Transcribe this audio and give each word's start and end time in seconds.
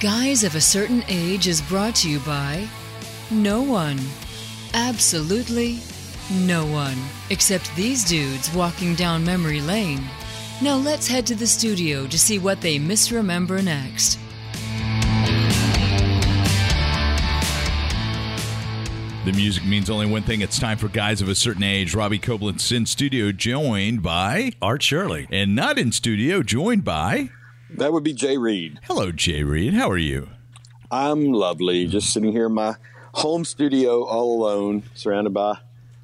Guys 0.00 0.44
of 0.44 0.54
a 0.54 0.62
Certain 0.62 1.04
Age 1.08 1.46
is 1.46 1.60
brought 1.60 1.94
to 1.96 2.08
you 2.08 2.20
by 2.20 2.66
no 3.30 3.60
one. 3.60 4.00
Absolutely 4.72 5.78
no 6.32 6.64
one. 6.64 6.96
Except 7.28 7.70
these 7.76 8.02
dudes 8.02 8.50
walking 8.54 8.94
down 8.94 9.22
memory 9.22 9.60
lane. 9.60 10.02
Now 10.62 10.76
let's 10.76 11.06
head 11.06 11.26
to 11.26 11.34
the 11.34 11.46
studio 11.46 12.06
to 12.06 12.18
see 12.18 12.38
what 12.38 12.62
they 12.62 12.78
misremember 12.78 13.60
next. 13.60 14.18
The 19.26 19.32
music 19.34 19.66
means 19.66 19.90
only 19.90 20.06
one 20.06 20.22
thing. 20.22 20.40
It's 20.40 20.58
time 20.58 20.78
for 20.78 20.88
guys 20.88 21.20
of 21.20 21.28
a 21.28 21.34
certain 21.34 21.62
age. 21.62 21.94
Robbie 21.94 22.18
Koblenz 22.18 22.74
in 22.74 22.86
studio, 22.86 23.32
joined 23.32 24.02
by 24.02 24.52
Art 24.62 24.82
Shirley. 24.82 25.28
and 25.30 25.54
not 25.54 25.78
in 25.78 25.92
studio, 25.92 26.42
joined 26.42 26.84
by. 26.84 27.28
That 27.76 27.92
would 27.92 28.04
be 28.04 28.12
Jay 28.12 28.36
Reed. 28.36 28.78
Hello, 28.84 29.12
Jay 29.12 29.42
Reed. 29.42 29.74
How 29.74 29.90
are 29.90 29.96
you? 29.98 30.28
I'm 30.90 31.32
lovely, 31.32 31.86
just 31.86 32.12
sitting 32.12 32.32
here 32.32 32.46
in 32.46 32.54
my 32.54 32.74
home 33.14 33.44
studio 33.44 34.02
all 34.04 34.42
alone, 34.42 34.82
surrounded 34.94 35.32
by 35.32 35.58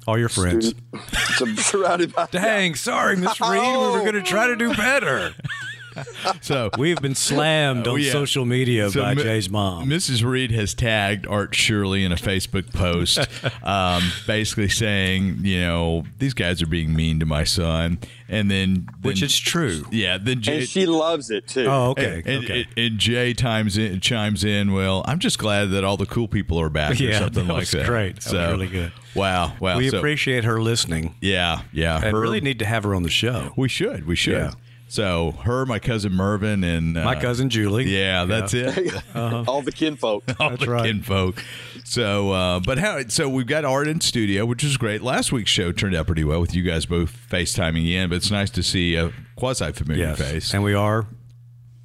All 0.07 0.17
your 0.17 0.29
friends. 0.29 0.69
student- 0.69 1.59
surrounded 1.59 2.13
by 2.15 2.27
Dang, 2.31 2.75
sorry, 2.75 3.15
Miss 3.17 3.39
Reed. 3.41 3.51
We 3.51 3.57
were 3.91 3.99
going 3.99 4.13
to 4.13 4.21
try 4.23 4.47
to 4.47 4.55
do 4.55 4.73
better. 4.75 5.33
So 6.41 6.69
We've 6.77 7.01
been 7.01 7.15
slammed 7.15 7.87
Oh, 7.87 7.93
on 7.93 8.01
yeah. 8.01 8.11
social 8.11 8.45
media 8.45 8.89
So 8.89 9.01
by 9.01 9.13
Mi- 9.13 9.23
Jay's 9.23 9.49
mom. 9.49 9.89
Mrs. 9.89 10.23
Reed 10.23 10.51
has 10.51 10.73
tagged 10.73 11.25
Art 11.27 11.55
Shirley 11.55 12.03
in 12.03 12.11
a 12.11 12.15
Facebook 12.15 12.73
post, 12.73 13.19
um, 13.63 14.03
basically 14.25 14.69
saying, 14.69 15.39
you 15.41 15.59
know, 15.61 16.03
these 16.19 16.33
guys 16.33 16.61
are 16.61 16.67
being 16.67 16.95
mean 16.95 17.19
to 17.19 17.25
my 17.25 17.43
son, 17.43 17.99
and 18.29 18.49
then, 18.51 18.87
Which 19.01 19.19
then- 19.21 19.27
is 19.27 19.39
true. 19.39 19.85
yeah. 19.91 20.17
Then 20.17 20.41
Jay, 20.41 20.59
and 20.59 20.67
she 20.69 20.85
loves 20.85 21.29
it 21.29 21.47
too. 21.47 21.65
Oh, 21.67 21.89
okay. 21.91 22.21
And, 22.25 22.43
okay. 22.45 22.67
and, 22.75 22.85
and 22.85 22.99
Jay 22.99 23.33
times 23.33 23.77
in, 23.77 23.99
chimes 23.99 24.43
in. 24.43 24.73
Well, 24.73 25.03
I'm 25.05 25.19
just 25.19 25.39
glad 25.39 25.71
that 25.71 25.83
all 25.83 25.97
the 25.97 26.05
cool 26.05 26.27
people 26.27 26.59
are 26.59 26.69
back, 26.69 26.91
or 26.91 27.03
Yeah, 27.03 27.19
something 27.19 27.47
that 27.47 27.53
like 27.53 27.59
was 27.61 27.71
that. 27.71 27.85
great. 27.85 28.15
That 28.15 28.25
was 28.25 28.31
so, 28.31 28.51
really 28.51 28.67
good. 28.67 28.91
Wow, 29.15 29.53
wow. 29.59 29.77
we 29.77 29.89
so- 29.89 29.97
appreciate 29.97 30.43
her 30.43 30.61
listening 30.61 31.15
Yeah, 31.21 31.61
yeah. 31.71 31.95
and 31.95 32.05
her- 32.13 32.19
really 32.19 32.41
need 32.41 32.59
to 32.59 32.65
have 32.65 32.83
her 32.83 32.93
on 32.93 33.03
the 33.03 33.09
show. 33.09 33.53
we 33.55 33.67
should, 33.69 34.05
we 34.05 34.15
should. 34.15 34.33
Yeah. 34.33 34.51
So 34.89 35.31
her, 35.43 35.65
my 35.65 35.79
cousin 35.79 36.13
Mervin, 36.13 36.63
and 36.63 36.97
uh, 36.97 37.03
My 37.03 37.15
cousin 37.19 37.49
Julie. 37.49 37.85
Yeah, 37.89 38.23
that's 38.25 38.53
it. 38.53 38.93
all 39.15 39.61
the 39.61 39.71
kinfolk. 39.73 40.23
all 40.39 40.51
That's 40.51 40.63
the 40.63 40.69
right. 40.71 40.85
kinfolk. 40.85 41.43
So, 41.83 42.31
uh, 42.31 42.59
but 42.61 42.77
how? 42.77 43.01
So 43.07 43.27
we've 43.27 43.45
got 43.47 43.65
art 43.65 43.87
in 43.87 43.99
studio, 44.01 44.45
which 44.45 44.63
is 44.63 44.77
great. 44.77 45.01
Last 45.01 45.31
week's 45.31 45.51
show 45.51 45.71
turned 45.71 45.95
out 45.95 46.05
pretty 46.07 46.23
well 46.23 46.39
with 46.39 46.55
you 46.55 46.63
guys 46.63 46.85
both 46.85 47.15
FaceTiming 47.29 47.89
in, 47.91 48.09
but 48.09 48.15
it's 48.15 48.31
nice 48.31 48.49
to 48.51 48.63
see 48.63 48.95
a 48.95 49.11
quasi 49.35 49.71
familiar 49.73 50.05
Yes. 50.05 50.19
face. 50.19 50.53
And 50.53 50.63
we 50.63 50.73
are 50.73 51.05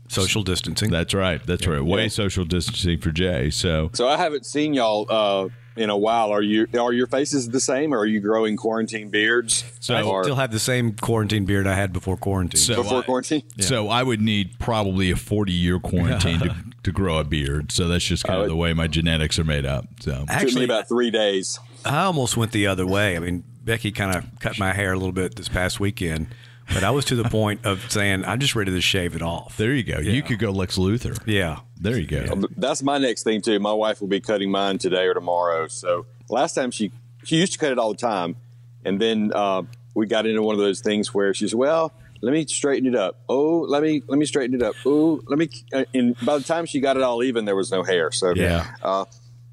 social 0.09 0.43
distancing. 0.43 0.91
that's 0.91 1.15
right. 1.15 1.45
That's 1.47 1.67
right. 1.67 1.83
Way 1.83 2.03
Yeah. 2.03 2.09
social 2.09 2.45
distancing 2.45 2.99
for 3.01 3.11
Jay. 3.11 3.51
So 3.51 3.91
So 3.95 4.09
I 4.09 4.17
haven't 4.17 4.47
seen 4.47 4.75
y'all 4.75 5.07
uh, 5.09 5.49
in 5.77 5.91
a 5.91 5.97
while. 5.97 6.31
Are 6.31 6.43
you? 6.43 6.67
Are 6.79 6.93
your 6.93 7.07
faces 7.07 7.49
the 7.49 7.61
same, 7.61 7.93
or 7.95 7.99
are 7.99 8.07
you 8.07 8.21
growing 8.21 8.57
quarantine 8.57 9.09
beards? 9.11 9.65
So- 9.81 9.95
I 9.95 10.03
or 10.03 10.25
still 10.25 10.37
have 10.37 10.53
the 10.53 10.59
same 10.59 10.93
quarantine 10.95 11.45
beard 11.45 11.67
I 11.67 11.75
had 11.75 11.93
before 11.93 12.17
quarantine. 12.17 12.61
So 12.61 12.77
before 12.83 13.01
I- 13.01 13.03
quarantine? 13.03 13.43
So 13.59 13.89
I 13.89 14.03
would 14.03 14.21
need 14.21 14.59
probably 14.59 15.11
a 15.11 15.17
40 15.17 15.53
year 15.53 15.79
quarantine 15.79 16.41
to, 16.41 16.57
to 16.83 16.93
grow 16.93 17.19
a 17.19 17.25
beard. 17.25 17.73
So 17.73 17.89
that's 17.89 18.05
just 18.05 18.25
kind 18.25 18.41
of 18.43 18.49
the 18.49 18.57
way 18.57 18.73
my 18.73 18.87
genetics 18.87 19.39
are 19.39 19.45
made 19.45 19.67
up. 19.67 19.87
So 20.01 20.13
Took 20.13 20.29
me 20.29 20.35
Actually, 20.35 20.65
about 20.65 20.89
three 20.89 21.11
days. 21.11 21.59
I 21.85 22.05
almost 22.05 22.37
went 22.37 22.53
the 22.53 22.67
other 22.67 22.87
way. 22.87 23.17
I 23.17 23.21
mean, 23.21 23.45
Becky 23.65 23.93
kind 23.93 24.17
of 24.17 24.25
cut 24.41 24.59
my 24.59 24.73
hair 24.73 24.93
a 24.93 24.97
little 24.97 25.13
bit 25.13 25.37
this 25.37 25.49
past 25.49 25.79
weekend, 25.81 26.29
but 26.69 26.85
I 26.85 26.91
was 26.91 27.05
to 27.07 27.15
the 27.17 27.25
point 27.25 27.65
of 27.65 27.91
saying 27.91 28.25
I'm 28.25 28.39
just 28.41 28.55
ready 28.55 28.71
to 28.73 28.81
shave 28.81 29.15
it 29.17 29.23
off. 29.23 29.57
there 29.57 29.73
you 29.75 29.83
go. 29.83 29.99
You 29.99 30.23
could 30.23 30.39
go 30.39 30.51
Lex 30.51 30.77
Luthor. 30.79 31.19
Yeah. 31.27 31.61
There 31.81 31.99
you 31.99 32.07
go. 32.07 32.43
That's 32.57 32.83
my 32.83 32.99
next 32.99 33.25
thing 33.25 33.41
too. 33.43 33.59
My 33.59 33.73
wife 33.73 34.01
will 34.01 34.09
be 34.09 34.21
cutting 34.21 34.51
mine 34.51 34.79
today 34.79 35.07
or 35.07 35.15
tomorrow. 35.15 35.67
So 35.69 36.07
last 36.29 36.55
time 36.55 36.71
she 36.71 36.93
she 37.25 37.37
used 37.37 37.53
to 37.55 37.59
cut 37.59 37.73
it 37.73 37.79
all 37.79 37.91
the 37.91 37.99
time, 37.99 38.37
and 38.85 39.01
then 39.01 39.33
uh, 39.35 39.63
we 39.95 40.07
got 40.07 40.27
into 40.27 40.43
one 40.43 40.55
of 40.55 40.61
those 40.61 40.81
things 40.81 41.13
where 41.13 41.35
she's 41.35 41.55
well. 41.55 41.93
Let 42.21 42.33
me 42.33 42.47
straighten 42.47 42.87
it 42.87 42.95
up. 42.95 43.19
Oh, 43.29 43.61
let 43.69 43.83
me 43.83 44.03
let 44.07 44.17
me 44.19 44.27
straighten 44.27 44.55
it 44.55 44.63
up. 44.63 44.77
Oh, 44.87 45.21
let 45.27 45.39
me. 45.41 45.49
Uh, 45.73 45.85
and 45.93 46.17
by 46.25 46.39
the 46.39 46.45
time 46.45 46.67
she 46.67 46.79
got 46.79 46.97
it 46.97 47.03
all 47.03 47.25
even, 47.25 47.45
there 47.47 47.57
was 47.57 47.73
no 47.73 47.83
hair. 47.83 48.13
So 48.13 48.33
Yeah. 48.35 48.75
uh, 48.81 49.07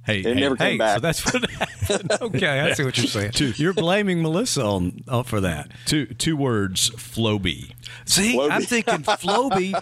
Hey, 0.09 0.19
it 0.19 0.25
hey, 0.25 0.33
never 0.33 0.55
Hey, 0.55 0.69
came 0.71 0.77
back. 0.77 0.95
so 0.95 0.99
that's 1.01 1.25
what 1.33 1.49
happened. 1.49 2.11
okay, 2.21 2.59
I 2.59 2.73
see 2.73 2.83
what 2.83 2.97
you're 2.97 3.07
saying. 3.07 3.53
You're 3.57 3.73
blaming 3.73 4.21
Melissa 4.21 4.63
on, 4.63 5.03
on 5.07 5.23
for 5.23 5.41
that. 5.41 5.71
two 5.85 6.05
two 6.07 6.35
words, 6.37 6.89
Flowbee. 6.91 7.71
See, 8.05 8.35
Flowbee. 8.35 8.51
I'm 8.51 8.61
thinking 8.61 8.99
Flowbee, 8.99 9.73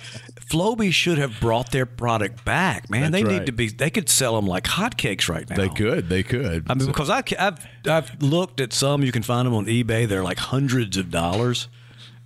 Flowbee 0.50 0.94
should 0.94 1.18
have 1.18 1.40
brought 1.40 1.72
their 1.72 1.86
product 1.86 2.46
back. 2.46 2.90
Man, 2.90 3.12
That's 3.12 3.24
they 3.24 3.24
right. 3.24 3.40
need 3.40 3.46
to 3.48 3.52
be. 3.52 3.68
They 3.68 3.90
could 3.90 4.10
sell 4.10 4.36
them 4.36 4.48
like 4.48 4.64
hotcakes 4.64 5.28
right 5.28 5.50
now. 5.50 5.56
They 5.58 5.70
could. 5.70 6.08
They 6.10 6.24
could. 6.24 6.66
I 6.70 6.74
mean, 6.76 6.88
because 6.88 7.10
I, 7.10 7.24
I've 7.38 7.66
I've 7.86 8.22
looked 8.22 8.62
at 8.62 8.72
some. 8.74 9.04
You 9.04 9.12
can 9.12 9.24
find 9.24 9.46
them 9.46 9.54
on 9.54 9.66
eBay. 9.66 10.08
They're 10.08 10.24
like 10.24 10.38
hundreds 10.40 10.96
of 10.98 11.12
dollars, 11.12 11.68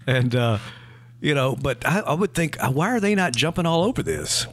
and 0.05 0.35
uh, 0.35 0.59
you 1.19 1.33
know. 1.33 1.55
But 1.55 1.85
I, 1.87 1.99
I 2.01 2.13
would 2.13 2.33
think, 2.33 2.61
uh, 2.63 2.71
why 2.71 2.89
are 2.91 2.99
they 2.99 3.15
not 3.15 3.33
jumping 3.33 3.65
all 3.65 3.83
over 3.83 4.03
this? 4.03 4.45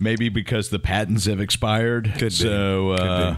Maybe 0.00 0.28
because 0.28 0.70
the 0.70 0.78
patents 0.78 1.26
have 1.26 1.40
expired. 1.40 2.12
Could 2.14 2.30
be. 2.30 2.30
So, 2.30 2.96
Could 2.98 3.00
uh, 3.00 3.36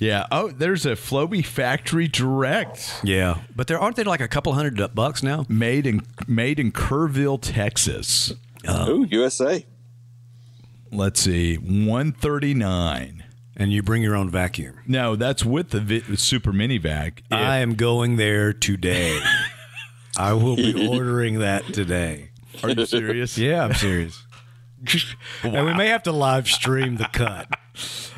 yeah. 0.00 0.26
Oh, 0.32 0.48
there's 0.50 0.84
a 0.84 0.92
Flowbee 0.96 1.44
Factory 1.46 2.08
Direct 2.08 3.00
Yeah, 3.04 3.38
but 3.54 3.68
there 3.68 3.78
aren't 3.78 3.96
they 3.96 4.04
like 4.04 4.20
a 4.20 4.28
couple 4.28 4.52
hundred 4.52 4.94
bucks 4.94 5.22
now? 5.22 5.46
made 5.48 5.86
in 5.86 6.02
made 6.26 6.58
in 6.58 6.72
Kerrville, 6.72 7.38
Texas. 7.40 8.32
Ooh, 8.68 9.06
USA. 9.10 9.64
Let's 10.90 11.20
see, 11.20 11.54
one 11.56 12.12
thirty 12.12 12.52
nine. 12.54 13.24
And 13.54 13.70
you 13.72 13.82
bring 13.82 14.02
your 14.02 14.16
own 14.16 14.30
vacuum. 14.30 14.78
No, 14.86 15.14
that's 15.14 15.44
with 15.44 15.70
the 15.70 15.80
vi- 15.80 16.16
super 16.16 16.52
mini 16.52 16.78
vac. 16.78 17.20
If- 17.30 17.32
I 17.38 17.58
am 17.58 17.74
going 17.74 18.16
there 18.16 18.52
today. 18.52 19.20
I 20.16 20.32
will 20.32 20.56
be 20.56 20.88
ordering 20.88 21.38
that 21.38 21.66
today. 21.72 22.30
are 22.62 22.70
you 22.70 22.84
serious? 22.86 23.38
Yeah, 23.38 23.64
I'm 23.64 23.74
serious. 23.74 24.26
And 25.42 25.66
we 25.66 25.74
may 25.74 25.88
have 25.88 26.02
to 26.04 26.12
live 26.12 26.48
stream 26.48 26.96
the 26.96 27.08
cut. 27.12 27.48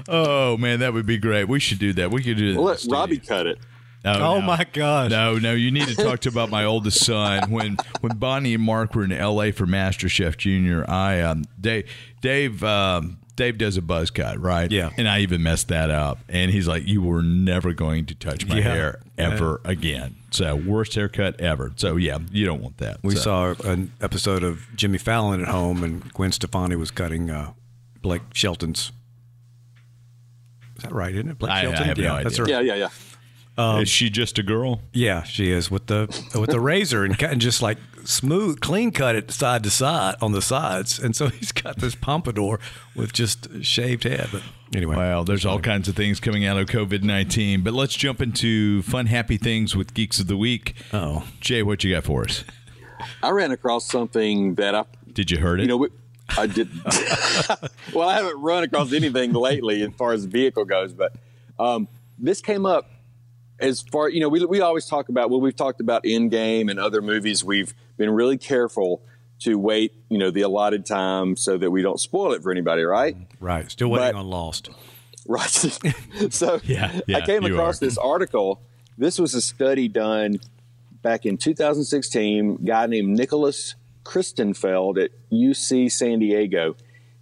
Oh 0.08 0.56
man, 0.56 0.80
that 0.80 0.92
would 0.92 1.06
be 1.06 1.18
great. 1.18 1.48
We 1.48 1.60
should 1.60 1.78
do 1.78 1.92
that. 1.94 2.10
We 2.10 2.22
could 2.22 2.36
do 2.36 2.52
that. 2.52 2.58
Well, 2.58 2.64
in 2.64 2.68
let 2.68 2.76
the 2.76 2.80
studio. 2.80 2.98
Robbie 2.98 3.18
cut 3.18 3.46
it. 3.46 3.58
Oh, 4.06 4.18
no. 4.18 4.40
my 4.42 4.66
gosh. 4.70 5.10
No, 5.10 5.38
no, 5.38 5.54
you 5.54 5.70
need 5.70 5.88
to 5.88 5.94
talk 5.94 6.20
to 6.20 6.28
about 6.28 6.50
my 6.50 6.64
oldest 6.64 7.04
son. 7.04 7.50
When 7.50 7.78
when 8.00 8.18
Bonnie 8.18 8.54
and 8.54 8.62
Mark 8.62 8.94
were 8.94 9.04
in 9.04 9.12
L.A. 9.12 9.50
for 9.50 9.64
Master 9.64 10.08
Chef 10.08 10.36
Junior, 10.36 10.88
I 10.88 11.20
um 11.20 11.44
Dave 11.58 11.88
Dave 12.20 12.62
um, 12.62 13.18
Dave 13.36 13.58
does 13.58 13.76
a 13.76 13.82
buzz 13.82 14.10
cut, 14.10 14.40
right? 14.40 14.70
Yeah. 14.70 14.90
and 14.96 15.08
I 15.08 15.20
even 15.20 15.42
messed 15.42 15.68
that 15.68 15.90
up, 15.90 16.18
and 16.28 16.50
he's 16.52 16.68
like, 16.68 16.86
"You 16.86 17.02
were 17.02 17.22
never 17.22 17.72
going 17.72 18.06
to 18.06 18.14
touch 18.14 18.46
my 18.46 18.56
Yeah. 18.58 18.62
hair 18.62 19.00
ever 19.18 19.60
again." 19.64 20.14
So 20.30 20.54
worst 20.56 20.94
haircut 20.94 21.40
ever. 21.40 21.72
So 21.76 21.96
yeah, 21.96 22.18
you 22.30 22.46
don't 22.46 22.62
want 22.62 22.78
that. 22.78 22.98
We 23.02 23.14
So- 23.16 23.54
saw 23.56 23.68
an 23.70 23.92
episode 24.00 24.42
of 24.44 24.66
Jimmy 24.76 24.98
Fallon 24.98 25.40
at 25.40 25.48
home, 25.48 25.82
and 25.82 26.12
Gwen 26.12 26.30
Stefani 26.32 26.76
was 26.76 26.90
cutting 26.92 27.28
uh, 27.30 27.52
Blake 28.02 28.22
Shelton's. 28.32 28.92
Is 30.76 30.82
that 30.82 30.92
right? 30.92 31.14
Isn't 31.14 31.30
it 31.30 31.38
Blake 31.38 31.52
I- 31.52 31.58
I 31.58 31.62
Shelton? 31.62 31.84
have 31.86 31.98
no 31.98 32.02
yeah, 32.16 32.22
that's 32.22 32.38
idea. 32.40 32.56
her. 32.56 32.62
Yeah, 32.62 32.74
yeah, 32.76 32.88
yeah. 33.56 33.80
Is 33.80 33.88
she 33.88 34.10
just 34.10 34.38
a 34.38 34.42
girl? 34.42 34.80
Yeah, 34.92 35.22
she 35.22 35.50
is 35.50 35.70
with 35.70 35.86
the 35.86 36.06
with 36.34 36.50
the 36.50 36.58
razor 36.60 37.04
and, 37.04 37.20
and 37.22 37.40
just 37.40 37.62
like 37.62 37.78
smooth, 38.04 38.60
clean 38.60 38.90
cut 38.90 39.16
it 39.16 39.30
side 39.30 39.62
to 39.64 39.70
side 39.70 40.16
on 40.20 40.32
the 40.32 40.42
sides, 40.42 40.98
and 40.98 41.14
so 41.14 41.28
he's 41.40 41.52
got 41.52 41.78
this 41.78 41.94
pompadour 41.94 42.60
with 42.94 43.12
just 43.12 43.62
shaved 43.62 44.04
head. 44.04 44.28
But 44.32 44.42
anyway, 44.74 44.96
Well, 44.96 45.24
there's 45.24 45.46
all 45.46 45.60
kinds 45.60 45.88
of 45.88 45.96
things 45.96 46.20
coming 46.20 46.44
out 46.44 46.56
of 46.58 46.66
COVID 46.66 47.02
nineteen, 47.02 47.62
but 47.62 47.72
let's 47.74 47.94
jump 47.94 48.20
into 48.20 48.82
fun, 48.82 49.06
happy 49.06 49.36
things 49.36 49.74
with 49.76 49.94
Geeks 49.94 50.20
of 50.20 50.26
the 50.26 50.36
Week. 50.36 50.74
Oh. 50.92 51.26
Jay, 51.40 51.62
what 51.62 51.84
you 51.84 51.94
got 51.94 52.04
for 52.04 52.24
us? 52.24 52.44
I 53.22 53.30
ran 53.30 53.50
across 53.50 53.86
something 53.86 54.54
that 54.54 54.74
I 54.74 54.84
Did 55.12 55.30
you 55.30 55.38
heard 55.38 55.60
it? 55.60 55.64
You 55.64 55.68
know, 55.68 55.88
I 56.36 56.46
did. 56.46 56.68
well, 57.94 58.08
I 58.08 58.16
haven't 58.16 58.40
run 58.40 58.64
across 58.64 58.92
anything 58.92 59.32
lately 59.32 59.82
as 59.82 59.92
far 59.94 60.12
as 60.12 60.22
the 60.22 60.30
vehicle 60.30 60.64
goes, 60.64 60.92
but 60.94 61.12
um, 61.58 61.88
this 62.18 62.40
came 62.40 62.66
up 62.66 62.88
as 63.58 63.82
far. 63.82 64.08
You 64.08 64.20
know, 64.20 64.28
we 64.28 64.44
we 64.44 64.60
always 64.60 64.86
talk 64.86 65.08
about. 65.08 65.30
Well, 65.30 65.40
we've 65.40 65.56
talked 65.56 65.80
about 65.80 66.04
Endgame 66.04 66.70
and 66.70 66.78
other 66.78 67.00
movies. 67.02 67.44
We've 67.44 67.74
been 67.96 68.10
really 68.10 68.38
careful 68.38 69.02
to 69.40 69.58
wait. 69.58 69.92
You 70.08 70.18
know, 70.18 70.30
the 70.30 70.42
allotted 70.42 70.86
time 70.86 71.36
so 71.36 71.56
that 71.58 71.70
we 71.70 71.82
don't 71.82 72.00
spoil 72.00 72.32
it 72.32 72.42
for 72.42 72.50
anybody. 72.50 72.82
Right. 72.82 73.16
Mm, 73.16 73.26
right, 73.40 73.70
still 73.70 73.88
waiting 73.90 74.12
But- 74.12 74.18
on 74.20 74.28
Lost. 74.28 74.70
Right. 75.26 75.48
so 76.30 76.60
Yeah, 76.64 77.00
yeah, 77.06 77.16
I 77.18 77.20
came 77.22 77.44
across 77.44 77.80
are. 77.80 77.86
this 77.86 77.96
article. 77.98 78.60
This 78.98 79.18
was 79.18 79.34
a 79.34 79.40
study 79.40 79.88
done 79.88 80.38
back 81.02 81.24
in 81.26 81.36
2016. 81.38 82.58
A 82.60 82.64
guy 82.64 82.86
named 82.86 83.16
Nicholas 83.16 83.74
Christenfeld 84.04 85.02
at 85.02 85.10
UC 85.32 85.90
San 85.90 86.18
Diego. 86.18 86.76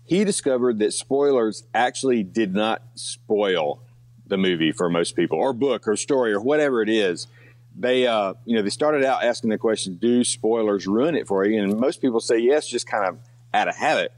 He 0.04 0.24
discovered 0.24 0.80
that 0.80 0.92
spoilers 0.92 1.62
actually 1.72 2.22
did 2.24 2.54
not 2.54 2.82
spoil 2.96 3.80
the 4.32 4.38
movie 4.38 4.72
for 4.72 4.88
most 4.88 5.14
people, 5.14 5.38
or 5.38 5.52
book, 5.52 5.86
or 5.86 5.94
story, 5.94 6.32
or 6.32 6.40
whatever 6.40 6.82
it 6.82 6.88
is. 6.88 7.26
They, 7.78 8.06
uh, 8.06 8.34
you 8.44 8.56
know, 8.56 8.62
they 8.62 8.70
started 8.70 9.04
out 9.04 9.22
asking 9.22 9.50
the 9.50 9.58
question, 9.58 9.98
"Do 10.00 10.24
spoilers 10.24 10.86
ruin 10.86 11.14
it 11.14 11.28
for 11.28 11.44
you?" 11.44 11.62
And 11.62 11.78
most 11.78 12.00
people 12.00 12.18
say 12.20 12.38
yes, 12.38 12.66
just 12.66 12.86
kind 12.86 13.06
of 13.06 13.18
out 13.54 13.68
of 13.68 13.76
habit. 13.76 14.12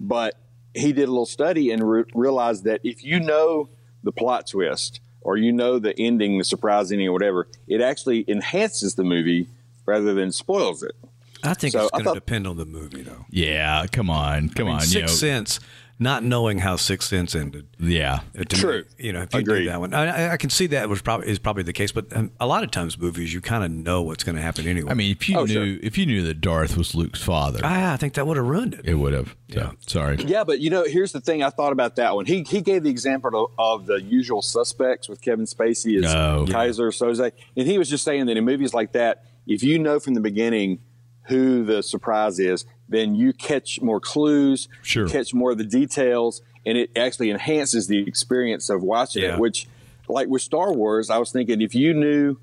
But 0.00 0.36
he 0.74 0.92
did 0.92 1.04
a 1.04 1.12
little 1.12 1.26
study 1.26 1.70
and 1.70 1.88
re- 1.88 2.04
realized 2.14 2.64
that 2.64 2.80
if 2.84 3.04
you 3.04 3.20
know 3.20 3.68
the 4.02 4.12
plot 4.12 4.46
twist 4.46 5.00
or 5.20 5.36
you 5.36 5.52
know 5.52 5.78
the 5.78 5.98
ending, 5.98 6.38
the 6.38 6.44
surprise 6.44 6.90
ending, 6.90 7.08
or 7.08 7.12
whatever, 7.12 7.46
it 7.68 7.80
actually 7.80 8.24
enhances 8.28 8.94
the 8.94 9.04
movie 9.04 9.46
rather 9.86 10.14
than 10.14 10.32
spoils 10.32 10.82
it. 10.82 10.94
I 11.42 11.54
think 11.54 11.72
So 11.72 11.82
it's 11.82 11.90
going 11.90 12.04
to 12.04 12.12
depend 12.14 12.46
on 12.46 12.56
the 12.58 12.66
movie, 12.66 13.02
though. 13.02 13.24
Yeah, 13.30 13.86
come 13.90 14.10
on, 14.10 14.50
come 14.50 14.66
I 14.66 14.70
mean, 14.70 14.74
on. 14.76 14.80
you 14.82 14.86
Sixth 14.86 15.22
know, 15.22 15.28
Sense, 15.28 15.60
not 16.02 16.24
knowing 16.24 16.58
how 16.58 16.74
Sixth 16.76 17.08
Sense 17.10 17.34
ended. 17.36 17.68
yeah, 17.78 18.20
uh, 18.36 18.38
to 18.44 18.56
True. 18.56 18.78
Me, 18.98 19.06
you 19.06 19.12
know, 19.12 19.20
if 19.22 19.32
you 19.34 19.40
Agreed. 19.40 19.60
do 19.60 19.64
that 19.66 19.80
one, 19.80 19.94
I, 19.94 20.06
I- 20.28 20.32
I 20.32 20.36
can 20.38 20.48
see 20.50 20.66
that 20.68 20.88
was 20.88 21.02
probably 21.02 21.28
is 21.28 21.38
probably 21.38 21.62
the 21.62 21.72
case. 21.74 21.92
But 21.92 22.06
um, 22.16 22.32
a 22.40 22.46
lot 22.46 22.64
of 22.64 22.70
times, 22.70 22.98
movies 22.98 23.32
you 23.34 23.40
kind 23.40 23.62
of 23.62 23.70
know 23.70 24.02
what's 24.02 24.24
going 24.24 24.34
to 24.36 24.42
happen 24.42 24.66
anyway. 24.66 24.90
I 24.90 24.94
mean, 24.94 25.12
if 25.12 25.28
you 25.28 25.36
Oh, 25.38 25.44
knew 25.44 25.76
sure. 25.76 25.84
if 25.84 25.96
you 25.98 26.06
knew 26.06 26.22
that 26.24 26.40
Darth 26.40 26.76
was 26.76 26.94
Luke's 26.94 27.22
father, 27.22 27.60
I, 27.64 27.92
I 27.92 27.96
think 27.98 28.14
that 28.14 28.26
would 28.26 28.36
have 28.38 28.46
ruined 28.46 28.74
it. 28.74 28.86
it 28.86 28.94
would 28.94 29.12
have. 29.12 29.36
So, 29.52 29.72
sorry. 29.86 30.16
Yeah, 30.24 30.42
but 30.44 30.60
you 30.60 30.70
know, 30.70 30.84
here's 30.84 31.12
the 31.12 31.20
thing. 31.20 31.42
I 31.42 31.50
thought 31.50 31.72
about 31.72 31.96
that 31.96 32.14
one. 32.16 32.24
He 32.24 32.42
he 32.44 32.62
gave 32.62 32.82
the 32.82 32.90
example 32.90 33.50
of, 33.58 33.80
of 33.80 33.86
the 33.86 34.02
usual 34.02 34.40
suspects 34.42 35.08
with 35.08 35.20
Kevin 35.20 35.44
Spacey 35.44 36.02
as 36.02 36.14
Oh. 36.14 36.46
Keyser 36.48 36.88
Söze, 36.90 37.30
and 37.56 37.66
he 37.68 37.76
was 37.78 37.90
just 37.90 38.04
saying 38.04 38.26
that 38.26 38.36
in 38.38 38.44
movies 38.44 38.72
like 38.72 38.92
that, 38.92 39.24
if 39.46 39.62
you 39.62 39.78
know 39.78 40.00
from 40.00 40.14
the 40.14 40.20
beginning 40.20 40.80
who 41.24 41.64
the 41.64 41.82
surprise 41.82 42.38
is, 42.40 42.64
then 42.90 43.14
you 43.14 43.32
catch 43.32 43.80
more 43.80 44.00
clues, 44.00 44.68
Sure. 44.82 45.08
catch 45.08 45.32
more 45.32 45.52
of 45.52 45.58
the 45.58 45.64
details, 45.64 46.42
and 46.66 46.76
it 46.76 46.90
actually 46.96 47.30
enhances 47.30 47.86
the 47.86 47.98
experience 48.06 48.68
of 48.68 48.82
watching 48.82 49.22
Yeah. 49.22 49.34
it. 49.34 49.40
Which, 49.40 49.66
like 50.08 50.28
with 50.28 50.42
Star 50.42 50.72
Wars, 50.74 51.08
I 51.08 51.16
was 51.18 51.30
thinking 51.32 51.62
if 51.62 51.74
you 51.74 51.94
knew. 51.94 52.36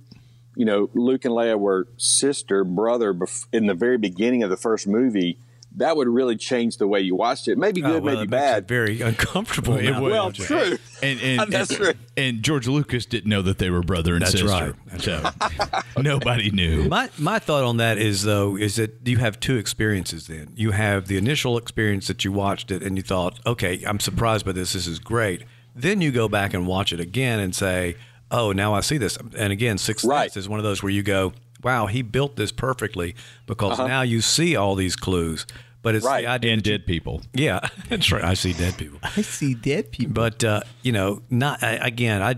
You 0.55 0.65
know, 0.65 0.89
Luke 0.95 1.23
and 1.23 1.35
Leia 1.35 1.55
were 1.59 1.87
sister, 1.97 2.63
brother 2.63 3.13
bef- 3.13 3.45
in 3.53 3.67
the 3.67 3.75
very 3.75 3.99
beginning 3.99 4.41
of 4.41 4.49
the 4.49 4.57
first 4.57 4.87
movie. 4.87 5.37
That 5.77 5.95
would 5.95 6.07
really 6.07 6.35
change 6.35 6.77
the 6.77 6.87
way 6.87 7.01
you 7.01 7.15
watched 7.15 7.47
it. 7.47 7.57
Maybe 7.57 7.83
Oh, 7.83 7.93
good, 7.93 8.03
well, 8.03 8.15
maybe 8.15 8.27
bad. 8.27 8.63
it 8.63 8.67
very 8.67 9.01
uncomfortable. 9.01 9.77
It 9.77 9.91
would. 9.99 10.11
Well, 10.11 10.31
true. 10.31 10.77
And 11.03 11.21
and, 11.21 11.41
That's 11.53 11.69
and, 11.69 11.79
right. 11.79 11.95
and 12.17 12.41
George 12.41 12.67
Lucas 12.67 13.05
didn't 13.05 13.29
know 13.29 13.43
that 13.43 13.59
they 13.59 13.69
were 13.69 13.83
brother 13.83 14.15
and 14.15 14.23
That's 14.23 14.31
sister. 14.31 14.47
right. 14.47 14.73
That's 14.87 15.03
so 15.03 15.29
nobody 16.01 16.49
knew. 16.49 16.85
My 16.89 17.09
my 17.19 17.37
thought 17.37 17.63
on 17.63 17.77
that 17.77 17.99
is 17.99 18.23
though 18.23 18.57
is 18.57 18.77
that 18.77 18.95
you 19.05 19.17
have 19.17 19.39
two 19.39 19.57
experiences. 19.57 20.25
Then 20.25 20.53
you 20.55 20.71
have 20.71 21.07
the 21.07 21.17
initial 21.17 21.55
experience 21.55 22.07
that 22.07 22.25
you 22.25 22.31
watched 22.31 22.71
it 22.71 22.81
and 22.81 22.97
you 22.97 23.03
thought, 23.03 23.39
okay, 23.45 23.83
I'm 23.85 23.99
surprised 23.99 24.43
by 24.43 24.53
this. 24.53 24.73
This 24.73 24.87
is 24.87 24.97
great. 24.97 25.43
Then 25.75 26.01
you 26.01 26.11
go 26.11 26.27
back 26.27 26.55
and 26.55 26.65
watch 26.65 26.91
it 26.91 26.99
again 26.99 27.39
and 27.39 27.53
say, 27.53 27.95
oh, 28.31 28.51
now 28.51 28.73
I 28.73 28.79
see 28.81 28.97
this. 28.97 29.17
And 29.37 29.53
again, 29.53 29.77
Sixth 29.77 30.05
Right. 30.05 30.35
Is 30.35 30.49
one 30.49 30.59
of 30.59 30.63
those 30.63 30.81
where 30.81 30.91
you 30.91 31.03
go, 31.03 31.33
wow, 31.63 31.85
he 31.85 32.01
built 32.01 32.35
this 32.35 32.51
perfectly 32.51 33.15
because 33.45 33.73
uh-huh. 33.79 33.87
now 33.87 34.01
you 34.01 34.21
see 34.21 34.55
all 34.55 34.75
these 34.75 34.95
clues. 34.95 35.45
But 35.87 35.95
it's 35.95 36.05
Right. 36.05 36.21
the 36.25 36.27
idea. 36.27 36.51
And 36.53 36.61
that 36.63 36.69
you- 36.69 36.77
dead 36.77 36.85
people. 36.85 37.21
yeah, 37.33 37.59
that's 37.89 38.11
right. 38.11 38.23
I 38.23 38.33
see 38.33 38.51
dead 38.53 38.77
people. 38.77 38.99
I 39.03 39.21
see 39.21 39.53
dead 39.53 39.91
people. 39.93 40.13
But 40.13 40.43
uh, 40.43 40.61
you 40.83 40.91
know, 40.91 41.21
not 41.29 41.63
I, 41.63 41.71
again. 41.75 42.21
I 42.21 42.31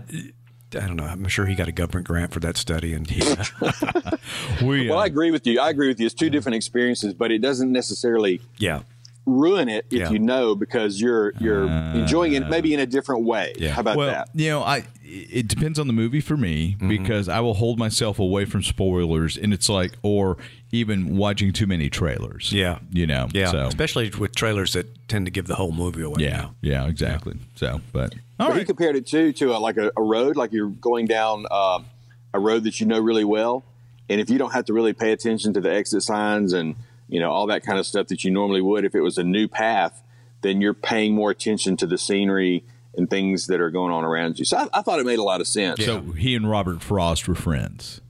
I 0.72 0.86
don't 0.86 0.94
know. 0.96 1.04
I'm 1.04 1.26
sure 1.26 1.46
he 1.46 1.56
got 1.56 1.66
a 1.66 1.72
government 1.72 2.06
grant 2.06 2.32
for 2.32 2.38
that 2.40 2.56
study, 2.56 2.92
and 2.94 3.10
he, 3.10 3.20
We, 4.62 4.88
Well, 4.88 4.98
uh, 4.98 5.02
I 5.02 5.06
agree 5.06 5.32
with 5.32 5.44
you. 5.46 5.58
I 5.60 5.68
agree 5.70 5.88
with 5.88 5.98
you. 5.98 6.06
It's 6.06 6.14
two 6.14 6.30
different 6.30 6.54
experiences, 6.56 7.12
but 7.14 7.32
it 7.32 7.38
doesn't 7.42 7.72
necessarily 7.72 8.40
yeah, 8.58 8.82
ruin 9.26 9.68
it 9.68 9.86
if 9.90 9.98
Yeah. 9.98 10.10
you 10.10 10.18
know 10.20 10.54
because 10.54 11.00
you're 11.00 11.32
you're 11.40 11.66
enjoying 11.66 12.34
it 12.34 12.48
maybe 12.48 12.72
in 12.72 12.78
a 12.80 12.86
different 12.86 13.24
way. 13.24 13.52
Yeah. 13.58 13.70
How 13.72 13.80
about 13.80 13.96
well, 13.96 14.06
that? 14.10 14.28
you 14.34 14.48
know, 14.50 14.62
I 14.62 14.84
it 15.10 15.48
depends 15.48 15.78
on 15.78 15.86
the 15.86 15.92
movie 15.92 16.20
for 16.20 16.36
me 16.36 16.76
Mm-hmm. 16.78 16.88
because 16.88 17.28
I 17.28 17.40
will 17.40 17.54
hold 17.54 17.78
myself 17.78 18.18
away 18.18 18.44
from 18.44 18.62
spoilers, 18.62 19.36
and 19.36 19.52
it's 19.52 19.68
like, 19.68 19.92
or 20.02 20.36
even 20.72 21.16
watching 21.16 21.52
too 21.52 21.66
many 21.66 21.90
trailers. 21.90 22.52
yeah, 22.52 22.78
you 22.92 23.06
know, 23.06 23.28
yeah. 23.32 23.50
So 23.50 23.66
Especially 23.66 24.10
with 24.10 24.34
trailers 24.34 24.72
that 24.74 24.86
tend 25.08 25.26
to 25.26 25.30
give 25.32 25.46
the 25.46 25.56
whole 25.56 25.72
movie 25.72 26.02
away. 26.02 26.16
yeah, 26.22 26.36
now. 26.36 26.54
yeah, 26.60 26.86
exactly. 26.86 27.36
So, 27.56 27.80
but 27.92 28.14
all 28.38 28.48
But 28.50 28.58
he 28.58 28.64
compared 28.64 28.96
it 28.96 29.06
too 29.06 29.32
to 29.34 29.56
a, 29.56 29.58
like 29.58 29.76
a, 29.76 29.90
a 29.96 30.02
road, 30.02 30.36
like 30.36 30.52
you're 30.52 30.68
going 30.68 31.06
down 31.06 31.46
uh, 31.50 31.80
a 32.32 32.38
road 32.38 32.64
that 32.64 32.80
you 32.80 32.86
know 32.86 33.00
really 33.00 33.24
well, 33.24 33.64
and 34.08 34.20
if 34.20 34.30
you 34.30 34.38
don't 34.38 34.52
have 34.52 34.64
to 34.66 34.72
really 34.72 34.92
pay 34.92 35.12
attention 35.12 35.52
to 35.54 35.60
the 35.60 35.72
exit 35.72 36.02
signs 36.02 36.52
and 36.52 36.76
you 37.08 37.18
know 37.20 37.30
all 37.30 37.46
that 37.48 37.64
kind 37.64 37.78
of 37.78 37.86
stuff 37.86 38.06
that 38.08 38.22
you 38.24 38.30
normally 38.30 38.60
would 38.60 38.84
if 38.84 38.94
it 38.94 39.00
was 39.00 39.18
a 39.18 39.24
new 39.24 39.48
path, 39.48 40.00
then 40.42 40.60
you're 40.60 40.74
paying 40.74 41.14
more 41.14 41.30
attention 41.30 41.76
to 41.78 41.86
the 41.86 41.98
scenery 41.98 42.62
and 42.96 43.08
things 43.08 43.46
that 43.46 43.60
are 43.60 43.70
going 43.70 43.92
on 43.92 44.04
around 44.04 44.38
you. 44.38 44.44
So 44.44 44.56
I, 44.58 44.68
I 44.74 44.82
thought 44.82 44.98
it 45.00 45.06
made 45.06 45.18
a 45.18 45.22
lot 45.22 45.40
of 45.40 45.46
sense. 45.46 45.84
so 45.84 46.00
he 46.00 46.34
and 46.34 46.48
Robert 46.50 46.82
Frost 46.82 47.28
were 47.28 47.34
friends. 47.34 48.00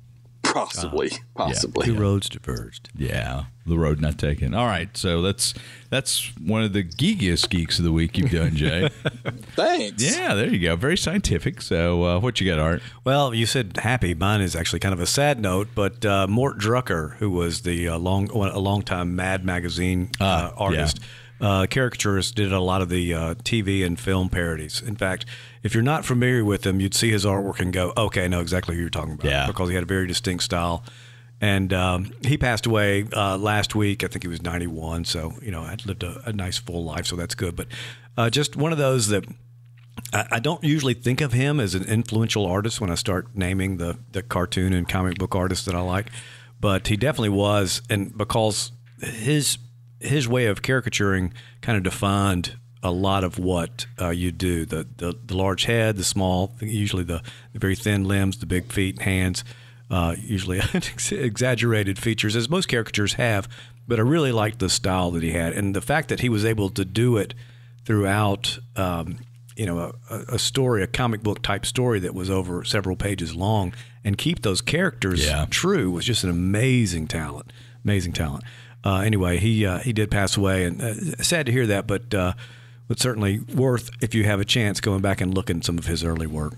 possibly, 0.43 1.11
possibly. 1.37 1.87
Two 1.87 1.95
roads 1.97 2.29
diverged. 2.29 2.91
Yeah, 2.97 3.45
the 3.67 3.79
road 3.79 4.01
not 4.01 4.19
taken. 4.19 4.53
All 4.55 4.67
right, 4.67 4.97
so 4.97 5.23
that's 5.23 5.55
that's 5.91 6.33
one 6.39 6.63
of 6.63 6.73
the 6.73 6.83
geekiest 6.83 7.51
geeks 7.51 7.79
of 7.79 7.85
the 7.85 7.93
week 7.93 8.19
you've 8.19 8.31
done, 8.33 8.57
Jay. 8.57 8.89
Thanks. 9.55 10.03
yeah, 10.03 10.35
there 10.35 10.49
you 10.49 10.59
go. 10.59 10.75
Very 10.77 10.97
scientific. 10.97 11.63
So, 11.63 12.05
uh, 12.05 12.19
what 12.21 12.41
you 12.41 12.51
got, 12.51 12.59
Art? 12.59 12.83
Well, 13.05 13.33
you 13.35 13.47
said 13.47 13.77
happy. 13.77 14.15
Mine 14.15 14.41
is 14.41 14.57
actually 14.57 14.81
kind 14.81 14.95
of 14.95 15.01
a 15.01 15.07
sad 15.07 15.41
note, 15.41 15.69
but 15.75 16.05
uh, 16.05 16.27
Mort 16.27 16.59
Drucker, 16.59 17.15
who 17.17 17.31
was 17.31 17.63
the 17.63 17.89
uh, 17.89 17.99
long 17.99 18.29
a 18.31 18.59
longtime 18.59 19.15
Mad 19.15 19.45
magazine 19.45 20.11
uh, 20.21 20.51
artist, 20.57 20.99
uh, 21.41 21.67
caricaturist, 21.69 22.35
did 22.35 22.53
a 22.53 22.61
lot 22.61 22.83
of 22.83 22.89
the 22.89 23.15
uh, 23.15 23.35
TV 23.37 23.85
and 23.85 23.99
film 23.99 24.29
parodies. 24.29 24.83
In 24.83 24.97
fact, 24.97 25.25
if 25.63 25.75
you're 25.75 25.83
not 25.83 26.05
familiar 26.05 26.45
with 26.45 26.67
him, 26.67 26.81
you'd 26.81 26.95
see 26.95 27.11
his 27.11 27.25
artwork 27.25 27.61
and 27.61 27.73
go, 27.73 27.93
"Okay, 27.97 28.25
I 28.25 28.29
know 28.29 28.41
exactly 28.41 28.75
who 28.75 28.81
you're 28.83 28.91
talking 28.91 29.15
about," 29.15 29.31
Yeah. 29.31 29.47
because 29.47 29.69
he 29.69 29.75
had 29.75 29.85
a 29.85 29.87
very 29.87 30.07
distinct 30.07 30.45
style. 30.45 30.85
And 31.43 31.73
um, 31.73 32.13
he 32.23 32.37
passed 32.37 32.67
away 32.67 33.07
uh, 33.17 33.39
last 33.39 33.75
week. 33.75 34.05
I 34.05 34.09
think 34.09 34.23
he 34.25 34.29
was 34.29 34.43
91. 34.43 35.07
So 35.07 35.33
you 35.41 35.51
know, 35.51 35.65
had 35.65 35.87
lived 35.87 36.03
a, 36.03 36.21
a 36.27 36.33
nice 36.35 36.59
full 36.59 36.85
life. 36.85 37.07
So 37.07 37.17
that's 37.17 37.35
good. 37.35 37.57
But 37.57 37.69
uh, 38.19 38.29
just 38.29 38.57
one 38.57 38.73
of 38.73 38.79
those 38.79 39.09
that 39.09 39.25
I, 40.13 40.27
I 40.33 40.39
don't 40.41 40.63
usually 40.63 40.93
think 40.93 41.23
of 41.23 41.33
him 41.33 41.59
as 41.59 41.75
an 41.75 41.85
influential 41.85 42.45
artist 42.45 42.79
when 42.81 42.91
I 42.91 42.95
start 42.95 43.29
naming 43.35 43.79
the 43.79 43.97
the 44.13 44.23
cartoon 44.23 44.75
and 44.75 44.87
comic 44.87 45.17
book 45.17 45.35
artists 45.35 45.65
that 45.65 45.75
I 45.75 45.81
like, 45.81 46.11
but 46.61 46.89
he 46.89 46.97
definitely 46.99 47.31
was, 47.31 47.81
and 47.89 48.15
because 48.17 48.73
his 49.01 49.57
his 50.01 50.27
way 50.27 50.47
of 50.47 50.63
caricaturing 50.63 51.33
kind 51.61 51.77
of 51.79 51.85
defined 51.85 52.57
a 52.83 52.91
lot 52.91 53.23
of 53.25 53.39
what 53.39 53.87
uh, 54.01 54.09
you 54.09 54.33
do 54.33 54.65
the, 54.65 54.87
the 54.97 55.15
the 55.27 55.37
large 55.37 55.65
head, 55.65 55.97
the 55.97 56.05
small, 56.05 56.55
usually 56.61 57.05
the, 57.05 57.23
the 57.53 57.59
very 57.59 57.75
thin 57.77 58.05
limbs, 58.05 58.39
the 58.39 58.47
big 58.47 58.73
feet 58.73 58.95
and 58.97 59.03
hands, 59.05 59.45
uh, 59.91 60.15
usually 60.19 60.61
exaggerated 61.13 61.99
features, 61.99 62.35
as 62.37 62.49
most 62.49 62.69
caricatures 62.69 63.15
have. 63.15 63.49
But 63.87 63.99
I 63.99 64.03
really 64.03 64.33
liked 64.33 64.61
the 64.61 64.69
style 64.71 65.11
that 65.11 65.23
he 65.23 65.33
had, 65.33 65.53
and 65.53 65.75
the 65.77 65.81
fact 65.81 66.09
that 66.09 66.21
he 66.21 66.29
was 66.29 66.45
able 66.45 66.71
to 66.71 66.85
do 66.85 67.17
it 67.17 67.35
throughout 67.85 68.59
um, 68.77 69.19
you 69.57 69.67
know 69.67 69.93
a, 70.09 70.19
a 70.35 70.39
story 70.39 70.83
a 70.83 70.87
comic 70.87 71.23
book 71.23 71.43
type 71.43 71.67
story 71.67 71.99
that 72.01 72.15
was 72.15 72.31
over 72.31 72.65
several 72.65 72.97
pages 72.97 73.35
long 73.35 73.73
and 74.05 74.17
keep 74.17 74.43
those 74.43 74.61
characters 74.61 75.27
Yeah. 75.27 75.47
true 75.51 75.91
was 75.91 76.05
just 76.05 76.23
an 76.25 76.31
amazing 76.31 77.09
talent 77.09 77.53
amazing 77.85 78.13
talent 78.13 78.45
uh, 78.85 78.97
anyway 78.99 79.39
he 79.39 79.65
uh, 79.67 79.79
he 79.79 79.93
did 79.93 80.11
pass 80.11 80.37
away 80.37 80.65
and 80.65 80.81
uh, 80.83 80.95
sad 81.23 81.47
to 81.47 81.53
hear 81.53 81.67
that 81.67 81.87
but 81.87 82.13
uh, 82.15 82.33
but 82.89 82.99
certainly 83.01 83.41
worth 83.55 83.91
if 84.01 84.15
you 84.15 84.25
have 84.25 84.41
a 84.41 84.45
chance 84.45 84.81
going 84.81 85.01
back 85.01 85.21
and 85.21 85.35
looking 85.35 85.59
at 85.59 85.65
some 85.65 85.79
of 85.79 85.87
his 85.87 86.03
early 86.05 86.27
work 86.27 86.55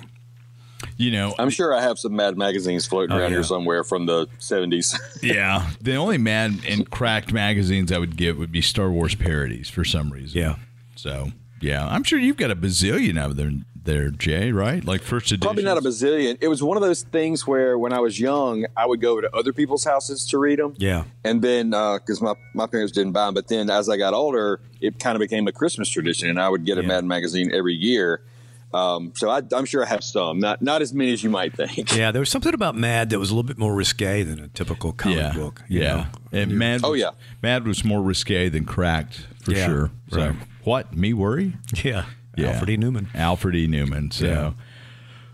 You 0.97 1.11
know, 1.13 1.35
I'm 1.39 1.49
sure 1.51 1.73
I 1.75 1.81
have 1.81 1.97
some 1.99 2.15
Mad 2.17 2.37
magazines 2.37 2.87
floating 2.87 3.13
Oh, 3.13 3.19
around 3.19 3.31
yeah. 3.31 3.37
here 3.39 3.45
somewhere 3.45 3.85
from 3.85 4.07
the 4.07 4.27
70s. 4.41 4.99
yeah. 5.23 5.71
The 5.81 5.95
only 5.95 6.19
mad 6.19 6.65
and 6.69 6.91
cracked 6.91 7.33
magazines 7.33 7.93
I 7.93 7.99
would 7.99 8.17
give 8.17 8.37
would 8.39 8.51
be 8.51 8.61
Star 8.63 8.91
Wars 8.91 9.15
parodies 9.15 9.69
for 9.71 9.85
some 9.85 10.11
reason. 10.13 10.41
Yeah. 10.41 10.57
So 10.97 11.31
yeah, 11.61 11.87
I'm 11.87 12.03
sure 12.03 12.19
you've 12.19 12.37
got 12.37 12.51
a 12.51 12.57
bazillion 12.57 13.17
of 13.25 13.37
them 13.37 13.65
there, 13.85 14.11
Jay. 14.11 14.53
Right? 14.53 14.85
Like 14.85 15.03
first 15.03 15.27
edition. 15.27 15.41
Probably 15.41 15.65
not 15.65 15.79
a 15.79 15.81
bazillion. 15.81 16.39
It 16.41 16.49
was 16.49 16.63
one 16.63 16.77
of 16.77 16.83
those 16.83 17.03
things 17.03 17.47
where 17.47 17.79
when 17.79 17.93
I 17.93 18.01
was 18.01 18.19
young, 18.19 18.67
I 18.77 18.87
would 18.87 19.01
go 19.01 19.21
to 19.21 19.35
other 19.35 19.53
people's 19.53 19.85
houses 19.85 20.27
to 20.29 20.39
read 20.39 20.59
them. 20.59 20.75
Yeah. 20.79 21.05
And 21.25 21.43
then, 21.43 21.71
because 21.71 22.21
my, 22.21 22.35
my 22.55 22.67
parents 22.67 22.93
didn't 22.93 23.13
buy 23.13 23.27
them, 23.27 23.35
but 23.35 23.49
then 23.49 23.71
as 23.71 23.89
I 23.89 23.97
got 23.97 24.15
older, 24.15 24.61
it 24.81 24.99
kind 24.99 25.17
of 25.17 25.21
became 25.21 25.47
a 25.49 25.53
Christmas 25.53 25.89
tradition, 25.89 26.29
and 26.29 26.41
I 26.41 26.49
would 26.49 26.65
get 26.65 26.79
a 26.79 26.83
Yeah. 26.83 26.89
Mad 26.89 27.05
magazine 27.05 27.53
every 27.53 27.75
year. 27.75 28.23
Um, 28.75 29.13
so 29.15 29.29
I, 29.29 29.43
I'm 29.53 29.67
sure 29.67 29.85
I 29.85 29.89
have 29.89 30.03
some, 30.03 30.39
not 30.39 30.63
not 30.63 30.81
as 30.81 30.95
many 30.95 31.13
as 31.13 31.23
you 31.23 31.29
might 31.29 31.55
think. 31.55 31.95
yeah 31.95 32.11
there 32.11 32.21
was 32.21 32.31
something 32.31 32.55
about 32.55 32.75
mad 32.75 33.11
that 33.11 33.19
was 33.19 33.31
a 33.31 33.35
little 33.35 33.47
bit 33.47 33.59
more 33.59 33.75
risque 33.75 34.23
than 34.23 34.39
a 34.41 34.49
typical 34.49 34.93
comic 34.93 35.19
yeah. 35.19 35.33
book 35.35 35.63
you 35.69 35.83
yeah. 35.83 35.93
know? 35.95 36.07
And 36.41 36.59
Mad. 36.59 36.81
Oh, 36.83 36.95
yeah. 36.95 37.11
Mad 37.43 37.67
was 37.67 37.85
more 37.85 38.01
risque 38.01 38.49
than 38.49 38.65
cracked 38.65 39.27
for 39.43 39.53
Yeah, 39.53 39.67
sure. 39.67 39.91
So 40.11 40.29
right. 40.29 40.37
what? 40.65 40.97
Me 40.97 41.13
worry? 41.13 41.53
yeah 41.85 42.07
Yeah. 42.37 42.49
alfred 42.53 42.71
e 42.71 42.77
neuman 42.77 43.15
Alfred 43.15 43.55
E. 43.57 43.67
Neuman. 43.69 44.13
So. 44.13 44.27
Yeah. 44.27 44.53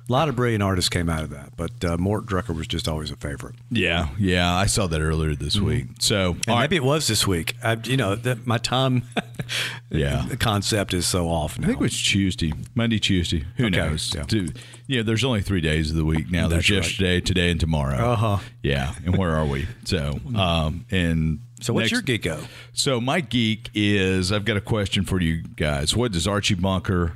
a 0.08 0.12
lot 0.12 0.28
of 0.30 0.36
brilliant 0.36 0.62
artists 0.62 0.88
came 0.88 1.08
out 1.10 1.22
of 1.22 1.30
that 1.30 1.54
but 1.56 1.84
uh, 1.84 1.96
mort 1.98 2.24
drucker 2.26 2.56
was 2.56 2.66
just 2.66 2.88
always 2.88 3.10
a 3.10 3.16
favorite 3.16 3.54
Yeah, 3.70 4.08
yeah, 4.18 4.54
I 4.54 4.66
saw 4.66 4.86
that 4.86 5.00
earlier 5.00 5.34
this 5.34 5.60
week. 5.60 5.86
So, 6.00 6.30
And 6.32 6.48
all 6.48 6.54
right. 6.54 6.60
maybe 6.62 6.76
it 6.76 6.84
was 6.84 7.06
this 7.06 7.26
week. 7.26 7.56
I, 7.62 7.76
you 7.84 7.96
know, 7.98 8.14
that 8.14 8.46
my 8.46 8.56
time 8.58 9.02
Yeah. 9.90 10.24
the 10.28 10.36
concept 10.36 10.94
is 10.94 11.06
so 11.06 11.28
off 11.28 11.58
now. 11.58 11.64
I 11.64 11.68
think 11.68 11.80
it 11.80 11.82
was 11.82 12.02
Tuesday, 12.02 12.52
Monday, 12.74 12.98
Tuesday. 12.98 13.44
Who 13.56 13.66
Okay, 13.66 13.76
knows? 13.76 14.12
yeah. 14.14 14.24
Dude, 14.26 14.58
yeah, 14.86 15.02
there's 15.02 15.24
only 15.24 15.42
three 15.42 15.60
days 15.60 15.90
of 15.90 15.96
the 15.96 16.04
week 16.04 16.30
now. 16.30 16.48
There's 16.48 16.68
right. 16.70 16.76
yesterday, 16.76 17.20
today, 17.20 17.50
and 17.50 17.60
tomorrow. 17.60 18.12
Uh-huh. 18.12 18.38
Yeah, 18.62 18.94
and 19.04 19.16
where 19.16 19.30
are 19.36 19.44
we? 19.46 19.66
So, 19.84 20.18
um, 20.34 20.86
and 20.90 21.40
So 21.60 21.72
what's 21.72 21.92
Next- 21.92 22.08
your 22.08 22.18
geeko? 22.18 22.46
So 22.72 23.00
my 23.00 23.20
geek 23.20 23.70
is 23.74 24.30
I've 24.32 24.44
got 24.44 24.56
a 24.56 24.60
question 24.60 25.04
for 25.04 25.20
you 25.20 25.42
guys. 25.42 25.94
What 25.96 26.12
does 26.12 26.26
Archie 26.26 26.54
Bunker, 26.54 27.14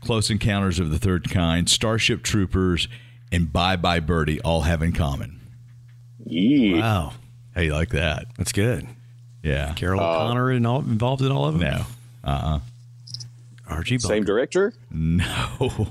Close 0.00 0.30
Encounters 0.30 0.78
of 0.78 0.90
the 0.90 0.98
Third 0.98 1.28
Kind, 1.30 1.68
Starship 1.68 2.22
Troopers, 2.22 2.86
and 3.32 3.52
Bye 3.52 3.76
Bye 3.76 4.00
Birdie 4.00 4.40
all 4.42 4.62
have 4.62 4.82
in 4.82 4.92
common? 4.92 5.40
Yeah. 6.24 6.80
Wow, 6.80 7.12
How 7.54 7.62
you 7.62 7.72
like 7.72 7.90
that? 7.90 8.26
that's 8.38 8.52
good. 8.52 8.86
Yeah. 9.42 9.72
Carroll 9.74 10.00
uh, 10.00 10.04
O'Connor 10.04 10.50
involved 10.52 11.22
in 11.22 11.32
all 11.32 11.46
of 11.46 11.58
them. 11.58 11.68
No. 11.70 11.84
Uh-uh. 12.22 12.60
Archie 13.76 13.96
Bunker. 13.96 14.14
Same 14.14 14.24
director? 14.24 14.72
No. 14.90 15.88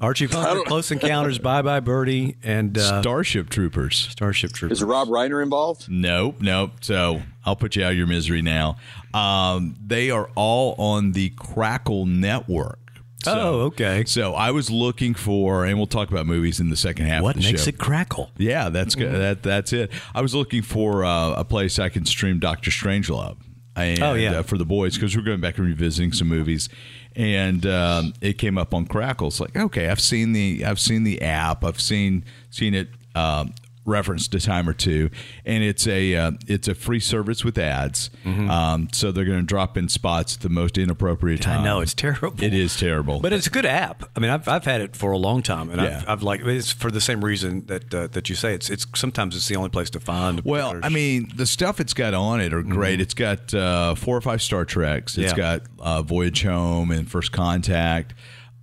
Archie 0.00 0.26
Bunker, 0.26 0.62
Close 0.64 0.90
Encounters, 0.90 1.38
Bye 1.40 1.62
Bye 1.62 1.80
Birdie, 1.80 2.36
and 2.42 2.76
uh, 2.76 3.00
Starship 3.00 3.48
Troopers. 3.50 3.96
Starship 4.10 4.52
Troopers. 4.52 4.78
Is 4.78 4.84
Rob 4.84 5.08
Reiner 5.08 5.42
involved? 5.42 5.86
Nope, 5.88 6.36
nope. 6.40 6.72
So 6.82 7.22
I'll 7.44 7.56
put 7.56 7.76
you 7.76 7.84
out 7.84 7.92
of 7.92 7.98
your 7.98 8.06
misery 8.06 8.42
now. 8.42 8.76
Um, 9.14 9.74
they 9.84 10.10
are 10.10 10.30
all 10.34 10.74
on 10.78 11.12
the 11.12 11.30
Crackle 11.30 12.06
Network. 12.06 12.78
So, 13.24 13.32
Oh, 13.38 13.60
okay. 13.66 14.02
So 14.04 14.34
I 14.34 14.50
was 14.50 14.68
looking 14.68 15.14
for, 15.14 15.64
and 15.64 15.76
we'll 15.78 15.86
talk 15.86 16.10
about 16.10 16.26
movies 16.26 16.58
in 16.58 16.70
the 16.70 16.76
second 16.76 17.06
half. 17.06 17.22
what 17.22 17.36
of 17.36 17.42
the 17.42 17.48
makes 17.48 17.64
show. 17.64 17.68
it 17.68 17.78
crackle? 17.78 18.30
Yeah, 18.36 18.68
that's 18.68 18.96
good. 18.96 19.12
That 19.14 19.42
that's 19.44 19.72
it. 19.72 19.92
I 20.14 20.22
was 20.22 20.34
looking 20.34 20.62
for 20.62 21.04
uh, 21.04 21.34
a 21.34 21.44
place 21.44 21.78
I 21.78 21.88
can 21.88 22.04
stream 22.04 22.40
Doctor 22.40 22.72
Strangelove. 22.72 23.36
And, 23.74 24.02
Oh, 24.02 24.14
yeah. 24.14 24.38
uh, 24.38 24.42
for 24.42 24.58
the 24.58 24.66
boys 24.66 24.94
because 24.94 25.16
we're 25.16 25.22
going 25.22 25.40
back 25.40 25.56
and 25.58 25.66
revisiting 25.66 26.12
some 26.12 26.28
movies, 26.28 26.68
and 27.16 27.64
um, 27.66 28.12
it 28.20 28.38
came 28.38 28.58
up 28.58 28.74
on 28.74 28.86
Crackle. 28.86 29.28
It's 29.28 29.40
like 29.40 29.56
okay, 29.56 29.88
I've 29.88 30.00
seen 30.00 30.32
the 30.32 30.64
I've 30.64 30.80
seen 30.80 31.04
the 31.04 31.22
app, 31.22 31.64
I've 31.64 31.80
seen 31.80 32.24
seen 32.50 32.74
it 32.74 32.88
um, 33.14 33.54
referenced 33.84 34.32
a 34.34 34.40
time 34.40 34.68
or 34.68 34.72
two, 34.72 35.10
and 35.44 35.64
it's 35.64 35.86
a 35.86 36.14
uh, 36.14 36.32
it's 36.46 36.68
a 36.68 36.74
free 36.74 37.00
service 37.00 37.44
with 37.44 37.58
ads. 37.58 38.10
Mm-hmm. 38.24 38.48
Um, 38.50 38.88
so 38.92 39.10
they're 39.10 39.24
going 39.24 39.40
to 39.40 39.44
drop 39.46 39.76
in 39.76 39.88
spots 39.88 40.36
at 40.36 40.42
the 40.42 40.48
most 40.48 40.78
inappropriate 40.78 41.42
time. 41.42 41.60
I 41.60 41.64
know 41.64 41.80
it's 41.80 41.94
terrible. 41.94 42.34
It 42.42 42.54
is 42.54 42.76
terrible, 42.76 43.20
But 43.20 43.32
it's 43.32 43.46
a 43.46 43.50
good 43.50 43.66
app. 43.66 44.04
I 44.16 44.20
mean, 44.20 44.30
I've, 44.30 44.46
I've 44.46 44.64
had 44.64 44.80
it 44.80 44.94
for 44.94 45.10
a 45.12 45.18
long 45.18 45.42
time, 45.42 45.70
and 45.70 45.80
Yeah. 45.80 45.98
I've, 46.02 46.08
I've 46.08 46.22
like 46.22 46.40
it's 46.44 46.70
for 46.72 46.90
the 46.90 47.00
same 47.00 47.24
reason 47.24 47.66
that 47.66 47.92
uh, 47.92 48.06
that 48.08 48.28
you 48.28 48.36
say. 48.36 48.54
It's 48.54 48.70
it's 48.70 48.86
sometimes 48.94 49.34
it's 49.36 49.48
the 49.48 49.56
only 49.56 49.70
place 49.70 49.90
to 49.90 50.00
find. 50.00 50.40
Well, 50.44 50.78
I 50.82 50.88
mean, 50.88 51.30
the 51.34 51.46
stuff 51.46 51.80
it's 51.80 51.94
got 51.94 52.14
on 52.14 52.40
it 52.40 52.52
are 52.54 52.62
great. 52.62 53.00
It's 53.00 53.14
got 53.14 53.52
uh, 53.52 53.94
four 53.96 54.16
or 54.16 54.20
five 54.20 54.40
Star 54.42 54.64
Treks. 54.64 55.18
It's 55.18 55.32
Mm-hmm. 55.32 55.40
Yeah. 55.40 55.58
got 55.58 55.62
uh, 55.78 56.02
Voyage 56.02 56.42
Home 56.42 56.90
and 56.90 57.10
First 57.10 57.32
Contact. 57.32 58.14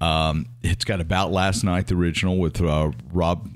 Um, 0.01 0.45
it's 0.61 0.85
got 0.85 1.01
About 1.01 1.31
Last 1.31 1.63
Night, 1.63 1.87
the 1.87 1.95
original 1.95 2.37
with 2.37 2.61
uh, 2.61 2.91
Rob 3.11 3.49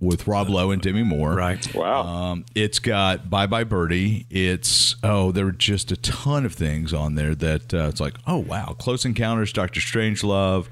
with 0.00 0.26
Rob 0.26 0.48
Lowe 0.48 0.70
and 0.70 0.80
Demi 0.80 1.02
Moore. 1.02 1.34
right? 1.34 1.74
Wow. 1.74 2.02
Um, 2.06 2.44
it's 2.54 2.78
got 2.78 3.28
Bye 3.28 3.46
Bye 3.46 3.64
Birdie. 3.64 4.26
It's 4.30 4.96
oh, 5.02 5.30
there 5.30 5.44
were 5.44 5.52
just 5.52 5.92
a 5.92 5.96
ton 5.96 6.44
of 6.46 6.54
things 6.54 6.94
on 6.94 7.14
there 7.16 7.34
that 7.34 7.74
uh, 7.74 7.88
it's 7.88 8.00
like 8.00 8.14
oh 8.26 8.38
wow, 8.38 8.74
Close 8.78 9.04
Encounters, 9.04 9.52
Doctor 9.52 9.80
Strangelove, 9.80 10.68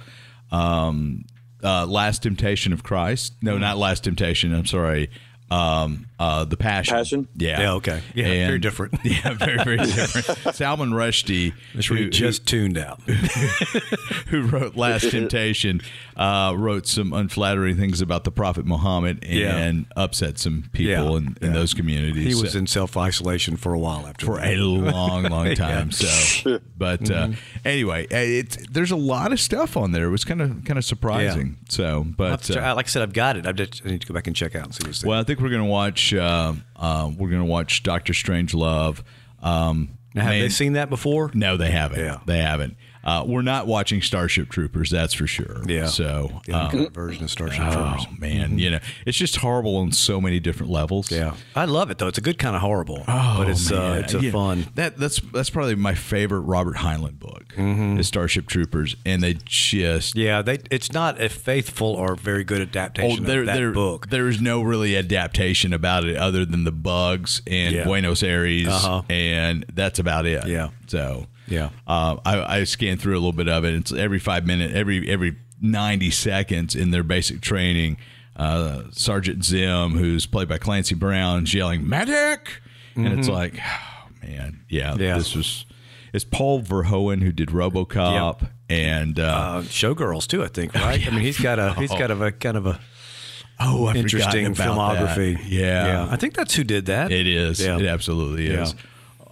um, 0.51 1.25
uh, 1.63 1.87
Last 1.87 2.23
Temptation 2.23 2.73
of 2.73 2.83
Christ. 2.83 3.35
No, 3.43 3.55
Hmm. 3.57 3.61
not 3.61 3.77
Last 3.79 4.05
Temptation. 4.05 4.55
I'm 4.55 4.67
sorry. 4.67 5.11
Um, 5.51 6.05
uh, 6.19 6.45
the 6.45 6.59
Passion. 6.59 6.95
Passion? 6.95 7.27
Yeah. 7.35 7.61
Yeah, 7.61 7.73
okay. 7.77 8.03
Yeah, 8.15 8.25
very 8.49 8.59
different. 8.59 8.99
Yeah, 9.05 9.33
very 9.33 9.57
very 9.65 9.77
different. 9.79 10.55
Salman 10.55 10.91
Rushdie, 10.91 11.55
That's 11.75 11.89
where 11.89 11.99
who- 11.99 12.05
you 12.05 12.11
just 12.11 12.47
tuned 12.47 12.77
out. 12.77 13.01
who 14.29 14.43
wrote 14.43 14.77
Last 14.77 15.11
Temptation, 15.11 15.81
uh, 16.19 16.53
wrote 16.57 16.87
some 16.87 17.13
unflattering 17.13 17.77
things 17.77 18.01
about 18.01 18.25
the 18.25 18.33
Prophet 18.33 18.67
Muhammad 18.67 19.25
Yeah. 19.25 19.57
and 19.57 19.87
upset 19.97 20.37
some 20.39 20.69
people 20.73 20.93
Yeah, 21.13 21.17
in, 21.19 21.37
in 21.41 21.49
yeah. 21.49 21.53
those 21.53 21.73
communities. 21.75 22.35
He 22.37 22.43
was 22.43 22.53
So- 22.53 22.59
in 22.59 22.67
self 22.67 22.97
isolation 22.97 23.57
for 23.57 23.73
a 23.73 23.79
while 23.79 24.05
after 24.07 24.27
for 24.27 24.37
that. 24.39 24.49
a 24.53 24.57
long, 24.57 25.23
long 25.31 25.55
time. 25.55 25.93
So, 25.93 26.59
but 26.77 27.09
uh, 27.11 27.29
Mm-hmm. 27.29 27.35
anyway, 27.69 28.05
uh, 28.07 28.17
it's 28.17 28.57
there's 28.69 28.91
a 28.91 28.97
lot 28.97 29.33
of 29.33 29.39
stuff 29.41 29.77
on 29.77 29.93
there. 29.93 30.07
It 30.07 30.11
was 30.11 30.25
kind 30.25 30.43
of 30.43 30.65
kind 30.65 30.77
of 30.79 30.85
surprising. 30.85 31.57
So, 31.69 32.05
but 32.05 32.43
to 32.43 32.69
uh, 32.69 32.75
like 32.75 32.87
I 32.87 32.89
said, 32.89 33.03
I've 33.03 33.13
got 33.13 33.37
it. 33.37 33.47
I've 33.47 33.55
just, 33.57 33.83
I 33.87 33.91
need 33.91 34.01
to 34.01 34.07
go 34.09 34.15
back 34.15 34.27
and 34.27 34.35
check 34.35 34.57
out 34.57 34.65
and 34.65 34.75
see 34.75 34.87
what's 34.87 35.03
there. 35.03 35.11
well, 35.11 35.21
I 35.21 35.23
think 35.23 35.39
we're 35.41 35.51
gonna 35.51 35.65
watch. 35.67 36.13
Uh, 36.13 36.55
uh, 36.77 37.11
we're 37.17 37.31
gonna 37.31 37.45
watch 37.45 37.85
Doctor 37.85 38.13
Strange 38.13 38.55
Love. 38.55 39.05
Um, 39.41 39.91
now, 40.15 40.23
have 40.23 40.31
man- 40.33 40.41
they 40.41 40.49
seen 40.49 40.73
that 40.73 40.91
before? 40.91 41.31
No, 41.35 41.57
they 41.57 41.71
haven't. 41.71 42.01
Yeah. 42.01 42.19
They 42.27 42.39
haven't. 42.39 42.77
Uh, 43.09 43.25
we're 43.25 43.43
not 43.43 43.67
watching 43.67 44.03
Starship 44.03 44.51
Troopers. 44.51 44.91
That's 44.91 45.15
for 45.15 45.27
sure. 45.27 45.63
Yeah. 45.67 45.87
So. 45.87 46.41
The 46.47 46.53
um, 46.55 46.91
version 46.93 47.25
of 47.25 47.31
Starship 47.31 47.63
Oh 47.65 47.95
Troopers. 47.97 48.21
man, 48.21 48.59
you 48.59 48.71
know 48.71 48.79
it's 49.07 49.17
just 49.17 49.37
horrible 49.37 49.77
on 49.77 49.93
so 49.93 50.21
many 50.21 50.41
different 50.41 50.71
levels. 50.73 51.11
Yeah, 51.11 51.35
I 51.57 51.65
love 51.65 51.91
it 51.91 51.99
though. 51.99 52.09
It's 52.09 52.19
a 52.19 52.23
good 52.23 52.39
kind 52.39 52.55
of 52.57 52.63
horrible, 52.63 53.05
Oh, 53.09 53.35
but 53.39 53.49
it's 53.49 53.71
uh, 53.73 54.01
it's 54.05 54.15
a 54.15 54.21
Yeah. 54.21 54.31
fun. 54.33 54.67
That 54.75 54.97
that's 54.99 55.21
that's 55.33 55.51
probably 55.51 55.75
my 55.75 55.95
favorite 55.95 56.41
Robert 56.41 56.77
Heinlein 56.77 57.19
book 57.19 57.55
is 57.57 58.07
Starship 58.09 58.47
Troopers, 58.47 58.95
and 59.07 59.23
they 59.23 59.35
just 59.45 60.15
Mm-hmm. 60.15 60.19
Yeah, 60.19 60.43
they 60.43 60.59
it's 60.71 60.93
not 60.93 61.21
a 61.21 61.29
faithful 61.29 61.89
or 61.89 62.15
very 62.15 62.45
good 62.45 62.61
oh 62.61 62.63
adaptation 62.63 63.25
there 63.25 63.41
of 63.41 63.47
that 63.47 63.55
there 63.57 63.73
book. 63.73 64.09
there 64.11 64.29
is 64.29 64.41
no 64.41 64.61
really 64.63 64.97
adaptation 64.97 65.73
about 65.73 66.05
it 66.05 66.17
other 66.17 66.45
than 66.45 66.65
the 66.65 66.73
bugs 66.73 67.43
and 67.47 67.75
Yeah. 67.75 67.85
Buenos 67.85 68.23
Aires, 68.23 68.67
Uh-huh. 68.69 69.03
and 69.09 69.65
that's 69.73 69.99
about 69.99 70.27
it. 70.27 70.47
Yeah. 70.47 70.69
So 70.87 71.27
Yeah. 71.51 71.71
uh, 71.87 72.17
I, 72.25 72.59
I 72.61 72.65
scanned 72.65 73.01
through 73.01 73.15
a 73.15 73.21
little 73.21 73.33
bit 73.33 73.49
of 73.49 73.65
it. 73.65 73.75
It's 73.75 73.93
every 73.93 74.19
five 74.19 74.47
minute, 74.47 74.73
every 74.75 75.09
every 75.09 75.37
ninety 75.61 76.11
seconds 76.11 76.75
in 76.75 76.91
their 76.91 77.03
basic 77.03 77.41
training. 77.41 77.97
Uh, 78.37 78.83
Sergeant 78.93 79.45
Zim, 79.45 79.93
who's 79.93 80.25
played 80.27 80.49
by 80.49 80.59
Clancy 80.59 80.95
Brown, 80.95 81.43
is 81.45 81.55
yelling 81.55 81.89
"medic," 81.89 82.61
and 82.95 83.09
it's 83.19 83.29
like, 83.29 83.55
oh, 83.59 84.09
man, 84.23 84.61
yeah, 84.69 84.93
Mm-hmm. 84.93 85.03
Yeah. 85.03 85.19
this 85.19 85.35
was. 85.35 85.65
It's 86.13 86.25
Paul 86.25 86.63
Verhoeven 86.63 87.23
who 87.23 87.33
did 87.33 87.49
RoboCop, 87.51 88.49
and 88.71 89.21
uh, 89.21 89.23
uh, 89.25 89.63
Showgirls 89.63 90.27
too, 90.27 90.43
I 90.43 90.49
think. 90.49 90.75
Right? 90.75 91.07
I 91.07 91.11
mean, 91.11 91.21
he's 91.21 91.39
got 91.39 91.59
a 91.59 91.75
he's 91.75 91.91
got 91.91 92.11
a, 92.11 92.23
a 92.25 92.33
kind 92.33 92.57
of 92.57 92.67
a 92.67 92.81
oh, 93.61 93.87
I've 93.89 93.97
interesting 93.97 94.55
forgotten 94.55 94.75
about 94.75 94.95
that. 94.97 95.17
filmography. 95.19 95.39
Yeah, 95.47 96.07
I 96.11 96.17
think 96.17 96.35
that's 96.35 96.55
who 96.55 96.65
did 96.65 96.87
that. 96.87 97.11
it 97.13 97.27
is. 97.27 97.61
Yeah. 97.61 97.77
It 97.79 97.85
absolutely 97.87 98.47
is. 98.47 98.75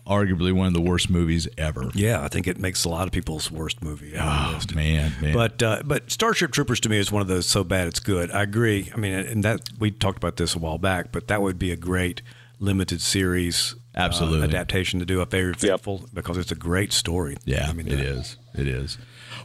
Arguably 0.06 0.52
one 0.52 0.68
of 0.68 0.72
the 0.74 0.80
worst 0.80 1.10
movies 1.10 1.48
ever. 1.58 1.90
Yeah, 1.94 2.22
I 2.22 2.28
think 2.28 2.46
it 2.46 2.58
makes 2.58 2.84
a 2.84 2.88
lot 2.88 3.06
of 3.08 3.12
people's 3.12 3.50
worst 3.50 3.82
movie. 3.82 4.16
on 4.16 4.24
the 4.26 4.48
Oh 4.50 4.54
list. 4.54 4.74
man, 4.74 5.12
man. 5.20 5.34
But 5.34 5.62
uh, 5.62 5.82
but 5.84 6.10
Starship 6.12 6.52
Troopers 6.52 6.78
to 6.80 6.88
me 6.88 6.98
is 6.98 7.10
one 7.10 7.22
of 7.22 7.28
those 7.28 7.46
so 7.46 7.64
bad 7.64 7.88
it's 7.88 7.98
good. 8.00 8.30
I 8.30 8.42
agree. 8.42 8.90
I 8.94 8.96
mean, 8.98 9.12
and 9.14 9.42
that 9.44 9.68
we 9.80 9.90
talked 9.90 10.18
about 10.18 10.36
this 10.36 10.54
a 10.54 10.58
while 10.60 10.78
back, 10.78 11.10
but 11.10 11.26
that 11.28 11.42
would 11.42 11.58
be 11.58 11.72
a 11.72 11.76
great 11.76 12.22
limited 12.60 13.00
series 13.02 13.74
uh, 13.96 14.00
Absolutely. 14.00 14.44
adaptation 14.46 15.00
to 15.00 15.04
do 15.06 15.20
a 15.20 15.26
very 15.26 15.52
faithful 15.54 16.08
because 16.14 16.38
it's 16.38 16.52
a 16.52 16.56
great 16.56 16.92
story. 16.92 17.36
Yeah, 17.44 17.66
I 17.68 17.72
mean, 17.72 17.88
it 17.88 17.98
uh, 17.98 18.02
is. 18.18 18.36
It 18.54 18.68
is. 18.68 18.98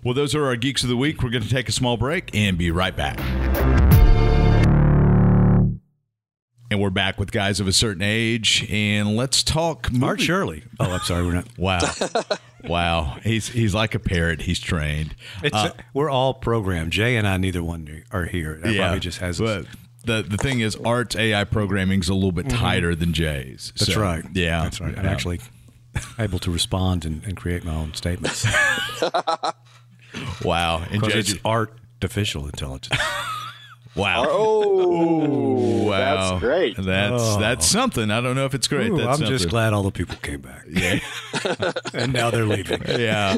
Well, 0.03 0.13
those 0.13 0.33
are 0.35 0.45
our 0.45 0.55
geeks 0.55 0.83
of 0.83 0.89
the 0.89 0.95
week. 0.97 1.21
We're 1.23 1.29
going 1.31 1.43
to 1.43 1.49
take 1.49 1.69
a 1.69 1.73
small 1.73 1.97
break 1.97 2.29
and 2.35 2.57
be 2.57 2.71
right 2.71 2.95
back. 2.95 3.17
And 6.71 6.79
we're 6.79 6.89
back 6.89 7.19
with 7.19 7.31
guys 7.33 7.59
of 7.59 7.67
a 7.67 7.73
certain 7.73 8.01
age, 8.01 8.65
and 8.71 9.17
let's 9.17 9.43
talk. 9.43 9.91
Movie- 9.91 10.23
Shirley. 10.23 10.63
Oh, 10.79 10.89
I'm 10.89 11.01
sorry, 11.01 11.25
we're 11.25 11.33
not. 11.33 11.47
Wow, 11.57 11.81
wow. 12.63 13.17
He's 13.23 13.49
he's 13.49 13.75
like 13.75 13.93
a 13.93 13.99
parrot. 13.99 14.43
He's 14.43 14.57
trained. 14.59 15.13
It's, 15.43 15.53
Uh, 15.53 15.71
we're 15.93 16.09
all 16.09 16.33
programmed. 16.33 16.93
Jay 16.93 17.17
and 17.17 17.27
I, 17.27 17.35
neither 17.35 17.61
one 17.61 18.03
are 18.11 18.23
here. 18.23 18.57
That 18.63 18.73
probably 18.77 19.01
just 19.01 19.19
has. 19.19 19.39
But 19.39 19.65
the 20.05 20.23
the 20.23 20.37
thing 20.37 20.61
is, 20.61 20.77
Art's 20.77 21.17
AI 21.17 21.43
programming 21.43 21.99
is 21.99 22.07
a 22.07 22.13
little 22.13 22.31
bit 22.31 22.47
tighter 22.49 22.95
than 22.95 23.11
Jay's. 23.11 23.73
that's 23.77 23.93
So, 23.93 24.01
right. 24.01 24.23
Yeah, 24.33 24.63
that's 24.63 24.79
right. 24.79 24.97
I'm 24.97 25.03
yeah. 25.03 25.11
actually 25.11 25.41
able 26.19 26.39
to 26.39 26.51
respond 26.51 27.03
and, 27.03 27.21
and 27.25 27.35
create 27.35 27.65
my 27.65 27.75
own 27.75 27.93
statements 27.95 28.45
wow. 30.45 30.83
And 30.89 31.01
because 31.01 31.13
Jay, 31.13 31.19
it's 31.19 31.35
artificial 31.43 32.45
intelligence. 32.45 32.97
wow. 33.95 34.25
Oh, 34.29 35.87
Wow, 35.91 36.29
that's 36.31 36.39
great. 36.39 36.77
That's 36.77 37.35
that's 37.37 37.65
something. 37.67 38.11
I 38.11 38.21
don't 38.21 38.35
know 38.35 38.45
if 38.45 38.53
it's 38.53 38.67
great. 38.67 38.91
Ooh, 38.91 38.97
that's 38.97 39.19
I'm 39.19 39.27
just 39.27 39.49
glad 39.49 39.73
all 39.73 39.83
the 39.83 39.91
people 39.91 40.15
came 40.17 40.39
back. 40.41 40.65
Yeah. 40.69 40.99
and 41.93 42.13
now 42.13 42.31
they're 42.31 42.45
leaving. 42.45 42.81
yeah. 42.87 43.35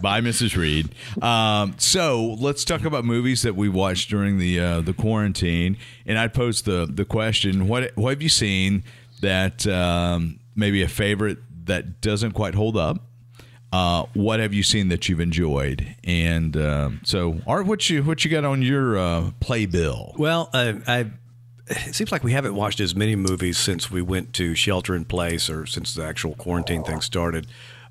Bye, 0.00 0.20
Mrs. 0.22 0.56
Reed. 0.56 0.94
Um, 1.22 1.74
so 1.78 2.36
let's 2.40 2.64
talk 2.64 2.84
about 2.84 3.04
movies 3.04 3.42
that 3.42 3.54
we 3.54 3.68
watched 3.68 4.08
during 4.08 4.38
the 4.38 4.58
uh, 4.60 4.80
the 4.80 4.94
quarantine. 4.94 5.76
And 6.06 6.18
I'd 6.18 6.32
pose 6.32 6.62
the 6.62 6.86
the 6.90 7.04
question: 7.04 7.68
What 7.68 7.92
what 7.96 8.10
have 8.10 8.22
you 8.22 8.30
seen 8.30 8.84
that 9.20 9.66
um, 9.66 10.40
maybe 10.56 10.82
a 10.82 10.88
favorite 10.88 11.38
that 11.66 12.00
doesn't 12.00 12.32
quite 12.32 12.54
hold 12.54 12.76
up? 12.76 13.04
Uh, 13.72 14.04
what 14.12 14.38
have 14.38 14.52
you 14.52 14.62
seen 14.62 14.88
that 14.88 15.08
you've 15.08 15.20
enjoyed? 15.20 15.96
And 16.04 16.56
um, 16.56 17.00
so, 17.04 17.40
Art, 17.46 17.66
what 17.66 17.88
you 17.88 18.02
what 18.02 18.24
you 18.24 18.30
got 18.30 18.44
on 18.44 18.60
your 18.60 18.98
uh, 18.98 19.30
playbill? 19.40 20.14
Well, 20.18 20.50
uh, 20.52 20.74
I. 20.86 21.10
It 21.68 21.94
seems 21.94 22.12
like 22.12 22.22
we 22.22 22.32
haven't 22.32 22.54
watched 22.54 22.80
as 22.80 22.94
many 22.94 23.16
movies 23.16 23.56
since 23.56 23.90
we 23.90 24.02
went 24.02 24.34
to 24.34 24.54
shelter 24.54 24.94
in 24.94 25.06
place 25.06 25.48
or 25.48 25.64
since 25.64 25.94
the 25.94 26.04
actual 26.04 26.34
quarantine 26.34 26.82
thing 26.82 27.00
started. 27.00 27.46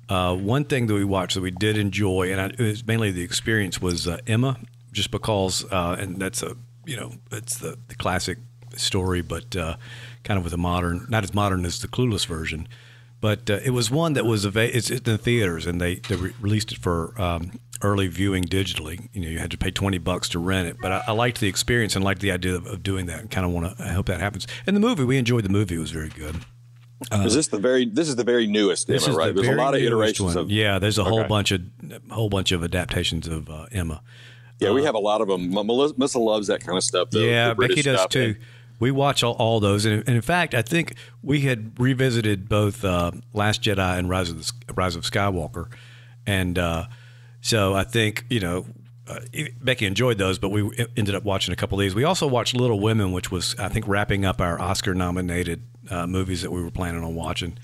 Uh, 0.08 0.36
one 0.36 0.64
thing 0.64 0.86
that 0.86 0.94
we 0.94 1.04
watched 1.04 1.34
that 1.34 1.40
we 1.40 1.50
did 1.50 1.78
enjoy, 1.78 2.30
and 2.30 2.40
I, 2.40 2.44
it 2.46 2.60
was 2.60 2.86
mainly 2.86 3.10
the 3.10 3.22
experience, 3.22 3.80
was 3.80 4.06
uh, 4.06 4.18
Emma, 4.26 4.58
just 4.92 5.10
because, 5.10 5.64
uh, 5.72 5.96
and 5.98 6.20
that's 6.20 6.42
a 6.42 6.54
you 6.84 6.96
know 6.96 7.14
it's 7.32 7.58
the, 7.58 7.76
the 7.88 7.94
classic 7.94 8.38
story, 8.76 9.22
but 9.22 9.56
uh, 9.56 9.76
kind 10.22 10.38
of 10.38 10.44
with 10.44 10.52
a 10.52 10.58
modern, 10.58 11.06
not 11.08 11.24
as 11.24 11.34
modern 11.34 11.64
as 11.64 11.80
the 11.80 11.88
Clueless 11.88 12.26
version. 12.26 12.68
But 13.22 13.48
uh, 13.48 13.60
it 13.64 13.70
was 13.70 13.90
one 13.90 14.12
that 14.14 14.26
was 14.26 14.44
ava- 14.44 14.76
it's 14.76 14.90
in 14.90 15.02
the 15.04 15.16
theaters, 15.16 15.64
and 15.64 15.80
they, 15.80 15.94
they 15.94 16.16
re- 16.16 16.34
released 16.40 16.72
it 16.72 16.78
for 16.78 17.14
um, 17.18 17.52
early 17.80 18.08
viewing 18.08 18.42
digitally. 18.44 19.08
You 19.14 19.22
know, 19.22 19.28
you 19.28 19.38
had 19.38 19.50
to 19.52 19.56
pay 19.56 19.70
twenty 19.70 19.96
bucks 19.98 20.28
to 20.30 20.38
rent 20.40 20.68
it. 20.68 20.76
But 20.82 20.90
I, 20.92 21.04
I 21.06 21.12
liked 21.12 21.38
the 21.40 21.46
experience 21.48 21.94
and 21.96 22.04
liked 22.04 22.20
the 22.20 22.32
idea 22.32 22.54
of, 22.56 22.66
of 22.66 22.82
doing 22.82 23.06
that, 23.06 23.20
and 23.20 23.30
kind 23.30 23.46
of 23.46 23.52
want 23.52 23.78
to. 23.78 23.82
I 23.84 23.88
hope 23.92 24.06
that 24.06 24.20
happens. 24.20 24.46
And 24.66 24.76
the 24.76 24.80
movie, 24.80 25.04
we 25.04 25.16
enjoyed 25.18 25.44
the 25.44 25.48
movie; 25.50 25.76
it 25.76 25.78
was 25.78 25.92
very 25.92 26.08
good. 26.08 26.34
is 27.12 27.34
this 27.34 27.46
the 27.46 27.58
very? 27.58 27.84
This 27.86 28.08
is 28.08 28.16
the 28.16 28.24
very 28.24 28.46
newest. 28.48 28.88
This 28.88 29.06
Emma, 29.06 29.16
right? 29.16 29.34
the 29.34 29.40
There's 29.42 29.54
a 29.54 29.58
lot 29.58 29.74
of 29.76 29.80
iterations 29.82 30.34
one. 30.34 30.36
of. 30.44 30.50
Yeah, 30.50 30.80
there's 30.80 30.98
a 30.98 31.04
whole 31.04 31.20
Okay. 31.20 31.28
bunch 31.28 31.52
of 31.52 31.60
whole 32.10 32.28
bunch 32.28 32.50
of 32.52 32.64
adaptations 32.64 33.28
of 33.28 33.48
uh, 33.48 33.66
Emma. 33.70 34.02
Yeah, 34.58 34.72
we 34.72 34.82
have 34.84 34.94
a 34.96 35.00
lot 35.00 35.20
of 35.20 35.28
them. 35.28 35.50
Melissa 35.52 36.18
loves 36.18 36.46
that 36.48 36.60
kind 36.60 36.76
of 36.76 36.84
stuff. 36.84 37.10
The, 37.10 37.20
yeah, 37.20 37.54
Becky 37.54 37.82
does 37.82 37.98
stuff. 38.00 38.10
too. 38.10 38.34
We 38.82 38.90
watch 38.90 39.22
all, 39.22 39.34
all 39.34 39.60
those, 39.60 39.84
and, 39.84 40.02
in 40.08 40.22
fact, 40.22 40.56
I 40.56 40.62
think 40.62 40.96
we 41.22 41.42
had 41.42 41.78
revisited 41.78 42.48
both 42.48 42.84
uh, 42.84 43.12
Last 43.32 43.62
Jedi 43.62 43.96
and 43.96 44.10
Rise 44.10 44.28
of 44.28 44.38
the, 44.38 44.52
Rise 44.74 44.96
of 44.96 45.04
Skywalker, 45.04 45.68
and 46.26 46.58
uh, 46.58 46.86
so 47.40 47.74
I 47.74 47.84
think 47.84 48.24
you 48.28 48.40
know 48.40 48.66
uh, 49.06 49.20
Becky 49.60 49.86
enjoyed 49.86 50.18
those, 50.18 50.40
but 50.40 50.48
we 50.48 50.68
ended 50.96 51.14
up 51.14 51.22
watching 51.22 51.52
a 51.52 51.56
couple 51.56 51.78
of 51.78 51.82
these. 51.82 51.94
We 51.94 52.02
also 52.02 52.26
watched 52.26 52.56
Little 52.56 52.80
Women, 52.80 53.12
which 53.12 53.30
was 53.30 53.54
I 53.56 53.68
think 53.68 53.86
wrapping 53.86 54.24
up 54.24 54.40
our 54.40 54.60
Oscar-nominated 54.60 55.62
uh, 55.88 56.08
movies 56.08 56.42
that 56.42 56.50
we 56.50 56.60
were 56.60 56.72
planning 56.72 57.04
on 57.04 57.14
watching. 57.14 57.58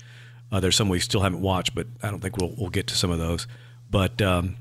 Uh, 0.53 0.61
there's 0.61 0.77
some 0.77 0.87
we 0.87 1.01
still 1.01 1.19
haven't 1.19 1.41
watched, 1.41 1.75
but 1.75 1.87
I 2.01 2.11
don't 2.11 2.21
think 2.21 2.37
we'll 2.37 2.55
we'll 2.57 2.69
get 2.69 2.87
to 2.87 2.95
some 2.95 3.11
of 3.11 3.19
those. 3.19 3.45
But 3.89 4.21
um, 4.21 4.55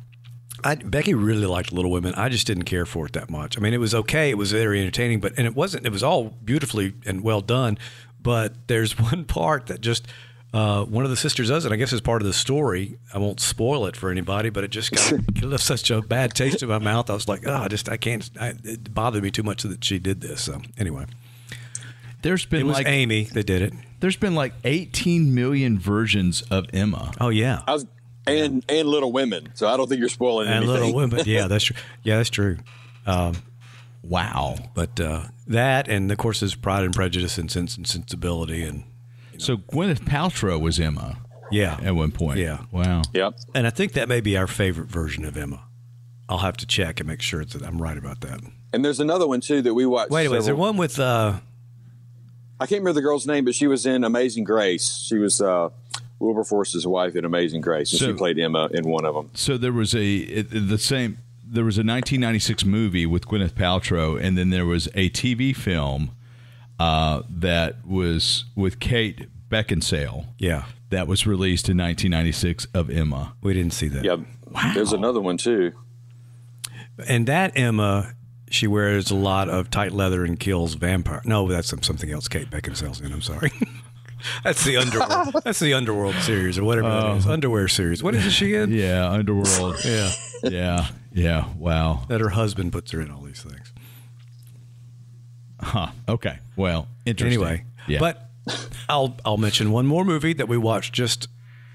I, 0.64 0.74
Becky 0.76 1.14
really 1.14 1.46
liked 1.46 1.72
Little 1.72 1.90
Women. 1.90 2.14
I 2.14 2.28
just 2.28 2.46
didn't 2.46 2.64
care 2.64 2.86
for 2.86 3.06
it 3.06 3.12
that 3.12 3.30
much. 3.30 3.56
I 3.56 3.60
mean, 3.60 3.74
it 3.74 3.78
was 3.78 3.94
okay. 3.94 4.30
It 4.30 4.38
was 4.38 4.52
very 4.52 4.80
entertaining, 4.80 5.20
but 5.20 5.32
and 5.36 5.46
it 5.46 5.54
wasn't. 5.54 5.86
It 5.86 5.92
was 5.92 6.02
all 6.02 6.24
beautifully 6.44 6.94
and 7.06 7.22
well 7.22 7.40
done. 7.40 7.78
But 8.20 8.68
there's 8.68 8.98
one 8.98 9.24
part 9.24 9.66
that 9.66 9.80
just 9.80 10.06
uh, 10.52 10.84
one 10.84 11.04
of 11.04 11.10
the 11.10 11.16
sisters 11.16 11.48
does 11.48 11.64
it. 11.64 11.72
I 11.72 11.76
guess 11.76 11.92
it's 11.92 12.00
part 12.00 12.22
of 12.22 12.26
the 12.26 12.32
story. 12.32 12.98
I 13.12 13.18
won't 13.18 13.40
spoil 13.40 13.86
it 13.86 13.96
for 13.96 14.10
anybody, 14.10 14.50
but 14.50 14.64
it 14.64 14.68
just 14.68 14.92
got 14.92 15.12
it 15.12 15.42
left 15.44 15.62
such 15.64 15.90
a 15.90 16.00
bad 16.00 16.34
taste 16.34 16.62
in 16.62 16.68
my 16.68 16.78
mouth. 16.78 17.10
I 17.10 17.14
was 17.14 17.28
like, 17.28 17.46
oh, 17.46 17.54
I 17.54 17.68
just 17.68 17.88
I 17.88 17.96
can't. 17.96 18.28
I, 18.40 18.54
it 18.64 18.92
bothered 18.94 19.22
me 19.22 19.30
too 19.30 19.42
much 19.42 19.62
that 19.62 19.84
she 19.84 19.98
did 19.98 20.20
this. 20.20 20.42
So 20.42 20.60
anyway, 20.78 21.04
there's 22.22 22.46
been 22.46 22.66
was 22.66 22.74
like 22.74 22.88
Amy 22.88 23.24
that 23.24 23.46
did 23.46 23.62
it. 23.62 23.74
there's 24.00 24.16
been 24.16 24.34
like 24.34 24.54
18 24.64 25.34
million 25.34 25.78
versions 25.78 26.42
of 26.42 26.66
Emma. 26.72 27.12
Oh 27.20 27.28
yeah, 27.28 27.62
I 27.66 27.74
was, 27.74 27.86
and 28.30 28.64
and 28.68 28.88
Little 28.88 29.12
Women. 29.12 29.50
So 29.54 29.68
I 29.68 29.76
don't 29.76 29.88
think 29.88 30.00
you're 30.00 30.08
spoiling 30.08 30.48
anything. 30.48 30.68
and 30.68 30.70
anything. 30.78 30.94
Little 30.96 31.10
Women. 31.10 31.26
Yeah, 31.26 31.46
that's 31.48 31.64
true. 31.66 31.76
Yeah, 32.02 32.16
that's 32.16 32.30
true. 32.30 32.58
Wow. 34.02 34.56
But 34.74 35.00
uh, 35.00 35.24
that, 35.48 35.88
and 35.88 36.10
of 36.10 36.18
course, 36.18 36.40
there's 36.40 36.54
Pride 36.54 36.84
and 36.84 36.94
Prejudice 36.94 37.38
and 37.38 37.50
Sense 37.50 37.76
and 37.76 37.86
Sensibility, 37.86 38.62
and 38.62 38.84
So 39.38 39.56
Gwyneth 39.56 40.00
Paltrow 40.00 40.60
was 40.60 40.78
Emma 40.78 41.18
yeah, 41.50 41.78
at 41.82 41.94
one 41.94 42.10
point. 42.12 42.38
Yeah. 42.38 42.64
Wow. 42.70 43.02
Yep. 43.12 43.34
and 43.54 43.66
I 43.66 43.70
think 43.70 43.92
that 43.92 44.08
may 44.08 44.20
be 44.20 44.36
our 44.36 44.46
favorite 44.46 44.88
version 44.88 45.24
of 45.24 45.36
Emma. 45.36 45.62
I'll 46.28 46.38
have 46.38 46.56
to 46.58 46.66
check 46.66 47.00
and 47.00 47.08
make 47.08 47.22
sure 47.22 47.44
that 47.44 47.62
I'm 47.62 47.80
right 47.80 47.96
about 47.96 48.20
that. 48.20 48.40
And 48.72 48.84
there's 48.84 49.00
another 49.00 49.26
one 49.26 49.40
too 49.40 49.62
that 49.62 49.72
we 49.72 49.86
watched. 49.86 50.10
Wait 50.10 50.26
a 50.26 50.28
minute, 50.28 50.40
is 50.40 50.46
there 50.46 50.56
one 50.56 50.76
with? 50.76 50.98
Uh, 50.98 51.40
I 52.60 52.66
can't 52.66 52.80
remember 52.80 52.92
the 52.92 53.02
girl's 53.02 53.26
name, 53.26 53.44
but 53.44 53.54
she 53.54 53.66
was 53.66 53.86
in 53.86 54.04
Amazing 54.04 54.44
Grace. 54.44 54.98
She 55.06 55.16
was 55.16 55.40
uh, 55.40 55.70
Wilberforce's 56.20 56.86
wife 56.86 57.14
in 57.16 57.24
Amazing 57.24 57.60
Grace, 57.60 57.92
and 57.92 58.00
So- 58.00 58.06
she 58.08 58.12
played 58.14 58.38
Emma 58.38 58.68
in 58.72 58.88
one 58.88 59.04
of 59.04 59.14
them. 59.14 59.30
So 59.34 59.56
there 59.56 59.72
was 59.72 59.94
a 59.94 60.42
the 60.42 60.78
same. 60.78 61.18
There 61.50 61.64
was 61.64 61.78
a 61.78 61.80
1996 61.82 62.64
movie 62.66 63.06
with 63.06 63.26
Gwyneth 63.26 63.52
Paltrow, 63.54 64.20
and 64.22 64.36
then 64.36 64.50
there 64.50 64.66
was 64.66 64.86
a 64.94 65.08
TV 65.10 65.54
film 65.56 66.10
uh, 66.78 67.22
that 67.30 67.86
was 67.86 68.44
with 68.54 68.78
Kate 68.80 69.28
Beckinsale. 69.50 70.26
yeah, 70.38 70.64
That 70.90 71.08
was 71.08 71.26
released 71.26 71.68
in 71.70 71.78
1996 71.78 72.66
of 72.74 72.90
Emma. 72.90 73.32
we 73.42 73.54
didn't 73.54 73.72
see 73.72 73.88
that. 73.88 74.04
Yeah. 74.04 74.16
There's 74.74 74.92
another 74.92 75.20
one 75.20 75.38
too. 75.38 75.72
And 77.08 77.26
that 77.28 77.52
Emma, 77.56 78.12
she 78.50 78.66
wears 78.66 79.10
a 79.10 79.14
lot 79.14 79.48
of 79.48 79.70
tight 79.70 79.92
leather 79.92 80.24
and 80.24 80.38
kills 80.38 80.74
vampire. 80.74 81.22
No, 81.24 81.48
that's 81.48 81.68
something 81.68 82.10
else. 82.10 82.28
Kate 82.28 82.50
Beckinsale's 82.50 83.00
in. 83.00 83.12
I'm 83.12 83.22
sorry. 83.22 83.50
that's 84.44 84.64
the 84.64 84.76
underworld. 84.76 85.34
that's 85.44 85.58
the 85.58 85.74
underworld 85.74 86.14
series 86.16 86.58
or 86.58 86.64
whatever 86.64 86.88
that 86.88 87.16
is. 87.16 87.24
Uh-huh. 87.24 87.32
Underwear 87.34 87.68
series. 87.68 88.02
What 88.02 88.14
is 88.14 88.32
she 88.32 88.54
in? 88.54 88.72
Yeah, 88.72 89.08
Underworld. 89.10 89.76
Yeah. 89.84 90.10
yeah, 90.42 90.86
yeah. 91.12 91.44
Wow. 91.56 92.04
That 92.08 92.20
her 92.20 92.28
husband 92.30 92.72
puts 92.72 92.90
her 92.92 93.00
in 93.00 93.10
all 93.10 93.22
these 93.22 93.42
things. 93.42 93.72
Huh. 95.60 95.88
Okay. 96.08 96.38
Well, 96.56 96.86
interesting. 97.04 97.42
Anyway, 97.42 97.64
yeah. 97.88 97.98
but 97.98 98.30
I'll 98.88 99.16
I'll 99.24 99.36
mention 99.36 99.70
one 99.72 99.86
more 99.86 100.04
movie 100.04 100.32
that 100.34 100.48
we 100.48 100.56
watched 100.56 100.92
just 100.94 101.28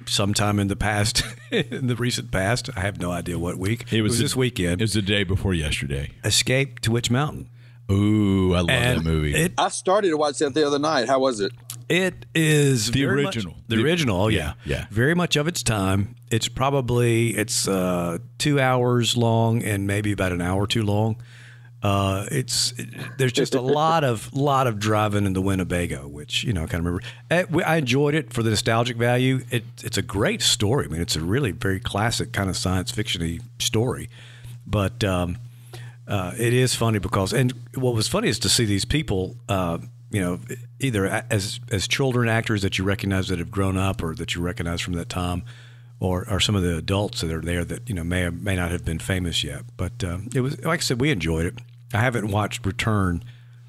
sometime 0.06 0.60
in 0.60 0.67
the 0.67 0.75
past, 0.75 1.23
in 1.51 1.88
the 1.88 1.95
recent 1.95 2.32
past. 2.32 2.69
I 2.75 2.82
have 2.82 2.99
no 2.99 3.12
idea 3.12 3.38
what 3.38 3.58
week. 3.58 3.91
It 3.91 4.01
was, 4.01 4.17
the- 4.17 4.23
this 4.23 4.36
weekend. 4.36 4.82
It 4.82 4.84
was 4.84 4.93
the 4.93 5.01
day 5.01 5.23
before 5.23 5.53
yesterday. 5.53 6.12
Escape 6.23 6.79
to 6.82 6.91
Witch 6.91 7.10
Mountain. 7.12 7.49
Ooh, 7.91 8.54
I 8.54 8.60
love 8.62 8.69
And 8.69 9.00
that 9.00 9.04
movie. 9.04 9.34
It 9.36 9.54
I 9.58 9.69
started 9.69 10.10
to 10.10 10.17
watch 10.17 10.39
that 10.39 10.54
the 10.54 10.65
other 10.65 10.80
night. 10.80 11.08
How 11.08 11.19
was 11.19 11.39
it? 11.39 11.52
it 11.89 12.26
is 12.34 12.89
The 12.91 13.04
very 13.04 13.24
much- 13.24 13.36
original. 13.36 13.58
the, 13.67 13.76
The- 13.76 13.84
original. 13.84 14.22
Oh 14.22 14.28
yeah, 14.30 14.54
yeah, 14.65 14.78
yeah. 14.78 14.86
Very 14.89 15.13
much 15.15 15.36
of 15.36 15.48
its 15.48 15.62
time. 15.63 16.15
It's 16.32 16.48
probably 16.48 17.32
it's 17.36 17.67
uh, 17.67 18.19
two 18.38 18.60
hours 18.60 19.17
long 19.17 19.62
and 19.63 19.86
maybe 19.86 20.12
about 20.13 20.32
an 20.32 20.41
hour 20.41 20.65
too 20.65 20.84
long. 20.84 21.17
Uh, 21.84 22.26
it's 22.32 22.72
it- 22.78 22.88
there's 23.17 23.34
just 23.34 23.54
a 23.54 23.60
lot 23.82 24.06
of 24.06 24.34
lot 24.34 24.65
of 24.67 24.80
driving 24.80 25.26
in 25.26 25.34
the 25.34 25.41
Winnebago, 25.41 26.08
which 26.08 26.46
you 26.46 26.54
know 26.54 26.63
I 26.63 26.67
kind 26.67 26.80
of 26.80 26.86
remember. 26.86 27.04
Eh, 27.30 27.43
we- 27.50 27.63
I 27.63 27.76
enjoyed 27.76 28.15
it 28.15 28.32
for 28.32 28.41
the 28.41 28.50
nostalgic 28.52 28.96
value. 28.96 29.41
It, 29.52 29.65
it's 29.84 29.98
a 29.98 30.02
great 30.02 30.41
story. 30.41 30.86
I 30.86 30.88
mean, 30.88 31.02
it's 31.02 31.17
a 31.17 31.22
really 31.22 31.52
very 31.52 31.82
classic 31.82 32.32
kind 32.32 32.50
of 32.50 32.56
science 32.56 32.93
fictiony 32.93 33.41
story, 33.60 34.10
but 34.65 35.04
um, 35.04 35.38
uh, 36.08 36.34
it 36.38 36.54
is 36.54 36.76
funny 36.76 37.00
because 37.00 37.34
and 37.34 37.54
what 37.76 37.94
was 37.96 38.08
funny 38.08 38.28
is 38.30 38.39
to 38.39 38.50
see 38.50 38.66
these 38.66 38.86
people. 38.86 39.36
Uh, 39.50 39.78
you 40.12 40.22
know, 40.22 40.39
either 40.80 41.08
as 41.32 41.60
as 41.72 41.88
children 41.88 42.30
actors 42.30 42.62
that 42.62 42.78
you 42.78 42.84
recognize 42.84 43.30
that 43.30 43.39
have 43.39 43.50
grown 43.50 43.78
up, 43.78 44.04
or 44.04 44.13
that 44.16 44.36
you 44.36 44.42
recognize 44.44 44.80
from 44.80 44.94
that 44.94 45.10
time, 45.10 45.44
or, 46.00 46.30
or 46.30 46.39
some 46.39 46.56
of 46.56 46.62
the 46.62 46.78
adults 46.78 47.22
that 47.22 47.32
are 47.32 47.42
there 47.42 47.66
that 47.66 47.89
you 47.89 47.96
know 47.96 48.04
may 48.04 48.24
or 48.26 48.32
may 48.32 48.56
not 48.56 48.70
have 48.70 48.86
been 48.86 49.00
famous 49.00 49.44
yet. 49.44 49.63
But 49.76 50.04
um, 50.04 50.30
it 50.36 50.42
was 50.42 50.63
like 50.63 50.82
I 50.82 50.84
said, 50.84 51.02
we 51.02 51.10
enjoyed 51.10 51.48
it. 51.48 51.56
I 51.96 51.98
haven't 52.02 52.28
watched 52.30 52.63
Return 52.63 53.24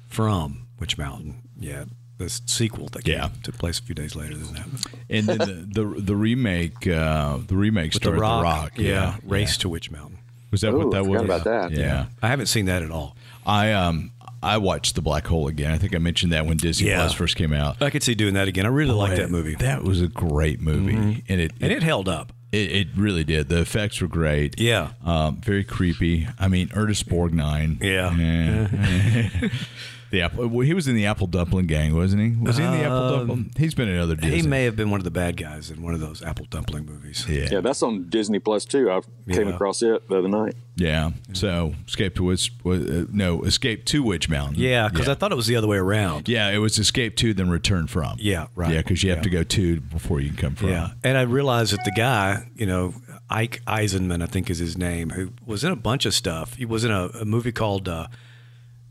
from 0.07 0.67
Witch 0.79 0.97
Mountain 0.99 1.41
yet. 1.59 1.87
The 2.17 2.29
sequel 2.29 2.87
that 2.93 3.07
Yeah. 3.07 3.29
took 3.43 3.57
place 3.57 3.79
a 3.79 3.83
few 3.83 3.93
days 3.95 4.15
later 4.15 4.35
than 4.35 4.53
that. 4.53 4.67
and 5.09 5.27
then 5.27 5.37
the, 5.39 5.81
the 5.83 6.01
the 6.01 6.15
remake 6.15 6.85
uh, 6.87 7.39
the 7.45 7.55
remake 7.57 7.93
With 7.93 8.03
the 8.03 8.09
started 8.09 8.21
rock, 8.21 8.39
the 8.39 8.43
rock. 8.45 8.71
yeah, 8.77 9.17
Race 9.23 9.57
to 9.57 9.69
Witch 9.69 9.89
Mountain. 9.91 10.19
Was 10.55 10.61
that 10.61 10.73
Ooh, 10.73 10.77
what 10.79 10.91
that 10.91 10.97
I 10.97 11.01
was? 11.01 11.21
about 11.21 11.43
that. 11.43 11.71
Yeah. 11.71 12.05
I 12.21 12.27
haven't 12.29 12.45
seen 12.47 12.65
that 12.65 12.81
at 12.81 12.91
all. 12.91 13.15
I 13.45 13.73
um 13.73 14.11
I 14.41 14.57
watched 14.57 14.95
The 14.95 15.01
Black 15.01 15.27
Hole 15.27 15.47
again. 15.47 15.71
I 15.71 15.77
think 15.77 15.93
I 15.95 15.97
mentioned 15.97 16.31
that 16.31 16.45
when 16.45 16.57
Disney 16.57 16.87
Yeah. 16.89 16.97
Plus 16.99 17.13
first 17.13 17.35
came 17.35 17.51
out. 17.51 17.81
I 17.81 17.89
could 17.89 18.03
see 18.03 18.15
doing 18.15 18.35
that 18.35 18.47
again. 18.47 18.65
I 18.65 18.69
really 18.69 18.93
like 18.93 19.17
that 19.17 19.29
movie, 19.31 19.55
That 19.55 19.83
was 19.83 20.01
a 20.01 20.07
great 20.07 20.61
movie, 20.61 21.23
and 21.27 21.41
it 21.41 21.51
and 21.59 21.71
it 21.71 21.83
held 21.83 22.07
up. 22.07 22.31
it, 22.51 22.71
it 22.71 22.87
really 22.95 23.23
did. 23.23 23.49
The 23.49 23.59
effects 23.61 23.99
were 24.01 24.07
great. 24.07 24.59
Yeah. 24.59 24.91
um, 25.03 25.41
very 25.41 25.63
creepy. 25.63 26.27
I 26.39 26.47
mean, 26.47 26.69
Ernest 26.73 27.09
Borgnine. 27.09 27.81
Yeah. 27.83 28.15
Eh. 28.17 29.49
the 30.15 30.21
apple. 30.23 30.47
Well, 30.47 30.65
he 30.65 30.73
was 30.73 30.87
in 30.87 30.95
the 30.95 31.05
Apple 31.05 31.27
Dumpling 31.27 31.67
Gang, 31.67 31.95
wasn't 31.95 32.21
he? 32.21 32.29
Was 32.41 32.57
he 32.57 32.63
in 32.63 32.71
the 32.71 32.83
Apple 32.83 33.17
Dumpling? 33.17 33.51
He's 33.57 33.75
been 33.75 33.87
in 33.89 33.99
other 33.99 34.15
Disney. 34.15 34.41
He 34.41 34.47
may 34.47 34.63
have 34.63 34.75
been 34.75 34.89
one 34.89 34.99
of 34.99 35.03
the 35.03 35.11
bad 35.11 35.37
guys 35.37 35.69
in 35.71 35.81
one 35.83 35.93
of 35.93 35.99
those 35.99 36.21
apple 36.23 36.45
dumpling 36.49 36.85
movies. 36.85 37.25
Yeah. 37.29 37.47
Yeah, 37.51 37.59
that's 37.61 37.83
on 37.83 38.09
Disney 38.09 38.39
Plus 38.39 38.65
too. 38.65 38.89
I 38.91 39.01
came 39.31 39.47
Yeah. 39.49 39.53
across 39.55 39.81
it 39.81 40.07
the 40.09 40.17
other 40.17 40.27
night. 40.29 40.55
Yeah. 40.77 41.11
So 41.33 41.73
Escape 41.87 42.15
to 42.15 42.23
Witch. 42.23 42.51
Uh, 42.65 43.05
no, 43.11 43.43
Escape 43.43 43.85
to 43.85 44.03
Witch 44.03 44.27
Mountain. 44.29 44.61
Yeah, 44.61 44.89
because 44.89 45.05
yeah. 45.07 45.13
I 45.13 45.15
thought 45.15 45.31
it 45.31 45.35
was 45.35 45.47
the 45.47 45.55
other 45.55 45.67
way 45.67 45.77
around. 45.77 46.27
Yeah, 46.27 46.49
it 46.49 46.57
was 46.57 46.77
Escape 46.79 47.15
to, 47.17 47.33
then 47.33 47.49
Return 47.49 47.87
from. 47.87 48.17
Yeah, 48.19 48.47
right. 48.55 48.71
Yeah, 48.73 48.77
because 48.81 49.03
you 49.03 49.09
have 49.11 49.19
Yeah. 49.19 49.23
to 49.23 49.29
go 49.29 49.43
to 49.43 49.79
before 49.81 50.19
you 50.19 50.29
can 50.29 50.37
come 50.37 50.55
from. 50.55 50.69
Yeah, 50.69 50.89
and 51.03 51.17
I 51.17 51.21
realized 51.21 51.71
that 51.73 51.85
the 51.85 51.91
guy, 51.91 52.47
you 52.55 52.65
know, 52.65 52.93
Ike 53.29 53.61
Eisenmann, 53.65 54.21
I 54.21 54.25
think 54.27 54.49
is 54.49 54.59
his 54.59 54.77
name, 54.77 55.11
who 55.11 55.31
was 55.45 55.63
in 55.63 55.71
a 55.71 55.75
bunch 55.75 56.05
of 56.05 56.13
stuff. 56.13 56.55
He 56.55 56.65
was 56.65 56.83
in 56.83 56.91
a, 56.91 57.07
a 57.21 57.25
movie 57.25 57.51
called 57.51 57.87
uh, 57.89 58.07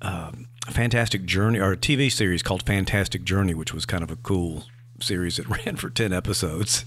uh, 0.02 0.32
Fantastic 0.70 1.24
Journey, 1.24 1.58
or 1.58 1.72
a 1.72 1.76
TV 1.76 2.10
series 2.10 2.42
called 2.42 2.64
Fantastic 2.64 3.24
Journey, 3.24 3.54
which 3.54 3.74
was 3.74 3.84
kind 3.84 4.02
of 4.02 4.10
a 4.10 4.16
cool 4.16 4.64
series 5.00 5.36
that 5.36 5.48
ran 5.66 5.76
for 5.76 5.90
ten 5.90 6.12
episodes. 6.12 6.84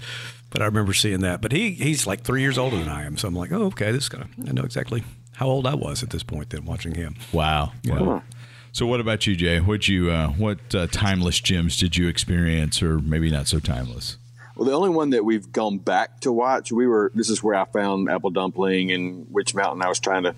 But 0.49 0.61
I 0.61 0.65
remember 0.65 0.93
seeing 0.93 1.21
that. 1.21 1.41
But 1.41 1.51
he 1.51 1.71
he's 1.71 2.07
like 2.07 2.21
three 2.21 2.41
years 2.41 2.57
older 2.57 2.77
than 2.77 2.89
I 2.89 3.05
am, 3.05 3.17
so 3.17 3.27
I'm 3.27 3.35
like, 3.35 3.51
oh, 3.51 3.65
okay, 3.65 3.91
this 3.91 4.03
is 4.03 4.09
gonna. 4.09 4.29
I 4.47 4.51
know 4.51 4.63
exactly 4.63 5.03
how 5.37 5.47
old 5.47 5.67
I 5.67 5.75
was 5.75 6.01
at 6.01 6.09
this 6.09 6.23
point 6.23 6.49
then 6.49 6.65
watching 6.65 6.95
him. 6.95 7.15
Wow. 7.31 7.73
wow. 7.85 8.23
So, 8.71 8.85
what 8.85 8.99
about 8.99 9.25
you, 9.27 9.35
Jay? 9.35 9.59
What 9.59 9.87
you 9.87 10.09
uh, 10.11 10.29
what 10.29 10.59
uh, 10.73 10.87
timeless 10.87 11.39
gems 11.39 11.77
did 11.77 11.97
you 11.97 12.07
experience, 12.07 12.81
or 12.81 12.99
maybe 12.99 13.29
not 13.29 13.47
so 13.47 13.59
timeless? 13.59 14.17
Well, 14.55 14.65
the 14.65 14.73
only 14.73 14.89
one 14.89 15.11
that 15.11 15.23
we've 15.23 15.51
gone 15.51 15.77
back 15.77 16.19
to 16.21 16.31
watch, 16.31 16.71
we 16.71 16.87
were. 16.87 17.11
This 17.13 17.29
is 17.29 17.43
where 17.43 17.55
I 17.55 17.65
found 17.65 18.09
Apple 18.09 18.31
Dumpling 18.31 18.91
and 18.91 19.27
Witch 19.29 19.53
Mountain. 19.53 19.83
I 19.83 19.89
was 19.89 19.99
trying 19.99 20.23
to 20.23 20.35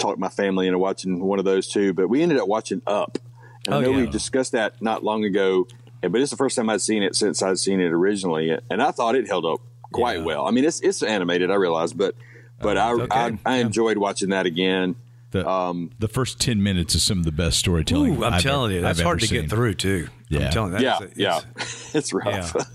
talk 0.00 0.18
my 0.18 0.28
family 0.28 0.66
into 0.66 0.78
watching 0.78 1.20
one 1.20 1.38
of 1.38 1.44
those 1.44 1.68
two, 1.68 1.92
but 1.92 2.08
we 2.08 2.22
ended 2.22 2.38
up 2.38 2.48
watching 2.48 2.82
Up. 2.86 3.18
And 3.66 3.74
I 3.74 3.78
Oh, 3.78 3.80
know 3.82 3.92
we 3.92 4.06
discussed 4.06 4.52
that 4.52 4.80
not 4.80 5.04
long 5.04 5.24
ago. 5.24 5.66
but 6.02 6.14
it's 6.20 6.30
the 6.30 6.36
first 6.36 6.56
time 6.56 6.70
I'd 6.70 6.80
seen 6.80 7.02
it 7.02 7.14
since 7.14 7.42
I'd 7.42 7.58
seen 7.58 7.78
it 7.80 7.92
originally, 7.92 8.56
and 8.70 8.82
I 8.82 8.90
thought 8.90 9.14
it 9.14 9.26
held 9.28 9.44
up 9.44 9.60
quite 9.92 10.18
Yeah. 10.20 10.24
well. 10.24 10.46
I 10.46 10.50
mean, 10.50 10.64
it's 10.64 10.80
it's 10.80 11.02
animated, 11.02 11.50
I 11.50 11.56
realize, 11.56 11.92
but 11.92 12.14
but 12.62 12.78
I, 12.78 12.92
okay. 12.92 13.06
I 13.10 13.38
I 13.44 13.56
Yeah. 13.58 13.66
enjoyed 13.66 13.98
watching 13.98 14.30
that 14.30 14.46
again. 14.46 14.96
The, 15.32 15.46
Um, 15.48 15.90
the 16.00 16.08
first 16.08 16.40
10 16.40 16.60
minutes 16.62 16.94
is 16.96 17.02
some 17.04 17.18
of 17.18 17.24
the 17.24 17.30
best 17.32 17.58
storytelling. 17.58 18.16
Ooh, 18.16 18.24
I'm 18.24 18.34
I've 18.34 18.42
telling 18.42 18.70
ever- 18.72 18.74
you, 18.76 18.80
that's 18.80 18.98
I've 18.98 19.04
hard 19.04 19.18
ever 19.22 19.26
to 19.26 19.40
get 19.42 19.48
through 19.50 19.74
too. 19.74 20.08
Yeah. 20.28 20.46
I'm 20.46 20.52
telling 20.52 20.72
you, 20.72 20.78
yeah, 20.80 20.96
that's, 21.00 21.16
yeah, 21.16 21.36
it's- 21.38 21.90
it's 21.94 22.12
rough. 22.14 22.56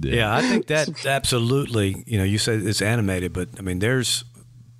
Yeah. 0.00 0.14
yeah, 0.16 0.34
I 0.34 0.42
think 0.42 0.66
that 0.66 1.06
absolutely. 1.06 2.02
You 2.08 2.18
know, 2.18 2.24
you 2.24 2.36
said 2.38 2.62
it's 2.66 2.82
animated, 2.82 3.32
but 3.32 3.48
I 3.58 3.62
mean, 3.62 3.78
there's 3.78 4.24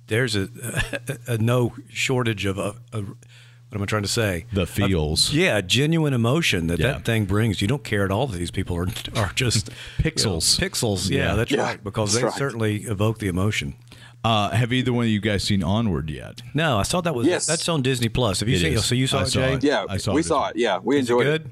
there's 0.07 0.35
a, 0.35 0.47
a, 1.27 1.37
no 1.37 1.73
shortage 1.89 2.45
of 2.45 2.57
a, 2.57 2.75
a 2.93 3.01
what 3.01 3.79
am 3.79 3.81
I 3.81 3.85
trying 3.85 4.03
to 4.03 4.07
say? 4.07 4.45
The 4.53 4.65
feels. 4.67 5.33
Yeah, 5.33 5.59
genuine 5.61 6.13
emotion 6.13 6.67
that 6.67 6.79
Yeah. 6.79 6.93
that 6.93 7.05
thing 7.05 7.25
brings. 7.25 7.61
You 7.61 7.67
don't 7.67 7.83
care 7.83 8.05
at 8.05 8.11
all 8.11 8.27
that 8.27 8.37
these 8.37 8.51
people 8.51 8.77
are 8.77 8.87
are 9.15 9.31
just 9.35 9.69
Pixels. 9.97 10.57
you 10.59 10.65
know, 10.65 10.69
pixels. 10.69 11.09
Yeah, 11.09 11.17
Yeah. 11.17 11.35
that's 11.35 11.51
Yeah, 11.51 11.61
right. 11.63 11.83
Because 11.83 12.13
that's 12.13 12.21
they 12.21 12.25
right. 12.27 12.37
certainly 12.37 12.75
evoke 12.83 13.17
the 13.19 13.27
emotion. 13.27 13.75
Uh, 14.23 14.49
have 14.51 14.73
either 14.73 14.91
one 14.93 15.03
of 15.05 15.09
you 15.09 15.19
guys 15.19 15.43
seen 15.43 15.61
Onward 15.63 16.09
yet? 16.09 16.41
No, 16.55 16.77
I 16.79 16.83
saw 16.83 16.99
that 17.01 17.13
was 17.13 17.27
Yes. 17.27 17.45
that's 17.45 17.67
on 17.69 17.81
Disney 17.83 18.09
Plus. 18.09 18.39
Have 18.39 18.49
you 18.49 18.55
It 18.55 18.59
seen? 18.59 18.73
is. 18.73 18.85
So 18.85 18.95
you 18.95 19.05
saw 19.07 19.19
I 19.19 19.23
it, 19.23 19.25
saw 19.27 19.39
Jay? 19.39 19.53
it. 19.53 19.63
Yeah, 19.63 19.85
I 19.89 19.97
saw 19.97 20.13
we 20.13 20.21
it 20.21 20.25
saw 20.25 20.47
it. 20.47 20.55
Yeah, 20.55 20.79
we 20.81 20.95
Is 20.95 20.99
it 21.09 21.13
enjoyed 21.13 21.25
good? 21.25 21.41
it. 21.45 21.51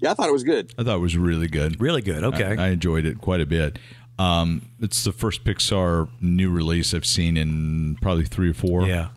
Yeah, 0.00 0.10
I 0.10 0.14
thought 0.14 0.28
it 0.28 0.32
was 0.32 0.44
good. 0.44 0.72
I 0.78 0.84
thought 0.84 0.96
it 0.96 1.00
was 1.00 1.16
really 1.16 1.48
good. 1.48 1.80
Really 1.80 2.02
good. 2.02 2.24
Okay. 2.24 2.56
I, 2.58 2.66
I 2.66 2.68
enjoyed 2.70 3.04
it 3.06 3.20
quite 3.20 3.40
a 3.40 3.46
bit. 3.46 3.78
Um, 4.18 4.68
it's 4.80 5.02
the 5.04 5.12
first 5.12 5.44
Pixar 5.44 6.08
new 6.20 6.50
release 6.50 6.94
I've 6.94 7.06
seen 7.06 7.36
in 7.36 7.96
probably 8.00 8.24
three 8.24 8.50
or 8.50 8.54
four. 8.54 8.86
yeah. 8.86 9.08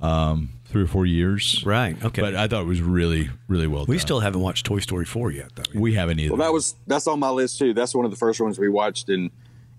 Um, 0.00 0.50
three 0.64 0.82
or 0.82 0.86
four 0.86 1.04
years. 1.04 1.62
Right. 1.66 2.02
Okay. 2.02 2.22
But 2.22 2.34
I 2.34 2.48
thought 2.48 2.62
it 2.62 2.66
was 2.66 2.80
really, 2.80 3.28
really 3.48 3.66
well 3.66 3.84
we 3.86 3.96
done. 3.96 4.00
still 4.00 4.20
haven't 4.20 4.40
watched 4.40 4.64
Toy 4.66 4.78
Story 4.80 5.04
four 5.04 5.30
yet, 5.30 5.50
though. 5.56 5.62
we 5.78 5.94
haven't 5.94 6.20
either. 6.20 6.34
Well, 6.34 6.46
that 6.46 6.52
was 6.52 6.74
that's 6.86 7.06
on 7.06 7.18
my 7.20 7.28
list 7.30 7.58
too. 7.58 7.74
That's 7.74 7.94
one 7.94 8.04
of 8.06 8.10
the 8.10 8.16
first 8.16 8.40
ones 8.40 8.58
we 8.58 8.68
watched 8.70 9.08
in 9.10 9.30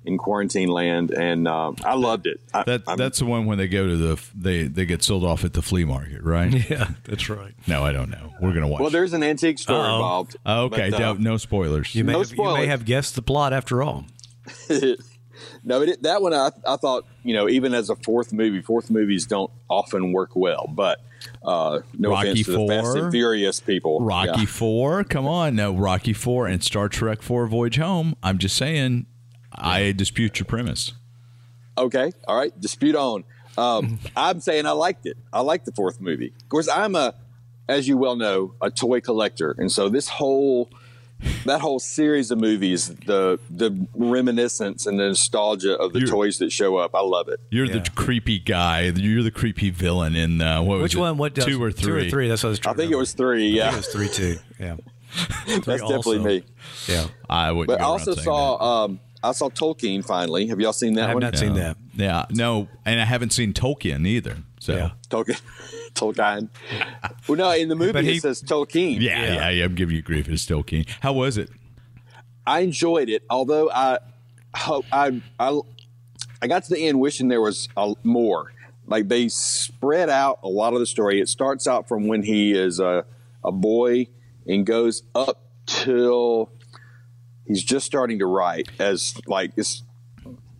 in 0.06 0.18
quarantine 0.18 0.68
land, 0.70 1.12
and 1.12 1.48
um, 1.48 1.76
I 1.84 1.96
loved 1.96 2.26
it. 2.28 2.40
I, 2.54 2.64
that 2.64 2.84
I'm- 2.88 2.98
that's 2.98 3.20
the 3.20 3.26
one 3.26 3.46
when 3.48 3.58
they 3.58 3.68
go 3.68 3.88
to 3.88 3.98
the 3.98 4.22
they 4.36 4.64
they 4.64 4.86
get 4.86 5.02
sold 5.04 5.24
off 5.24 5.44
at 5.44 5.54
the 5.54 5.62
flea 5.64 5.86
market, 5.86 6.22
right? 6.22 6.54
Yeah, 6.70 6.90
that's 7.04 7.28
right. 7.30 7.54
no, 7.68 7.84
I 7.84 7.92
don't 7.92 8.10
know. 8.12 8.34
We're 8.42 8.54
gonna 8.54 8.68
watch. 8.68 8.82
well, 8.82 8.90
there's 8.92 9.14
an 9.14 9.24
antique 9.24 9.58
store 9.60 9.78
Uh-oh. 9.84 9.96
involved. 9.96 10.38
okay, 10.46 10.90
but, 10.92 11.02
uh, 11.02 11.14
no 11.18 11.38
spoilers. 11.38 11.96
You 11.96 12.04
may 12.04 12.14
No 12.14 12.20
have, 12.20 12.32
you 12.32 12.44
may 12.54 12.68
have 12.68 12.86
guessed 12.86 13.16
the 13.16 13.22
plot 13.24 13.54
after 13.54 13.82
all. 13.82 14.06
no, 15.64 15.82
it, 15.82 16.04
that 16.04 16.22
one 16.22 16.34
I, 16.34 16.52
I 16.68 16.76
thought 16.76 17.06
you 17.24 17.34
know 17.34 17.50
even 17.50 17.74
as 17.74 17.90
a 17.90 17.96
fourth 17.96 18.34
movie, 18.34 18.62
fourth 18.62 18.90
movies 18.90 19.26
don't 19.26 19.52
often 19.70 20.14
work 20.14 20.36
well. 20.36 20.68
But 20.68 21.00
uh, 21.44 21.82
no 21.98 22.10
Rocky 22.12 22.30
offense 22.30 22.46
to 22.46 22.52
the 22.52 22.68
Fast 22.68 22.86
Four? 22.86 22.98
and 22.98 23.12
Furious 23.12 23.60
people. 23.60 24.00
Rocky 24.02 24.42
Yeah. 24.42 24.46
Four, 24.46 25.04
come 25.04 25.28
on, 25.28 25.56
no 25.56 25.74
Rocky 25.74 26.14
Four 26.14 26.48
and 26.48 26.64
Star 26.64 26.90
Trek 26.90 27.22
Four: 27.22 27.48
Voyage 27.48 27.78
Home. 27.78 28.16
I'm 28.24 28.38
just 28.38 28.56
saying, 28.56 29.06
I 29.54 29.92
dispute 29.92 30.40
your 30.40 30.46
premise. 30.46 30.94
Okay, 31.78 32.12
all 32.28 32.38
right, 32.38 32.58
dispute 32.60 32.96
on. 32.96 33.24
Um, 33.58 34.00
I'm 34.16 34.40
saying 34.40 34.66
I 34.66 34.72
liked 34.72 35.06
it. 35.06 35.18
I 35.32 35.42
liked 35.42 35.66
the 35.66 35.72
fourth 35.72 36.00
movie. 36.00 36.34
Of 36.42 36.50
course, 36.50 36.68
I'm 36.68 36.96
a, 36.96 37.16
as 37.68 37.88
you 37.88 37.98
well 37.98 38.16
know, 38.16 38.56
a 38.62 38.70
toy 38.70 39.02
collector, 39.02 39.56
and 39.58 39.72
so 39.72 39.90
this 39.90 40.08
whole, 40.08 40.70
that 41.46 41.62
whole 41.62 41.80
series 41.80 42.32
of 42.32 42.40
movies, 42.40 42.90
the 43.06 43.40
the 43.50 43.88
reminiscence 43.96 44.86
and 44.86 45.00
the 45.00 45.08
nostalgia 45.10 45.76
of 45.78 45.94
the 45.94 46.00
You're- 46.00 46.12
toys 46.12 46.38
that 46.40 46.52
show 46.52 46.78
up, 46.78 46.96
I 46.96 47.02
love 47.02 47.28
it. 47.30 47.40
You're 47.50 47.66
Yeah. 47.66 47.80
the 47.80 47.90
creepy 47.92 48.40
guy. 48.40 48.82
You're 48.96 49.24
the 49.24 49.32
creepy 49.32 49.70
villain 49.70 50.16
in 50.16 50.42
uh, 50.42 50.62
what 50.62 50.76
was 50.78 50.84
Which 50.84 50.96
it? 50.96 51.00
one? 51.00 51.18
What 51.18 51.34
does, 51.34 51.46
two 51.46 51.62
or 51.62 51.72
three? 51.72 51.86
Two 52.02 52.08
or 52.08 52.10
three. 52.10 52.28
That's 52.28 52.44
what 52.44 52.50
I 52.50 52.52
was. 52.52 52.60
I 52.60 52.62
trying 52.64 52.76
to 52.76 52.82
think 52.82 52.92
it 52.92 52.98
was 52.98 53.14
three. 53.14 53.54
I 53.62 53.66
Yeah, 53.66 53.72
think 53.72 53.74
it 53.74 53.78
was 53.78 53.88
three 53.88 54.10
two. 54.10 54.40
Yeah, 54.60 54.76
that's 55.48 55.66
Three 55.66 55.78
definitely 55.78 56.20
me. 56.20 56.44
Yeah, 56.88 57.08
I 57.30 57.52
would. 57.52 57.68
But 57.68 57.82
I 57.82 57.86
also 57.86 58.14
saw, 58.16 58.84
um, 58.86 59.00
I 59.24 59.32
saw 59.34 59.50
Tolkien 59.50 60.06
finally. 60.06 60.48
Have 60.48 60.60
y'all 60.60 60.74
seen 60.74 60.94
that 60.96 61.02
one? 61.02 61.06
I 61.06 61.10
have 61.10 61.16
one? 61.16 61.24
not 61.24 61.38
seen 61.38 61.54
that. 61.56 61.78
Yeah, 61.96 62.26
no, 62.32 62.68
and 62.86 63.00
I 63.02 63.06
haven't 63.06 63.32
seen 63.34 63.54
Tolkien 63.54 64.08
either. 64.08 64.38
So 64.60 64.76
Yeah. 64.76 64.92
Tolkien. 65.10 65.40
Tolkien. 65.94 66.50
well, 67.28 67.38
no, 67.38 67.52
in 67.52 67.70
the 67.70 67.76
movie 67.76 68.04
he- 68.04 68.18
it 68.18 68.22
says 68.22 68.42
Tolkien. 68.42 69.00
yeah, 69.00 69.22
Yeah. 69.24 69.34
yeah, 69.34 69.50
yeah, 69.50 69.66
I'm 69.66 69.76
giving 69.76 69.96
you 69.96 70.02
grief. 70.02 70.28
It's 70.30 70.46
Tolkien. 70.46 70.88
How 71.02 71.14
was 71.14 71.38
it? 71.38 71.50
I 72.46 72.62
enjoyed 72.62 73.10
it, 73.10 73.24
although 73.30 73.70
I 73.70 74.00
hope 74.56 74.86
I 74.92 75.22
I 75.40 75.60
I 76.42 76.48
got 76.48 76.64
to 76.64 76.74
the 76.74 76.88
end 76.88 77.00
wishing 77.00 77.28
there 77.28 77.42
was 77.42 77.70
a, 77.78 77.94
more. 78.04 78.52
Like 78.88 79.08
they 79.08 79.28
spread 79.30 80.10
out 80.10 80.40
a 80.44 80.50
lot 80.50 80.74
of 80.74 80.80
the 80.80 80.86
story. 80.88 81.22
It 81.22 81.30
starts 81.30 81.68
out 81.68 81.88
from 81.88 82.08
when 82.08 82.24
he 82.24 82.52
is 82.54 82.80
a 82.80 83.06
a 83.44 83.52
boy 83.52 84.08
and 84.48 84.66
goes 84.66 85.04
up 85.14 85.44
till 85.68 86.50
he's 87.48 87.64
just 87.64 87.86
starting 87.86 88.20
to 88.20 88.26
write 88.26 88.70
as 88.80 89.14
like 89.28 89.52
it's 89.56 89.84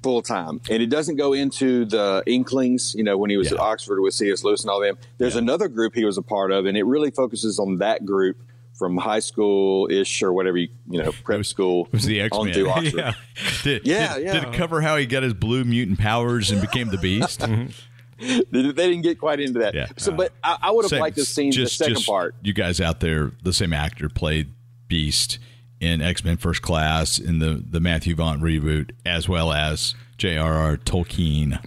full 0.04 0.22
time, 0.22 0.62
and 0.70 0.82
it 0.82 0.88
doesn't 0.90 1.16
go 1.16 1.34
into 1.34 1.86
the 1.86 2.24
Inklings. 2.26 2.94
You 2.96 3.04
know, 3.04 3.18
when 3.18 3.30
he 3.30 3.38
was 3.38 3.48
Yeah. 3.52 3.56
at 3.56 3.60
Oxford 3.62 4.02
with 4.02 4.14
C.S. 4.14 4.44
Lewis 4.44 4.62
and 4.62 4.70
all 4.70 4.80
them. 4.80 4.98
There's 5.18 5.36
another 5.36 5.68
group 5.68 5.94
he 5.96 6.06
was 6.06 6.18
a 6.18 6.22
part 6.22 6.52
of, 6.52 6.66
and 6.66 6.78
it 6.78 6.84
really 6.84 7.12
focuses 7.12 7.60
on 7.60 7.78
that 7.78 8.06
group 8.06 8.38
from 8.74 8.98
high 8.98 9.20
school 9.20 9.88
ish 9.92 10.24
or 10.24 10.34
whatever 10.34 10.58
you 10.58 10.68
you 10.90 11.04
know 11.04 11.12
prep 11.24 11.46
school 11.46 11.86
It 11.88 11.94
was 11.94 12.06
the 12.06 12.20
X 12.22 12.36
Men. 12.36 12.48
yeah. 12.96 13.14
Did, 13.64 13.86
Yeah, 13.86 14.16
did, 14.16 14.24
yeah. 14.26 14.34
Did 14.34 14.44
it 14.46 14.54
cover 14.54 14.82
how 14.82 14.98
he 14.98 15.06
got 15.06 15.22
his 15.22 15.36
blue 15.36 15.64
mutant 15.64 16.00
powers 16.00 16.50
and 16.50 16.60
became 16.62 16.88
the 16.90 16.98
Beast? 16.98 17.46
They, 18.20 18.44
they 18.52 18.72
didn't 18.72 19.02
get 19.02 19.20
quite 19.20 19.40
into 19.40 19.62
that. 19.62 19.74
Yeah. 19.74 19.88
So, 19.98 20.12
but 20.12 20.32
I, 20.44 20.56
I 20.62 20.72
would 20.72 20.90
have 20.92 21.00
liked 21.00 21.16
to 21.16 21.22
have 21.24 21.28
seen 21.28 21.52
just- 21.52 21.80
the 21.80 21.86
second 21.86 21.96
just 21.96 22.08
part. 22.08 22.36
You 22.44 22.54
guys 22.54 22.80
out 22.80 23.00
there, 23.00 23.32
the 23.42 23.52
same 23.52 23.74
actor 23.74 24.10
played 24.10 24.54
Beast 24.88 25.40
in 25.82 26.02
X 26.02 26.24
Men 26.24 26.38
First 26.38 26.62
Class 26.62 27.18
in 27.20 27.40
the 27.40 27.62
the 27.70 27.82
Matthew 27.82 28.16
Vaughn 28.16 28.40
reboot, 28.40 28.92
as 29.06 29.28
well 29.28 29.52
as 29.52 29.94
J.R.R. 30.18 30.78
Tolkien. 30.78 31.62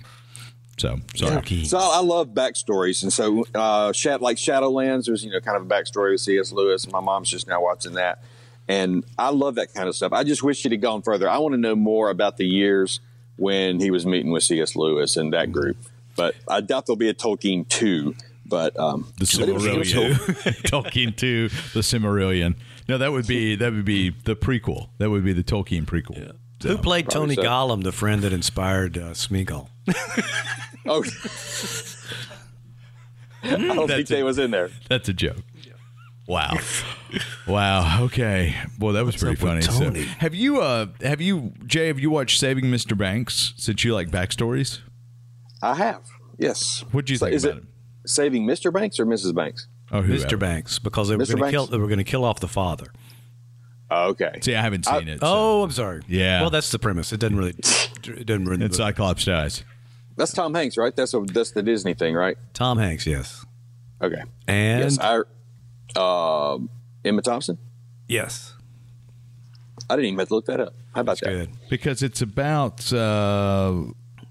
So 0.79 0.99
sorry. 1.15 1.65
So 1.65 1.79
I, 1.79 1.97
I 1.97 2.01
love 2.01 2.29
backstories, 2.29 3.03
and 3.03 3.13
so 3.13 3.45
uh, 3.55 3.93
like 4.21 4.39
Shadowlands, 4.39 5.05
there's 5.07 5.25
you 5.25 5.31
know 5.31 5.41
kind 5.41 5.57
of 5.57 5.63
a 5.63 5.67
backstory 5.67 6.13
with 6.13 6.21
C.S. 6.23 6.51
Lewis. 6.53 6.85
and 6.85 6.93
My 6.93 7.01
mom's 7.01 7.29
just 7.31 7.47
now 7.47 7.63
watching 7.63 7.93
that, 7.95 8.23
and 8.69 9.05
I 9.19 9.29
love 9.31 9.57
that 9.57 9.73
kind 9.75 9.89
of 9.89 9.95
stuff. 9.95 10.13
I 10.13 10.25
just 10.25 10.43
wish 10.43 10.63
he'd 10.63 10.73
have 10.73 10.81
gone 10.81 11.03
further. 11.03 11.29
I 11.29 11.39
want 11.39 11.53
to 11.53 11.59
know 11.61 11.77
more 11.77 12.11
about 12.11 12.39
the 12.39 12.47
years 12.47 13.01
when 13.37 13.79
he 13.81 13.91
was 13.91 14.05
meeting 14.07 14.31
with 14.33 14.43
C.S. 14.45 14.75
Lewis 14.77 15.17
and 15.17 15.33
that 15.33 15.53
group. 15.53 15.77
But 16.17 16.35
I 16.49 16.61
doubt 16.61 16.87
there'll 16.87 16.97
be 16.97 17.09
a 17.09 17.15
Tolkien 17.15 17.69
two. 17.69 18.15
But 18.47 18.79
um, 18.79 19.13
The 19.19 19.37
but 19.41 19.49
it 19.49 19.53
was- 19.55 19.65
it 19.67 19.79
was 19.79 19.93
Silmarillion. 19.93 20.63
Tolkien 20.63 21.17
to 21.17 21.49
the 21.49 21.81
Silmarillion. 21.81 22.55
No, 22.89 22.99
that 22.99 23.13
would 23.13 23.27
be 23.27 23.57
that 23.57 23.73
would 23.73 23.85
be 23.85 24.11
the 24.11 24.37
prequel. 24.37 24.89
That 24.99 25.11
would 25.11 25.25
be 25.25 25.33
the 25.33 25.45
Tolkien 25.45 25.85
prequel. 25.87 26.33
Who 26.63 26.79
played 26.79 27.11
Tony 27.11 27.35
so. 27.35 27.43
Gollum, 27.43 27.83
the 27.83 27.93
friend 27.93 28.23
that 28.23 28.33
inspired 28.33 28.97
uh, 28.97 29.11
Smeagol? 29.11 29.69
Oh, 30.87 31.03
I 33.43 33.51
don't 33.57 33.77
think 33.77 33.89
That's 33.89 34.11
they 34.11 34.23
was 34.23 34.39
in 34.39 34.51
there. 34.51 34.71
That's 34.89 35.09
a 35.09 35.13
joke. 35.15 35.39
Wow. 36.27 36.57
wow. 37.47 38.05
Okay. 38.05 38.55
Well, 38.79 38.93
that 38.95 39.05
was 39.05 39.17
pretty 39.17 39.37
funny. 39.37 39.63
So, 39.63 39.93
have 40.19 40.35
you, 40.35 40.61
uh, 40.61 40.87
have 41.03 41.21
you, 41.21 41.53
Jay, 41.67 41.89
have 41.89 41.99
you 41.99 42.11
watched 42.11 42.39
Saving 42.39 42.67
Mr. 42.67 42.97
Banks 42.97 43.53
since 43.57 43.85
you 43.85 43.95
like 43.95 44.11
backstories? 44.11 44.81
I 45.63 45.75
have. 45.75 46.03
Yes. 46.39 46.85
What'd 46.93 47.11
you 47.11 47.17
So 47.17 47.27
think 47.27 47.37
is 47.37 47.45
about 47.45 47.59
it 47.59 47.63
it? 47.63 48.11
saving 48.11 48.47
Mr. 48.47 48.73
Banks 48.73 48.99
or 48.99 49.07
Mrs. 49.07 49.35
Banks? 49.35 49.69
Oh, 49.93 50.03
whoever. 50.03 50.25
Mr. 50.27 50.39
Banks, 50.39 50.79
because 50.79 51.09
they 51.09 51.17
were 51.17 51.25
Mr. 51.25 51.37
going 51.39 51.45
to 51.45 51.51
kill. 51.51 51.67
They 51.67 51.79
were 51.79 51.87
going 51.87 51.99
to 51.99 52.05
kill 52.05 52.25
off 52.25 52.41
the 52.41 52.49
father. 52.49 52.87
Oh, 53.91 54.09
okay. 54.09 54.39
See, 54.41 54.55
I 54.55 54.63
haven't 54.63 54.87
seen 54.87 55.09
it. 55.09 55.21
so- 55.21 55.27
Oh, 55.27 55.63
I'm 55.63 55.71
sorry. 55.71 56.03
Yeah. 56.09 56.41
Well, 56.41 56.51
that's 56.51 56.71
the 56.71 56.79
premise. 56.79 57.13
It 57.13 57.21
doesn't 57.21 57.37
really. 57.37 57.55
It 58.07 58.27
doesn't 58.27 58.47
really. 58.47 58.65
It's 58.65 58.77
Cyclops 58.79 59.25
dies. 59.25 59.63
That's 60.17 60.33
Tom 60.33 60.55
Hanks, 60.55 60.77
right? 60.77 60.95
That's 60.95 61.13
a, 61.15 61.21
that's 61.21 61.51
the 61.53 61.63
Disney 61.63 61.95
thing, 61.95 62.15
right? 62.15 62.37
Tom 62.55 62.79
Hanks, 62.79 63.07
yes, 63.07 63.45
Okay. 64.03 64.23
and 64.47 64.91
yes. 64.93 64.99
I, 65.01 66.55
um 66.55 66.71
Emma 67.05 67.21
Thompson. 67.23 67.59
yes, 68.09 68.55
I 69.91 69.97
didn't 69.97 70.07
even 70.07 70.19
have 70.21 70.29
to 70.29 70.35
look 70.35 70.47
that 70.47 70.61
up. 70.61 70.75
How 70.95 71.01
about 71.03 71.19
that? 71.21 71.27
good. 71.29 71.51
Because 71.69 72.03
it's 72.03 72.23
about, 72.23 72.93
uh, 72.93 73.83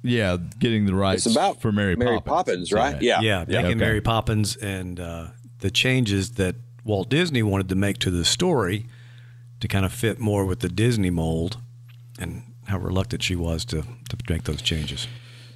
yeah, 0.04 0.38
getting 0.60 0.86
the 0.86 0.96
rights 0.96 1.26
It's 1.26 1.36
about 1.36 1.62
for 1.62 1.72
Mary, 1.72 1.96
Mary 1.98 2.22
Poppins. 2.22 2.70
Poppins, 2.70 2.72
right? 2.74 3.02
Yeah. 3.02 3.20
Yeah, 3.22 3.46
Yeah. 3.48 3.62
making 3.62 3.66
Okay. 3.66 3.76
Mary 3.76 4.02
Poppins 4.02 4.56
and 4.56 5.00
uh, 5.00 5.28
the 5.64 5.72
changes 5.72 6.32
that 6.32 6.56
Walt 6.84 7.10
Disney 7.10 7.42
wanted 7.42 7.70
to 7.70 7.76
make 7.76 7.98
to 8.00 8.12
the 8.12 8.26
story 8.26 8.86
to 9.62 9.68
kind 9.70 9.86
of 9.86 9.94
fit 9.94 10.20
more 10.20 10.44
with 10.46 10.60
the 10.60 10.68
Disney 10.68 11.10
mold, 11.10 11.58
and 12.20 12.44
how 12.68 12.78
reluctant 12.78 13.24
she 13.24 13.36
was 13.36 13.64
to 13.66 13.82
to 14.10 14.18
make 14.30 14.44
those 14.44 14.62
changes. 14.62 15.08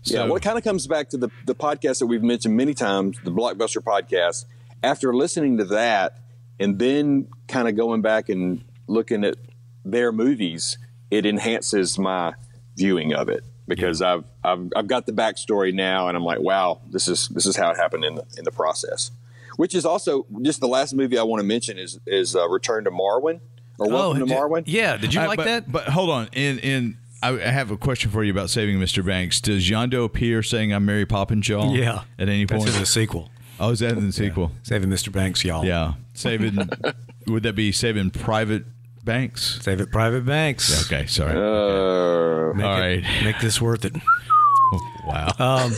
yeah. 0.03 0.19
So- 0.21 0.25
Well, 0.27 0.35
it 0.37 0.43
kind 0.43 0.57
of 0.57 0.63
comes 0.63 0.87
back 0.87 1.09
to 1.09 1.17
the 1.17 1.29
the 1.45 1.53
podcast 1.55 1.99
that 1.99 2.07
we've 2.07 2.23
mentioned 2.23 2.55
many 2.55 2.73
times, 2.73 3.17
the 3.23 3.31
Blockbuster 3.31 3.81
podcast. 3.83 4.45
After 4.81 5.13
listening 5.13 5.57
to 5.57 5.65
that, 5.65 6.19
and 6.59 6.79
then 6.79 7.27
kind 7.47 7.67
of 7.67 7.75
going 7.75 8.01
back 8.01 8.29
and 8.29 8.63
looking 8.87 9.25
at 9.25 9.35
their 9.83 10.11
movies, 10.13 10.77
it 11.11 11.25
enhances 11.25 11.97
my 11.99 12.33
viewing 12.77 13.13
of 13.13 13.27
it 13.27 13.43
because 13.67 14.01
I've, 14.01 14.23
I've 14.43 14.71
I've 14.77 14.87
got 14.87 15.05
the 15.05 15.11
backstory 15.11 15.73
now, 15.73 16.07
and 16.07 16.15
I'm 16.15 16.23
like, 16.23 16.39
wow, 16.39 16.79
this 16.91 17.07
is 17.09 17.27
this 17.29 17.45
is 17.45 17.57
how 17.57 17.69
it 17.71 17.77
happened 17.77 18.05
in 18.05 18.15
the 18.15 18.25
in 18.37 18.45
the 18.45 18.51
process. 18.51 19.11
Which 19.57 19.75
is 19.75 19.85
also 19.85 20.25
just 20.41 20.59
the 20.61 20.67
last 20.67 20.93
movie 20.93 21.17
I 21.17 21.23
want 21.23 21.41
to 21.41 21.45
mention 21.45 21.77
is 21.77 21.99
is 22.07 22.35
uh, 22.35 22.47
Return 22.47 22.85
to 22.85 22.91
Marwen. 22.91 23.41
or 23.79 23.89
Welcome 23.89 24.19
to 24.21 24.25
did- 24.25 24.35
Marwen. 24.37 24.63
Yeah, 24.65 24.95
did 24.97 25.13
you 25.13 25.19
like 25.21 25.37
but, 25.37 25.45
that? 25.45 25.71
But 25.71 25.89
hold 25.89 26.09
on. 26.09 26.29
In 26.33 26.59
in 26.59 26.97
I 27.21 27.29
I 27.29 27.39
have 27.49 27.71
a 27.71 27.77
question 27.77 28.09
for 28.11 28.23
you 28.23 28.31
about 28.31 28.49
saving 28.49 28.77
Mr. 28.79 29.03
Banks. 29.05 29.41
Does 29.41 29.67
Yondu 29.69 30.05
appear 30.05 30.41
saying 30.43 30.71
I'm 30.73 30.85
Mary 30.85 31.05
Poppins, 31.05 31.49
y'all? 31.49 31.75
yeah, 31.75 32.03
At 32.17 32.29
any 32.29 32.45
That's 32.45 32.63
point? 32.63 32.73
in 32.75 32.79
the 32.79 32.85
sequel. 32.85 33.29
oh, 33.59 33.71
is 33.71 33.79
that 33.79 33.97
in 33.97 34.05
the 34.05 34.11
sequel? 34.13 34.51
Saving 34.63 34.89
Mr. 34.89 35.11
Banks, 35.11 35.43
y'all. 35.43 35.65
Yeah. 35.65 35.93
Saving. 36.13 36.57
would 37.27 37.43
that 37.43 37.53
be 37.55 37.71
saving 37.71 38.11
Private 38.11 38.63
Banks? 39.03 39.59
Save 39.63 39.81
it, 39.81 39.91
private 39.91 40.25
banks. 40.25 40.85
Okay. 40.85 41.05
Sorry. 41.07 41.31
Uh, 41.31 42.53
Make 42.53 42.65
All 42.65 42.77
it- 42.77 42.79
right. 42.79 43.03
make 43.23 43.39
this 43.39 43.59
worth 43.61 43.85
it. 43.85 43.95
wow. 45.07 45.31
Um, 45.39 45.71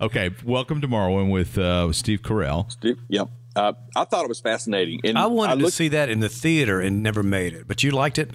okay. 0.00 0.30
Welcome 0.44 0.80
to 0.80 0.88
Marwen 0.88 1.30
with 1.30 1.56
uh, 1.58 1.92
Steve 1.92 2.22
Carell. 2.22 2.70
Steve, 2.70 2.98
yep. 3.08 3.28
Uh, 3.56 3.72
I 3.96 4.04
thought 4.04 4.24
it 4.24 4.28
was 4.28 4.40
fascinating, 4.40 5.00
and 5.04 5.18
I 5.18 5.26
wanted 5.26 5.56
to 5.56 5.62
looked- 5.62 5.74
see 5.76 5.88
that 5.88 6.08
in 6.08 6.20
the 6.20 6.28
theater 6.28 6.80
and 6.80 7.02
never 7.02 7.22
made 7.22 7.54
it, 7.54 7.66
but 7.66 7.82
you 7.82 7.90
liked 7.90 8.18
it. 8.18 8.30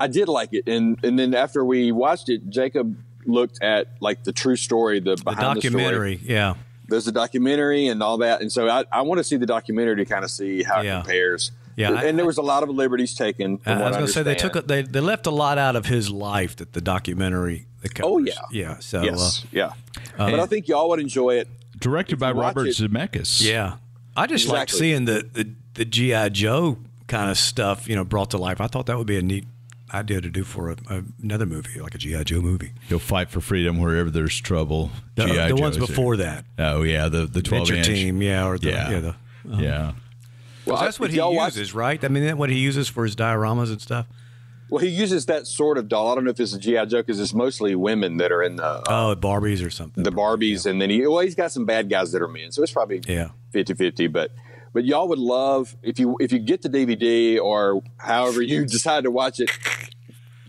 I 0.00 0.06
did 0.06 0.28
like 0.28 0.50
it, 0.52 0.64
and 0.66 0.98
and 1.04 1.18
then 1.18 1.34
after 1.34 1.64
we 1.64 1.92
watched 1.92 2.28
it, 2.28 2.48
Jacob 2.48 2.96
looked 3.26 3.62
at 3.62 3.88
like 4.00 4.24
the 4.24 4.32
true 4.32 4.56
story, 4.56 5.00
the 5.00 5.16
The 5.16 5.24
behind 5.24 5.56
the 5.56 5.60
story. 5.60 5.74
documentary, 5.82 6.20
yeah. 6.22 6.54
There's 6.88 7.06
a 7.06 7.12
documentary 7.12 7.88
and 7.88 8.02
all 8.02 8.18
that, 8.18 8.40
and 8.40 8.50
so 8.50 8.68
I, 8.68 8.84
I 8.90 9.02
want 9.02 9.18
to 9.18 9.24
see 9.24 9.36
the 9.36 9.44
documentary 9.44 9.96
to 9.96 10.04
kind 10.06 10.24
of 10.24 10.30
see 10.30 10.62
how 10.62 10.80
Yeah. 10.80 11.00
it 11.00 11.02
compares. 11.02 11.52
Yeah, 11.76 11.92
I- 11.92 12.04
and 12.04 12.18
there 12.18 12.24
was 12.26 12.38
a 12.38 12.42
lot 12.42 12.62
of 12.62 12.70
liberties 12.70 13.14
taken. 13.14 13.58
From 13.58 13.72
I 13.78 13.88
was 13.88 13.96
going 13.96 14.06
to 14.06 14.12
say 14.12 14.22
they 14.22 14.34
took 14.34 14.56
a, 14.56 14.62
they 14.62 14.82
they 14.82 15.00
left 15.00 15.26
a 15.26 15.30
lot 15.30 15.58
out 15.58 15.76
of 15.76 15.86
his 15.86 16.10
life 16.10 16.56
that 16.56 16.72
the 16.72 16.80
documentary. 16.80 17.66
That 17.82 17.94
covers. 17.94 18.12
Oh 18.12 18.18
yeah, 18.18 18.32
yeah. 18.50 18.78
So 18.80 19.02
yes, 19.02 19.44
uh, 19.44 19.48
yeah. 19.52 19.72
but 20.16 20.40
I 20.40 20.46
think 20.46 20.68
y'all 20.68 20.88
would 20.88 21.00
enjoy 21.00 21.36
it. 21.36 21.48
Directed 21.78 22.18
by 22.18 22.32
Robert 22.32 22.66
it- 22.66 22.76
Zemeckis. 22.76 23.40
yeah, 23.42 23.76
I 24.16 24.26
just 24.26 24.48
like 24.48 24.68
seeing 24.70 25.04
the 25.04 25.28
the, 25.32 25.50
the 25.74 25.84
GI 25.84 26.30
Joe 26.30 26.78
kind 27.06 27.30
of 27.30 27.38
stuff, 27.38 27.88
you 27.88 27.94
know, 27.96 28.04
brought 28.04 28.30
to 28.32 28.38
life. 28.38 28.60
I 28.60 28.66
thought 28.66 28.86
that 28.86 28.98
would 28.98 29.06
be 29.06 29.16
a 29.16 29.22
neat 29.22 29.44
idea 29.94 30.20
to 30.20 30.28
do 30.28 30.44
for 30.44 30.70
a, 30.70 30.76
a, 30.90 31.02
another 31.22 31.46
movie, 31.46 31.80
like 31.80 31.94
a 31.94 31.98
GI 31.98 32.24
Joe 32.24 32.40
movie. 32.42 32.72
He'll 32.88 32.98
fight 32.98 33.30
for 33.30 33.40
freedom 33.40 33.78
wherever 33.80 34.10
there's 34.10 34.38
trouble. 34.38 34.90
The, 35.14 35.26
G.I. 35.26 35.48
the 35.48 35.56
ones 35.56 35.78
before 35.78 36.16
there. 36.16 36.44
that, 36.56 36.72
Oh 36.74 36.82
yeah, 36.82 37.08
the 37.08 37.26
the 37.26 37.40
twelve 37.42 37.70
inch 37.70 37.86
Team, 37.86 38.20
yeah, 38.20 38.46
or 38.46 38.58
the, 38.58 38.70
Yeah. 38.70 38.90
yeah, 38.90 39.00
the, 39.00 39.14
Yeah. 39.62 39.92
Well, 40.66 40.76
that's 40.82 41.00
what 41.00 41.10
he 41.10 41.16
y'all 41.16 41.34
watch- 41.34 41.54
uses, 41.56 41.74
right? 41.74 42.02
I 42.04 42.08
mean, 42.08 42.24
that's 42.24 42.36
what 42.36 42.50
he 42.50 42.58
uses 42.58 42.88
for 42.88 43.04
his 43.04 43.16
dioramas 43.16 43.70
and 43.70 43.80
stuff. 43.80 44.06
Well, 44.70 44.80
he 44.80 44.88
uses 44.88 45.26
that 45.26 45.46
sort 45.46 45.78
of 45.78 45.88
doll. 45.88 46.12
I 46.12 46.14
don't 46.14 46.24
know 46.24 46.30
if 46.30 46.38
it's 46.40 46.52
a 46.52 46.58
GI 46.58 46.86
Joe 46.86 46.98
because 47.00 47.18
it's 47.20 47.32
mostly 47.32 47.74
women 47.74 48.18
that 48.18 48.30
are 48.32 48.42
in 48.42 48.56
the 48.56 48.64
uh, 48.64 48.82
Oh, 48.86 49.16
Barbies 49.16 49.64
or 49.64 49.70
something. 49.70 50.04
the 50.04 50.12
Barbies, 50.12 50.66
and 50.66 50.80
then 50.80 50.90
he 50.90 51.06
well, 51.06 51.20
he's 51.20 51.34
got 51.34 51.52
some 51.52 51.64
bad 51.64 51.88
guys 51.88 52.12
that 52.12 52.20
are 52.22 52.28
men, 52.28 52.52
so 52.52 52.62
it's 52.62 52.72
probably 52.72 53.00
Yeah. 53.06 53.30
50-50. 53.54 54.12
But 54.12 54.30
but 54.74 54.84
y'all 54.84 55.08
would 55.08 55.18
love 55.18 55.74
if 55.82 55.98
you 55.98 56.16
if 56.20 56.32
you 56.32 56.38
get 56.38 56.60
the 56.62 56.68
DVD 56.68 57.40
or 57.40 57.82
however 57.96 58.42
you 58.42 58.64
decide 58.66 59.04
to 59.04 59.10
watch 59.10 59.40
it, 59.40 59.50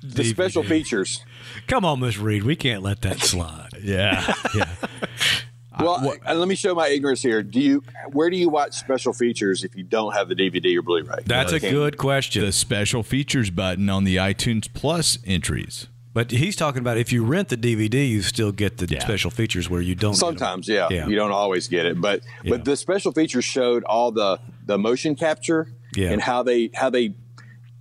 the 0.03 0.23
special 0.25 0.63
features. 0.63 1.23
Come 1.67 1.85
on, 1.85 1.99
Miss 2.01 2.17
Reed, 2.17 2.43
we 2.43 2.55
can't 2.57 2.83
let 2.83 3.01
that 3.01 3.19
slide. 3.19 3.69
Yeah. 3.81 4.33
Yeah. 4.53 4.67
Well, 5.79 6.13
uh, 6.27 6.33
let 6.35 6.47
me 6.47 6.55
show 6.55 6.75
my 6.75 6.87
ignorance 6.89 7.21
here. 7.21 7.41
Do 7.41 7.59
you 7.59 7.83
where 8.11 8.29
do 8.29 8.37
you 8.37 8.49
watch 8.49 8.73
special 8.73 9.13
features 9.13 9.63
if 9.63 9.75
you 9.75 9.83
don't 9.83 10.13
have 10.13 10.27
the 10.29 10.35
DVD 10.35 10.77
or 10.77 10.81
Blu-ray? 10.81 11.23
That's 11.25 11.51
a 11.53 11.59
good 11.59 11.97
question. 11.97 12.43
the 12.43 12.51
special 12.51 13.03
features 13.03 13.49
button 13.49 13.89
on 13.89 14.03
the 14.03 14.17
iTunes 14.17 14.71
Plus 14.73 15.17
entries. 15.25 15.87
But 16.13 16.31
he's 16.31 16.55
talking 16.55 16.79
about 16.79 16.97
if 16.97 17.13
you 17.13 17.23
rent 17.23 17.49
the 17.49 17.55
DVD, 17.55 18.09
you 18.09 18.21
still 18.23 18.51
get 18.51 18.77
the 18.77 18.87
Yeah. 18.87 18.99
special 18.99 19.29
features 19.31 19.69
where 19.69 19.79
you 19.79 19.93
don't. 19.95 20.11
get 20.13 20.23
'em. 20.23 20.37
Sometimes, 20.37 20.67
yeah, 20.67 20.87
Yeah. 20.89 21.07
you 21.07 21.15
don't 21.15 21.31
always 21.31 21.67
get 21.67 21.85
it, 21.85 22.01
but 22.01 22.21
Yeah. 22.43 22.49
but 22.49 22.65
the 22.65 22.75
special 22.75 23.11
features 23.11 23.45
showed 23.45 23.83
all 23.85 24.11
the 24.11 24.39
the 24.65 24.77
motion 24.77 25.15
capture 25.15 25.71
Yeah. 25.95 26.11
and 26.11 26.21
how 26.21 26.43
they 26.43 26.71
how 26.73 26.89
they 26.89 27.13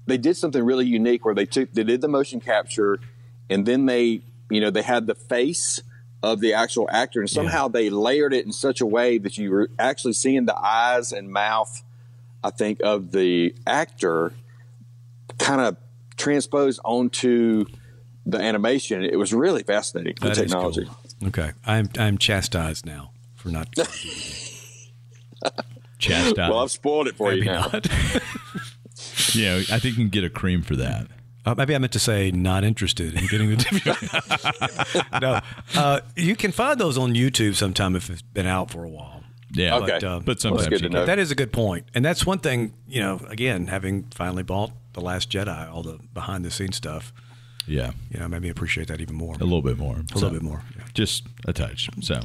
they 0.06 0.18
did 0.18 0.36
something 0.36 0.62
really 0.62 0.86
unique 0.86 1.24
where 1.24 1.34
they 1.34 1.46
took 1.46 1.72
they 1.72 1.84
did 1.84 2.00
the 2.00 2.08
motion 2.08 2.38
capture 2.40 2.98
and 3.50 3.66
then 3.66 3.86
they 3.86 4.22
you 4.50 4.60
know 4.60 4.70
they 4.70 4.82
had 4.82 5.06
the 5.06 5.14
face 5.14 5.80
of 6.22 6.40
the 6.40 6.52
actual 6.52 6.88
actor 6.90 7.20
and 7.20 7.30
somehow 7.30 7.68
they 7.68 7.90
layered 7.90 8.34
it 8.34 8.44
in 8.44 8.52
such 8.52 8.80
a 8.80 8.86
way 8.86 9.18
that 9.18 9.38
you 9.38 9.50
were 9.50 9.70
actually 9.78 10.12
seeing 10.12 10.46
the 10.46 10.58
eyes 10.58 11.12
and 11.12 11.30
mouth 11.30 11.82
I 12.42 12.50
think 12.50 12.80
of 12.82 13.12
the 13.12 13.54
actor 13.66 14.32
kind 15.38 15.60
of 15.60 15.76
transposed 16.16 16.80
onto 16.84 17.66
the 18.26 18.38
animation. 18.38 19.04
It 19.04 19.16
was 19.16 19.32
really 19.32 19.62
fascinating 19.62 20.14
the 20.20 20.34
technology. 20.34 20.84
cool. 20.84 21.28
Okay, 21.28 21.52
I'm 21.66 21.88
I'm 21.98 22.18
chastised 22.18 22.86
now 22.86 23.10
for 23.34 23.48
not. 23.48 23.68
Chastised. 25.98 26.36
Well, 26.36 26.60
I've 26.60 26.70
spoiled 26.70 27.08
it 27.08 27.16
for 27.16 27.32
you 27.32 27.44
now. 27.44 27.62
know, 27.62 27.70
I 27.74 27.80
think 29.80 29.84
you 29.84 29.94
can 29.94 30.10
get 30.10 30.22
a 30.22 30.30
cream 30.30 30.62
for 30.62 30.76
that. 30.76 31.08
Uh, 31.50 31.54
maybe 31.56 31.74
I 31.74 31.78
meant 31.78 31.92
to 31.94 31.98
say 31.98 32.30
not 32.30 32.64
interested 32.64 33.14
in 33.14 33.26
getting 33.26 33.50
the 33.50 33.56
DVD. 33.64 35.20
no, 35.20 35.40
uh, 35.80 36.00
you 36.16 36.36
can 36.36 36.52
find 36.52 36.78
those 36.78 36.98
on 36.98 37.14
YouTube 37.14 37.54
sometime 37.54 37.96
if 37.96 38.10
it's 38.10 38.22
been 38.22 38.46
out 38.46 38.70
for 38.70 38.84
a 38.84 38.88
while. 38.88 39.22
Yeah. 39.52 39.76
Okay. 39.76 39.86
But, 39.92 40.04
uh, 40.04 40.20
But 40.20 40.40
sometimes 40.40 40.68
good 40.68 40.82
you 40.82 40.88
to 40.88 40.94
know. 40.94 41.06
That 41.06 41.18
is 41.18 41.30
a 41.30 41.34
good 41.34 41.52
point, 41.52 41.86
and 41.94 42.04
that's 42.04 42.26
one 42.26 42.38
thing. 42.38 42.74
You 42.86 43.00
know, 43.00 43.20
again, 43.28 43.66
having 43.68 44.04
finally 44.14 44.42
bought 44.42 44.72
the 44.92 45.00
Last 45.00 45.30
Jedi, 45.30 45.72
all 45.72 45.82
the 45.82 45.98
behind 46.12 46.44
the 46.44 46.50
scenes 46.50 46.76
stuff, 46.76 47.12
Yeah. 47.66 47.92
you 48.10 48.18
know, 48.20 48.28
made 48.28 48.42
me 48.42 48.50
appreciate 48.50 48.88
that 48.88 49.00
even 49.00 49.14
more. 49.16 49.34
A 49.34 49.38
little 49.38 49.62
bit 49.62 49.78
more. 49.78 49.96
A 49.96 50.14
little 50.14 50.30
bit 50.30 50.42
more. 50.42 50.62
Yeah. 50.76 50.84
Just 50.92 51.24
a 51.46 51.52
touch. 51.52 51.88
So, 52.02 52.20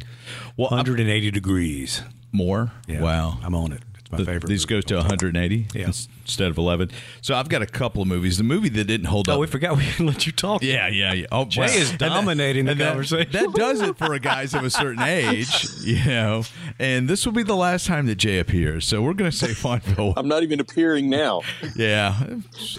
well, 0.57 0.67
I'm- 0.71 0.79
180 0.79 1.31
degrees. 1.31 2.01
more. 2.33 2.71
Yeah. 2.87 3.01
Wow. 3.01 3.37
I'm 3.43 3.53
on 3.55 3.71
it. 3.71 3.83
It's 4.13 4.19
my 4.19 4.25
The- 4.25 4.31
favorite. 4.31 4.49
These 4.49 4.63
movie. 4.69 4.75
goes 4.75 4.85
to 4.85 4.95
180 4.97 5.67
Yeah. 5.73 5.85
instead 5.87 6.49
of 6.49 6.57
11. 6.57 6.91
So 7.21 7.35
I've 7.35 7.49
got 7.49 7.61
a 7.61 7.65
couple 7.65 8.01
of 8.01 8.07
movies. 8.07 8.37
The 8.37 8.43
movie 8.43 8.69
that 8.69 8.85
didn't 8.85 9.07
hold 9.07 9.27
Oh, 9.29 9.33
up. 9.33 9.37
Oh, 9.37 9.41
we 9.41 9.47
forgot 9.47 9.77
we 9.77 9.85
didn't 9.85 10.05
let 10.07 10.25
you 10.25 10.31
talk. 10.31 10.63
Yeah, 10.63 10.87
yeah, 10.87 11.13
yeah. 11.13 11.25
Oh, 11.31 11.45
Jay 11.45 11.61
wow. 11.61 11.67
is 11.67 11.91
And 11.91 11.99
that- 11.99 12.09
dominating 12.09 12.65
the 12.65 12.71
and 12.71 12.79
that- 12.81 12.87
conversation. 12.89 13.31
That, 13.31 13.53
does 13.53 13.81
it 13.81 13.97
for 13.97 14.13
a 14.13 14.19
guys 14.19 14.53
of 14.53 14.63
a 14.63 14.69
certain 14.69 15.01
age, 15.03 15.67
you 15.83 16.03
know. 16.05 16.43
And 16.79 17.07
this 17.09 17.25
will 17.25 17.33
be 17.33 17.43
the 17.43 17.55
last 17.55 17.85
time 17.87 18.05
that 18.07 18.15
Jay 18.15 18.39
appears. 18.39 18.85
So 18.85 19.01
we're 19.01 19.13
going 19.13 19.29
to 19.31 19.35
say 19.35 19.47
Fonville. 19.49 20.13
I'm 20.17 20.27
not 20.27 20.43
even 20.43 20.59
appearing 20.59 21.09
now. 21.09 21.41
yeah, 21.75 22.15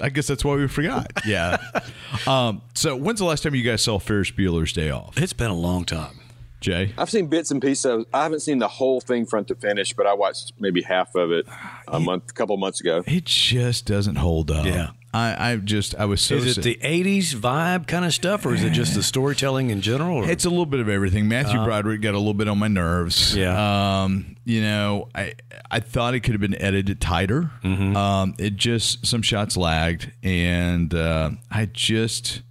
I 0.02 0.08
guess 0.10 0.26
that's 0.26 0.44
why 0.44 0.54
we 0.56 0.68
forgot. 0.68 1.10
Yeah. 1.26 1.58
um, 2.26 2.62
so 2.74 2.96
when's 2.96 3.18
the 3.18 3.24
last 3.24 3.42
time 3.42 3.54
you 3.54 3.62
guys 3.62 3.82
saw 3.82 3.98
Ferris 3.98 4.30
Bueller's 4.30 4.72
Day 4.72 4.90
Off? 4.90 5.18
It's 5.18 5.32
been 5.32 5.50
a 5.50 5.54
long 5.56 5.84
time. 5.84 6.20
Jay? 6.64 6.92
I've 6.98 7.10
seen 7.10 7.26
bits 7.26 7.50
and 7.50 7.60
pieces. 7.60 7.84
Of, 7.84 8.06
I 8.12 8.22
haven't 8.22 8.40
seen 8.40 8.58
the 8.58 8.68
whole 8.68 9.00
thing 9.00 9.26
front 9.26 9.48
to 9.48 9.54
finish, 9.54 9.92
but 9.92 10.06
I 10.06 10.14
watched 10.14 10.52
maybe 10.58 10.82
half 10.82 11.14
of 11.14 11.30
it 11.30 11.46
a 11.86 12.00
month, 12.00 12.30
a 12.30 12.32
couple 12.32 12.56
months 12.56 12.80
ago. 12.80 13.04
It 13.06 13.26
just 13.26 13.84
doesn't 13.86 14.16
hold 14.16 14.50
up. 14.50 14.64
Yeah. 14.66 14.90
I, 15.12 15.52
I 15.52 15.56
just, 15.58 15.94
I 15.94 16.06
was 16.06 16.20
so 16.20 16.34
Is 16.34 16.58
it 16.58 16.62
sick. 16.64 16.80
the 16.80 16.88
80s 17.04 17.34
vibe 17.36 17.86
kind 17.86 18.04
of 18.04 18.12
stuff, 18.12 18.44
or 18.44 18.52
is 18.52 18.64
it 18.64 18.70
just 18.70 18.94
the 18.96 19.02
storytelling 19.02 19.70
in 19.70 19.80
general? 19.80 20.24
Or? 20.24 20.28
It's 20.28 20.44
a 20.44 20.50
little 20.50 20.66
bit 20.66 20.80
of 20.80 20.88
everything. 20.88 21.28
Matthew 21.28 21.62
Broderick 21.62 22.00
got 22.00 22.14
a 22.14 22.18
little 22.18 22.34
bit 22.34 22.48
on 22.48 22.58
my 22.58 22.66
nerves. 22.66 23.36
Yeah. 23.36 24.02
Um, 24.02 24.34
you 24.44 24.60
know, 24.60 25.08
I 25.14 25.34
I 25.70 25.78
thought 25.78 26.14
it 26.14 26.20
could 26.20 26.32
have 26.32 26.40
been 26.40 26.60
edited 26.60 27.00
tighter. 27.00 27.52
Um, 27.62 28.34
it 28.40 28.56
just 28.56 29.06
some 29.06 29.22
shots 29.22 29.56
lagged, 29.56 30.10
and 30.24 30.92
uh, 30.92 31.30
I 31.50 31.66
just. 31.66 32.42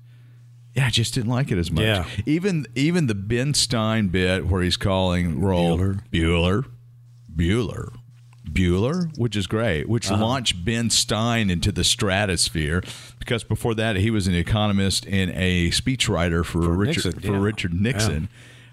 Yeah, 0.75 0.87
I 0.87 0.89
just 0.89 1.13
didn't 1.13 1.29
like 1.29 1.51
it 1.51 1.57
as 1.57 1.71
much. 1.71 1.83
Yeah. 1.83 2.05
Even 2.25 2.65
even 2.75 3.07
the 3.07 3.15
Ben 3.15 3.53
Stein 3.53 4.07
bit 4.07 4.47
where 4.47 4.61
he's 4.63 4.77
calling 4.77 5.39
roll 5.39 5.77
Bueller. 5.77 5.99
Bueller, 6.11 6.65
Bueller, 7.35 7.93
Bueller, 8.49 9.17
which 9.17 9.35
is 9.35 9.45
great, 9.47 9.87
which 9.87 10.09
launched 10.09 10.65
Ben 10.65 10.89
Stein 10.89 11.49
into 11.49 11.71
the 11.71 11.83
stratosphere 11.83 12.83
because 13.19 13.43
before 13.43 13.75
that 13.75 13.95
he 13.97 14.09
was 14.11 14.27
an 14.27 14.35
economist 14.35 15.05
and 15.07 15.31
a 15.35 15.69
speechwriter 15.69 16.43
for, 16.45 16.59
Richard 16.59 17.05
Nixon, 17.05 17.19
for 17.21 17.33
yeah. 17.37 17.41
Richard 17.43 17.73
Nixon, 17.73 18.29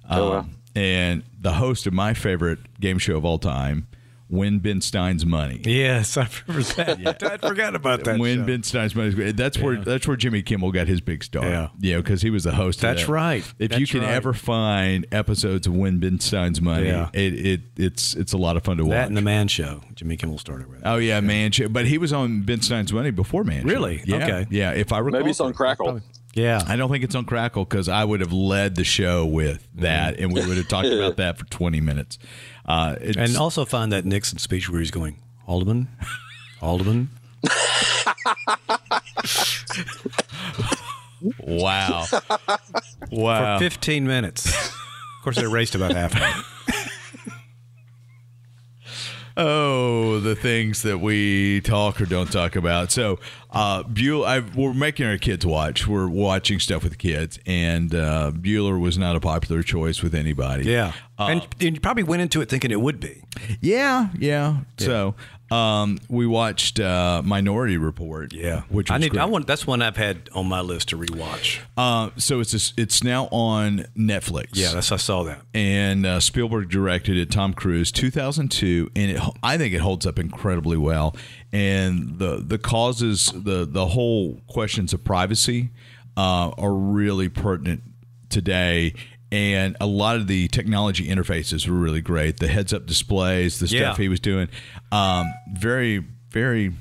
Oh, 0.08 0.30
wow. 0.30 0.38
um, 0.38 0.56
and 0.74 1.22
the 1.38 1.52
host 1.54 1.86
of 1.86 1.92
my 1.92 2.14
favorite 2.14 2.58
game 2.80 2.98
show 2.98 3.16
of 3.16 3.24
all 3.24 3.38
time, 3.38 3.86
Win 4.30 4.60
Ben 4.60 4.80
Stein's 4.80 5.26
Money. 5.26 5.60
yes, 5.64 6.16
I 6.16 6.28
remember 6.46 6.68
that. 6.74 7.22
I 7.42 7.48
forgot 7.48 7.74
about 7.74 8.04
that. 8.04 8.18
Win 8.20 8.38
show. 8.40 8.46
Ben 8.46 8.62
Stein's 8.62 8.94
money. 8.94 9.10
That's 9.32 9.58
where 9.58 9.76
that's 9.76 10.06
where 10.06 10.16
Jimmy 10.16 10.42
Kimmel 10.42 10.70
got 10.72 10.86
his 10.86 11.00
big 11.00 11.24
star. 11.24 11.44
Yeah. 11.44 11.68
yeah, 11.80 11.96
because 11.96 12.22
he 12.22 12.30
was 12.30 12.44
the 12.44 12.52
host. 12.52 12.78
of 12.78 12.82
That's 12.82 13.06
that. 13.06 13.12
right. 13.12 13.44
If 13.58 13.78
you 13.78 13.86
can 13.86 14.00
right. 14.02 14.10
ever 14.10 14.32
find 14.32 15.06
episodes 15.12 15.66
of 15.66 15.74
Win 15.74 15.98
Ben 15.98 16.20
Stein's 16.20 16.60
money, 16.60 16.86
Yeah. 16.86 17.08
it, 17.12 17.34
it 17.46 17.60
it's 17.76 18.14
it's 18.14 18.32
a 18.32 18.38
lot 18.38 18.56
of 18.56 18.62
fun 18.62 18.76
to 18.76 18.84
watch. 18.84 18.92
that 18.92 19.08
and 19.08 19.16
the 19.16 19.22
Man 19.22 19.48
Show. 19.48 19.80
Jimmy 19.94 20.16
Kimmel 20.16 20.38
started 20.38 20.68
with. 20.70 20.82
Oh 20.84 20.96
yeah, 20.96 21.20
Man 21.20 21.50
Show. 21.52 21.68
But 21.68 21.86
he 21.86 21.98
was 21.98 22.12
on 22.12 22.42
Ben 22.42 22.62
Stein's 22.62 22.92
Money 22.92 23.10
before 23.10 23.42
Man 23.44 23.62
Show. 23.62 23.68
Really? 23.68 24.02
Yeah. 24.04 24.16
Okay. 24.16 24.46
Yeah. 24.50 24.70
If 24.72 24.92
I 24.92 24.98
recall, 25.00 25.20
Maybe 25.20 25.30
it's 25.30 25.40
on 25.40 25.52
Crackle. 25.52 26.00
Yeah, 26.32 26.62
I 26.68 26.76
don't 26.76 26.88
think 26.92 27.02
it's 27.02 27.16
on 27.16 27.24
Crackle 27.24 27.64
because 27.64 27.88
I 27.88 28.04
would 28.04 28.20
have 28.20 28.32
led 28.32 28.76
the 28.76 28.84
show 28.84 29.26
with 29.26 29.66
that, 29.74 30.20
and 30.20 30.32
we 30.32 30.46
would 30.46 30.56
have 30.58 30.68
talked 30.68 30.86
about 30.92 31.16
that 31.16 31.38
for 31.38 31.44
twenty 31.46 31.80
minutes. 31.80 32.18
Uh, 32.66 32.96
it's, 33.00 33.16
and 33.16 33.36
also 33.36 33.64
find 33.64 33.92
that 33.92 34.04
Nixon 34.04 34.38
speech 34.38 34.68
where 34.70 34.80
he's 34.80 34.90
going, 34.90 35.16
Haldeman, 35.46 35.88
Haldeman. 36.60 37.08
wow, 41.40 42.06
wow. 43.10 43.58
for 43.58 43.64
15 43.64 44.06
minutes. 44.06 44.46
of 44.46 45.24
course, 45.24 45.36
they 45.36 45.42
erased 45.42 45.74
about 45.74 45.92
half 45.92 46.14
of 46.14 46.22
it. 46.22 46.44
Oh, 49.40 50.20
the 50.20 50.36
things 50.36 50.82
that 50.82 50.98
we 50.98 51.60
talk 51.62 52.00
or 52.00 52.06
don't 52.06 52.30
talk 52.30 52.56
about. 52.56 52.92
So, 52.92 53.18
uh, 53.50 53.82
Bueller, 53.84 54.26
I, 54.26 54.40
we're 54.40 54.74
making 54.74 55.06
our 55.06 55.18
kids 55.18 55.46
watch. 55.46 55.86
We're 55.86 56.08
watching 56.08 56.60
stuff 56.60 56.84
with 56.84 56.98
kids, 56.98 57.38
and 57.46 57.94
uh, 57.94 58.32
Bueller 58.34 58.78
was 58.78 58.98
not 58.98 59.16
a 59.16 59.20
popular 59.20 59.62
choice 59.62 60.02
with 60.02 60.14
anybody. 60.14 60.64
Yeah. 60.64 60.92
Uh, 61.18 61.26
and, 61.30 61.48
and 61.60 61.74
you 61.76 61.80
probably 61.80 62.02
went 62.02 62.22
into 62.22 62.40
it 62.40 62.48
thinking 62.48 62.70
it 62.70 62.80
would 62.80 63.00
be. 63.00 63.22
yeah, 63.60 64.08
yeah. 64.18 64.58
So, 64.78 65.14
um, 65.50 65.98
we 66.08 66.26
watched 66.26 66.78
uh, 66.78 67.22
Minority 67.24 67.76
Report. 67.76 68.32
Yeah, 68.32 68.62
which 68.68 68.88
was 68.90 68.94
I 68.94 68.98
need. 68.98 69.10
great. 69.10 69.20
I 69.20 69.24
want. 69.24 69.46
That's 69.46 69.66
one 69.66 69.82
I've 69.82 69.96
had 69.96 70.28
on 70.34 70.46
my 70.46 70.60
list 70.60 70.90
to 70.90 70.96
rewatch. 70.96 71.60
Uh, 71.76 72.10
so 72.16 72.40
it's 72.40 72.54
a, 72.54 72.80
it's 72.80 73.02
now 73.02 73.26
on 73.32 73.86
Netflix. 73.96 74.50
Yeah, 74.52 74.72
that's 74.72 74.92
I 74.92 74.96
saw 74.96 75.24
that. 75.24 75.42
and 75.54 76.06
uh, 76.06 76.20
Spielberg 76.20 76.70
directed 76.70 77.16
it. 77.16 77.30
Tom 77.30 77.52
Cruise, 77.54 77.90
2002, 77.92 78.90
and 78.94 79.10
it, 79.10 79.20
I 79.42 79.58
think 79.58 79.74
it 79.74 79.80
holds 79.80 80.06
up 80.06 80.18
incredibly 80.18 80.76
well. 80.76 81.16
And 81.52 82.18
the 82.18 82.36
the 82.36 82.58
causes, 82.58 83.32
the 83.34 83.66
the 83.68 83.86
whole 83.88 84.40
questions 84.46 84.92
of 84.92 85.02
privacy 85.02 85.70
uh, 86.16 86.50
are 86.56 86.72
really 86.74 87.28
pertinent 87.28 87.82
today. 88.28 88.94
And 89.32 89.76
a 89.80 89.86
lot 89.86 90.16
of 90.16 90.26
the 90.26 90.48
technology 90.48 91.08
interfaces 91.08 91.68
were 91.68 91.76
really 91.76 92.00
great. 92.00 92.38
The 92.38 92.48
heads 92.48 92.72
up 92.72 92.86
displays, 92.86 93.60
the 93.60 93.68
stuff 93.68 93.78
Yeah. 93.80 93.96
he 93.96 94.08
was 94.08 94.18
doing, 94.20 94.48
um, 94.90 95.32
very 95.52 96.04
very 96.30 96.72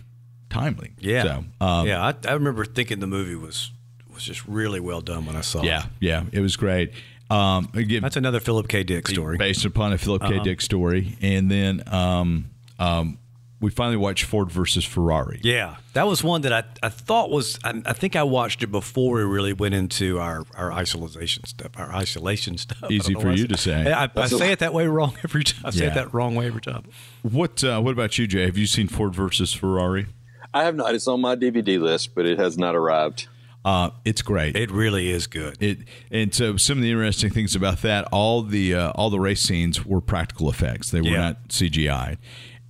timely. 0.49 0.91
Yeah. 0.99 1.23
So, 1.23 1.43
um, 1.61 1.87
yeah, 1.87 2.03
I, 2.05 2.13
I 2.27 2.33
remember 2.33 2.65
thinking 2.65 2.99
the 2.99 3.07
movie 3.07 3.35
was 3.35 3.71
was 4.13 4.23
just 4.23 4.45
really 4.47 4.79
well 4.79 5.01
done 5.01 5.25
when 5.25 5.35
I 5.35 5.41
saw 5.41 5.61
yeah, 5.63 5.85
it. 5.85 5.89
yeah, 5.99 6.21
yeah, 6.23 6.39
it 6.39 6.41
was 6.41 6.55
great. 6.55 6.91
Um, 7.29 7.69
again, 7.75 8.01
That's 8.01 8.15
another 8.17 8.39
Philip 8.39 8.67
K. 8.67 8.83
Dick 8.83 9.07
story. 9.07 9.37
based 9.37 9.63
upon 9.63 9.93
a 9.93 9.97
Philip 9.99 10.23
K. 10.23 10.39
Dick 10.39 10.61
story, 10.61 11.15
and 11.21 11.49
then 11.51 11.83
um, 11.87 12.49
um, 12.79 13.19
we 13.61 13.69
finally 13.69 13.97
watched 13.97 14.23
Ford 14.23 14.51
versus 14.51 14.85
Ferrari. 14.85 15.39
Yeah, 15.43 15.75
that 15.93 16.07
was 16.07 16.23
one 16.23 16.41
that 16.41 16.53
I, 16.53 16.63
I 16.81 16.89
thought 16.89 17.29
was. 17.29 17.59
I, 17.63 17.81
I 17.85 17.93
think 17.93 18.15
I 18.15 18.23
watched 18.23 18.63
it 18.63 18.67
before 18.67 19.17
we 19.17 19.23
really 19.23 19.53
went 19.53 19.73
into 19.75 20.19
our, 20.19 20.45
our 20.55 20.71
isolation 20.71 21.43
stuff. 21.45 21.71
Our 21.77 21.93
isolation 21.93 22.57
stuff. 22.57 22.77
Easy 22.91 23.13
for 23.13 23.31
you 23.31 23.47
to 23.47 23.57
say. 23.57 23.91
I, 23.91 24.09
I 24.15 24.27
say 24.27 24.51
it 24.51 24.59
that 24.59 24.73
way 24.73 24.87
wrong 24.87 25.15
every 25.23 25.43
time. 25.43 25.65
I 25.65 25.69
say 25.71 25.87
it 25.87 25.93
that 25.95 26.13
wrong 26.13 26.35
way 26.35 26.47
every 26.47 26.61
time. 26.61 26.85
What 27.21 27.63
uh, 27.63 27.81
What 27.81 27.91
about 27.91 28.17
you, 28.17 28.27
Jay? 28.27 28.43
Have 28.45 28.57
you 28.57 28.65
seen 28.67 28.87
Ford 28.87 29.13
versus 29.13 29.53
Ferrari? 29.53 30.07
I 30.53 30.63
have 30.63 30.75
not. 30.75 30.95
It's 30.95 31.07
on 31.07 31.21
my 31.21 31.35
DVD 31.35 31.79
list, 31.79 32.15
but 32.15 32.25
it 32.25 32.39
has 32.39 32.57
not 32.57 32.75
arrived. 32.75 33.27
Uh, 33.65 33.89
it's 34.05 34.21
great. 34.21 34.55
It 34.55 34.71
really 34.71 35.09
is 35.09 35.27
good. 35.27 35.61
It 35.61 35.79
and 36.09 36.33
so 36.33 36.55
some 36.55 36.77
of 36.77 36.81
the 36.81 36.91
interesting 36.91 37.29
things 37.29 37.55
about 37.55 37.81
that, 37.81 38.07
all 38.11 38.41
the 38.41 38.73
uh, 38.73 38.91
all 38.91 39.09
the 39.09 39.19
race 39.19 39.41
scenes 39.41 39.85
were 39.85 39.99
practical 39.99 40.49
effects. 40.49 40.91
They 40.91 41.01
were 41.01 41.09
Yeah. 41.09 41.19
not 41.19 41.49
CGI. 41.49 42.17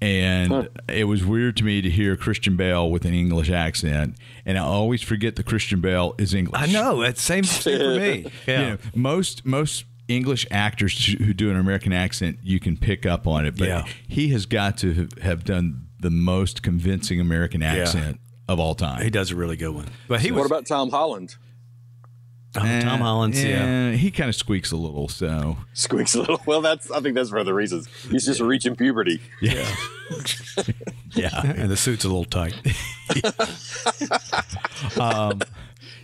And 0.02 0.70
it 0.88 1.06
was 1.06 1.26
weird 1.26 1.58
to 1.58 1.64
me 1.66 1.82
to 1.82 1.90
hear 1.90 2.16
Christian 2.16 2.56
Bale 2.56 2.90
with 2.90 3.04
an 3.06 3.14
English 3.14 3.50
accent, 3.50 4.16
and 4.46 4.58
I 4.58 4.62
always 4.62 5.02
forget 5.02 5.36
that 5.36 5.46
Christian 5.46 5.82
Bale 5.82 6.16
is 6.18 6.34
English. 6.34 6.62
I 6.62 6.68
know. 6.68 7.02
that 7.02 7.18
same 7.18 7.44
same 7.44 7.80
for 7.80 8.00
me. 8.00 8.32
Yeah. 8.48 8.60
You 8.62 8.66
know, 8.72 8.78
most 8.96 9.46
most 9.46 9.84
English 10.08 10.48
actors 10.52 11.06
who 11.06 11.34
do 11.34 11.50
an 11.52 11.58
American 11.58 11.92
accent, 11.94 12.40
you 12.42 12.60
can 12.60 12.78
pick 12.78 13.06
up 13.06 13.28
on 13.28 13.46
it. 13.46 13.58
But 13.58 13.68
Yeah. 13.68 13.86
he 14.08 14.30
has 14.30 14.46
got 14.46 14.78
to 14.80 14.94
have- 14.94 15.18
have 15.22 15.44
done 15.44 15.88
the 16.00 16.10
most 16.10 16.64
convincing 16.64 17.20
American 17.20 17.62
accent 17.62 18.20
of 18.48 18.60
all 18.60 18.74
time. 18.76 19.04
he 19.04 19.10
does 19.10 19.32
a 19.32 19.36
really 19.36 19.58
good 19.58 19.76
one. 19.76 19.86
But 20.08 20.22
he 20.22 20.32
What 20.32 20.40
was 20.44 20.46
about 20.48 20.66
Tom 20.66 20.90
Holland? 20.92 21.36
Oh, 22.58 22.80
Tom 22.82 23.00
Holland's. 23.02 23.44
Yeah. 23.44 23.66
Eh, 23.66 23.92
he 23.96 24.12
kind 24.12 24.30
of 24.30 24.36
squeaks 24.36 24.72
a 24.72 24.78
little. 24.78 25.08
So 25.08 25.58
Squeaks 25.74 26.16
a 26.16 26.20
little. 26.20 26.42
Well, 26.46 26.62
that's. 26.62 26.90
I 26.92 27.00
think 27.02 27.16
that's 27.16 27.30
for 27.30 27.40
other 27.40 27.54
reasons. 27.54 27.88
He's 28.10 28.26
just 28.26 28.42
reaching 28.42 28.76
puberty. 28.76 29.22
yeah, 29.42 29.68
yeah, 31.12 31.42
and 31.44 31.70
the 31.70 31.78
suit's 31.78 32.06
a 32.06 32.08
little 32.08 32.26
tight. 32.26 32.56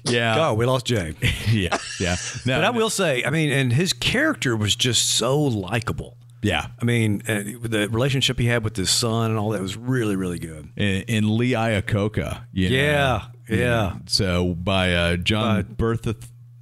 yeah, 0.06 0.50
oh, 0.50 0.54
we 0.54 0.66
lost 0.66 0.86
Jay. 0.86 1.16
yeah, 1.50 1.78
yeah. 2.00 2.16
No, 2.46 2.58
But 2.58 2.64
I 2.64 2.70
will 2.70 2.90
say, 2.90 3.24
I 3.24 3.30
mean, 3.30 3.52
and 3.52 3.74
his 3.74 3.94
character 3.94 4.56
was 4.56 4.76
just 4.76 5.10
so 5.10 5.40
likable. 5.42 6.18
yeah. 6.42 6.68
I 6.80 6.86
mean, 6.86 7.22
uh, 7.28 7.44
the 7.62 7.88
relationship 7.92 8.40
he 8.40 8.46
had 8.46 8.64
with 8.64 8.76
his 8.76 8.90
son 8.92 9.32
and 9.32 9.40
all 9.40 9.50
that 9.52 9.62
was 9.62 9.76
really, 9.78 10.16
really 10.16 10.40
good. 10.40 10.70
And, 10.78 11.06
and 11.08 11.30
Lee 11.32 11.52
Iacocca, 11.52 12.44
you 12.54 12.70
know. 12.70 12.76
Yeah, 12.76 13.22
yeah. 13.50 13.96
So 14.06 14.54
by 14.54 14.94
uh, 14.94 15.16
John 15.18 15.76
Bertha 15.78 16.16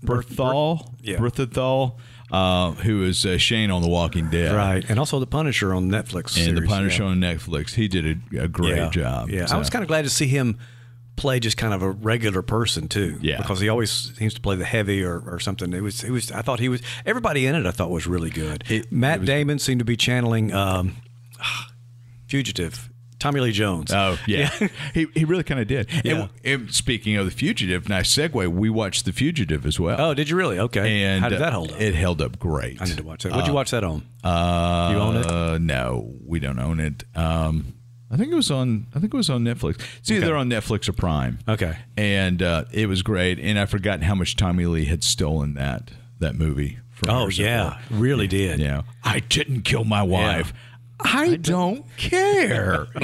Berthal, 0.03 0.93
yeah. 1.01 1.17
Berthethal, 1.17 1.97
uh, 2.31 2.71
who 2.71 3.03
is 3.03 3.25
uh, 3.25 3.37
Shane 3.37 3.71
on 3.71 3.81
The 3.81 3.87
Walking 3.87 4.29
Dead, 4.29 4.53
Right. 4.55 4.83
And 4.89 4.99
also 4.99 5.19
The 5.19 5.27
Punisher 5.27 5.73
on 5.73 5.89
Netflix. 5.89 6.37
And 6.45 6.57
The 6.57 6.61
Punisher 6.63 7.03
yeah. 7.03 7.09
on 7.09 7.17
Netflix. 7.19 7.75
He 7.75 7.87
did 7.87 8.05
a, 8.33 8.43
a 8.43 8.47
great 8.47 8.75
yeah. 8.77 8.89
job. 8.89 9.29
Yeah. 9.29 9.45
So- 9.45 9.55
I 9.55 9.59
was 9.59 9.69
kind 9.69 9.83
of 9.83 9.87
glad 9.87 10.03
to 10.03 10.09
see 10.09 10.27
him 10.27 10.57
play 11.15 11.39
just 11.39 11.57
kind 11.57 11.75
of 11.75 11.83
a 11.83 11.91
regular 11.91 12.41
person 12.41 12.87
too. 12.87 13.19
Yeah. 13.21 13.37
Because 13.37 13.59
he 13.59 13.69
always 13.69 13.91
seems 14.17 14.33
to 14.33 14.41
play 14.41 14.55
the 14.55 14.65
heavy 14.65 15.03
or, 15.03 15.19
or 15.19 15.39
something. 15.39 15.71
It 15.73 15.81
was 15.81 16.03
it 16.03 16.09
was 16.09 16.31
I 16.31 16.41
thought 16.41 16.59
he 16.59 16.69
was 16.69 16.81
everybody 17.05 17.45
in 17.45 17.53
it 17.53 17.67
I 17.67 17.71
thought 17.71 17.91
was 17.91 18.07
really 18.07 18.31
good. 18.31 18.63
It- 18.67 18.91
Matt 18.91 19.17
it 19.17 19.19
was- 19.21 19.27
Damon 19.27 19.59
seemed 19.59 19.79
to 19.79 19.85
be 19.85 19.95
channeling 19.95 20.51
um, 20.53 20.95
Fugitive. 22.27 22.89
Tommy 23.23 23.39
Lee 23.39 23.53
Jones. 23.53 23.89
Oh 23.93 24.17
yeah, 24.27 24.49
he 24.93 25.07
he 25.13 25.23
really 25.23 25.45
kind 25.45 25.61
of 25.61 25.65
did. 25.67 25.89
Yeah. 26.03 26.27
And, 26.43 26.63
and 26.63 26.73
speaking 26.73 27.15
of 27.15 27.23
the 27.23 27.31
fugitive, 27.31 27.87
nice 27.87 28.13
segue. 28.13 28.49
We 28.49 28.69
watched 28.69 29.05
the 29.05 29.13
fugitive 29.13 29.65
as 29.65 29.79
well. 29.79 29.95
Oh, 29.97 30.13
did 30.13 30.29
you 30.29 30.35
really? 30.35 30.59
Okay. 30.59 31.03
and 31.03 31.23
How 31.23 31.29
did 31.29 31.37
uh, 31.37 31.45
that 31.45 31.53
hold 31.53 31.71
up? 31.71 31.79
It 31.79 31.95
held 31.95 32.21
up 32.21 32.37
great. 32.37 32.81
I 32.81 32.85
need 32.85 32.97
to 32.97 33.03
watch 33.03 33.23
that. 33.23 33.31
What'd 33.31 33.47
you 33.47 33.53
watch 33.53 33.71
that 33.71 33.85
on? 33.85 34.05
Uh, 34.25 34.89
You 34.91 34.99
own 34.99 35.15
it? 35.15 35.25
Uh, 35.25 35.57
no, 35.57 36.13
we 36.25 36.39
don't 36.41 36.59
own 36.59 36.81
it. 36.81 37.05
Um, 37.15 37.75
I 38.11 38.17
think 38.17 38.29
it 38.29 38.35
was 38.35 38.51
on. 38.51 38.87
I 38.93 38.99
think 38.99 39.13
it 39.13 39.17
was 39.17 39.29
on 39.29 39.45
Netflix. 39.45 39.81
It's 39.99 40.11
either 40.11 40.35
on 40.35 40.49
Netflix 40.49 40.89
or 40.89 40.93
Prime. 40.93 41.39
Okay. 41.47 41.77
And 41.95 42.43
uh, 42.43 42.65
it 42.73 42.87
was 42.87 43.03
great. 43.03 43.39
And 43.39 43.57
I've 43.57 43.69
forgotten 43.69 44.01
how 44.01 44.15
much 44.15 44.35
Tommy 44.35 44.65
Lee 44.65 44.83
had 44.85 45.01
stolen 45.01 45.53
that 45.53 45.91
that 46.19 46.35
movie. 46.35 46.79
From 46.91 47.09
Oh 47.09 47.27
yeah, 47.29 47.79
really 47.89 48.27
did. 48.27 48.59
Yeah. 48.59 48.81
I 49.01 49.19
didn't 49.21 49.61
kill 49.61 49.85
my 49.85 50.03
wife. 50.03 50.53
I 51.03 51.35
don't 51.35 51.85
care. 51.97 52.87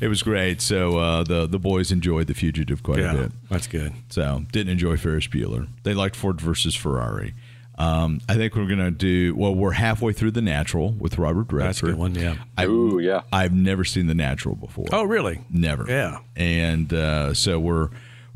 it 0.00 0.08
was 0.08 0.22
great. 0.22 0.60
So 0.60 0.98
uh, 0.98 1.22
the 1.24 1.46
the 1.46 1.58
boys 1.58 1.92
enjoyed 1.92 2.26
the 2.26 2.34
fugitive 2.34 2.82
quite 2.82 3.00
a 3.00 3.12
bit. 3.14 3.32
that's 3.50 3.66
good. 3.66 3.92
So 4.10 4.42
didn't 4.52 4.72
enjoy 4.72 4.96
Ferris 4.96 5.26
Bueller. 5.26 5.68
They 5.82 5.94
liked 5.94 6.16
Ford 6.16 6.40
versus 6.40 6.74
Ferrari. 6.74 7.34
Um, 7.76 8.20
I 8.28 8.34
think 8.36 8.54
we're 8.54 8.68
gonna 8.68 8.90
do 8.92 9.34
well. 9.34 9.54
We're 9.54 9.72
halfway 9.72 10.12
through 10.12 10.30
The 10.32 10.42
Natural 10.42 10.92
with 10.92 11.18
Robert 11.18 11.52
Redford. 11.52 11.60
That's 11.62 11.82
a 11.82 11.86
good 11.86 11.96
one. 11.96 12.14
Yeah. 12.14 12.36
I've, 12.56 12.68
Ooh, 12.70 13.00
yeah. 13.00 13.22
I've 13.32 13.52
never 13.52 13.84
seen 13.84 14.06
The 14.06 14.14
Natural 14.14 14.54
before. 14.54 14.86
Oh, 14.92 15.02
really? 15.02 15.40
never. 15.50 15.84
Yeah. 15.88 16.18
And 16.36 16.92
uh, 16.92 17.34
so 17.34 17.58
we're 17.58 17.88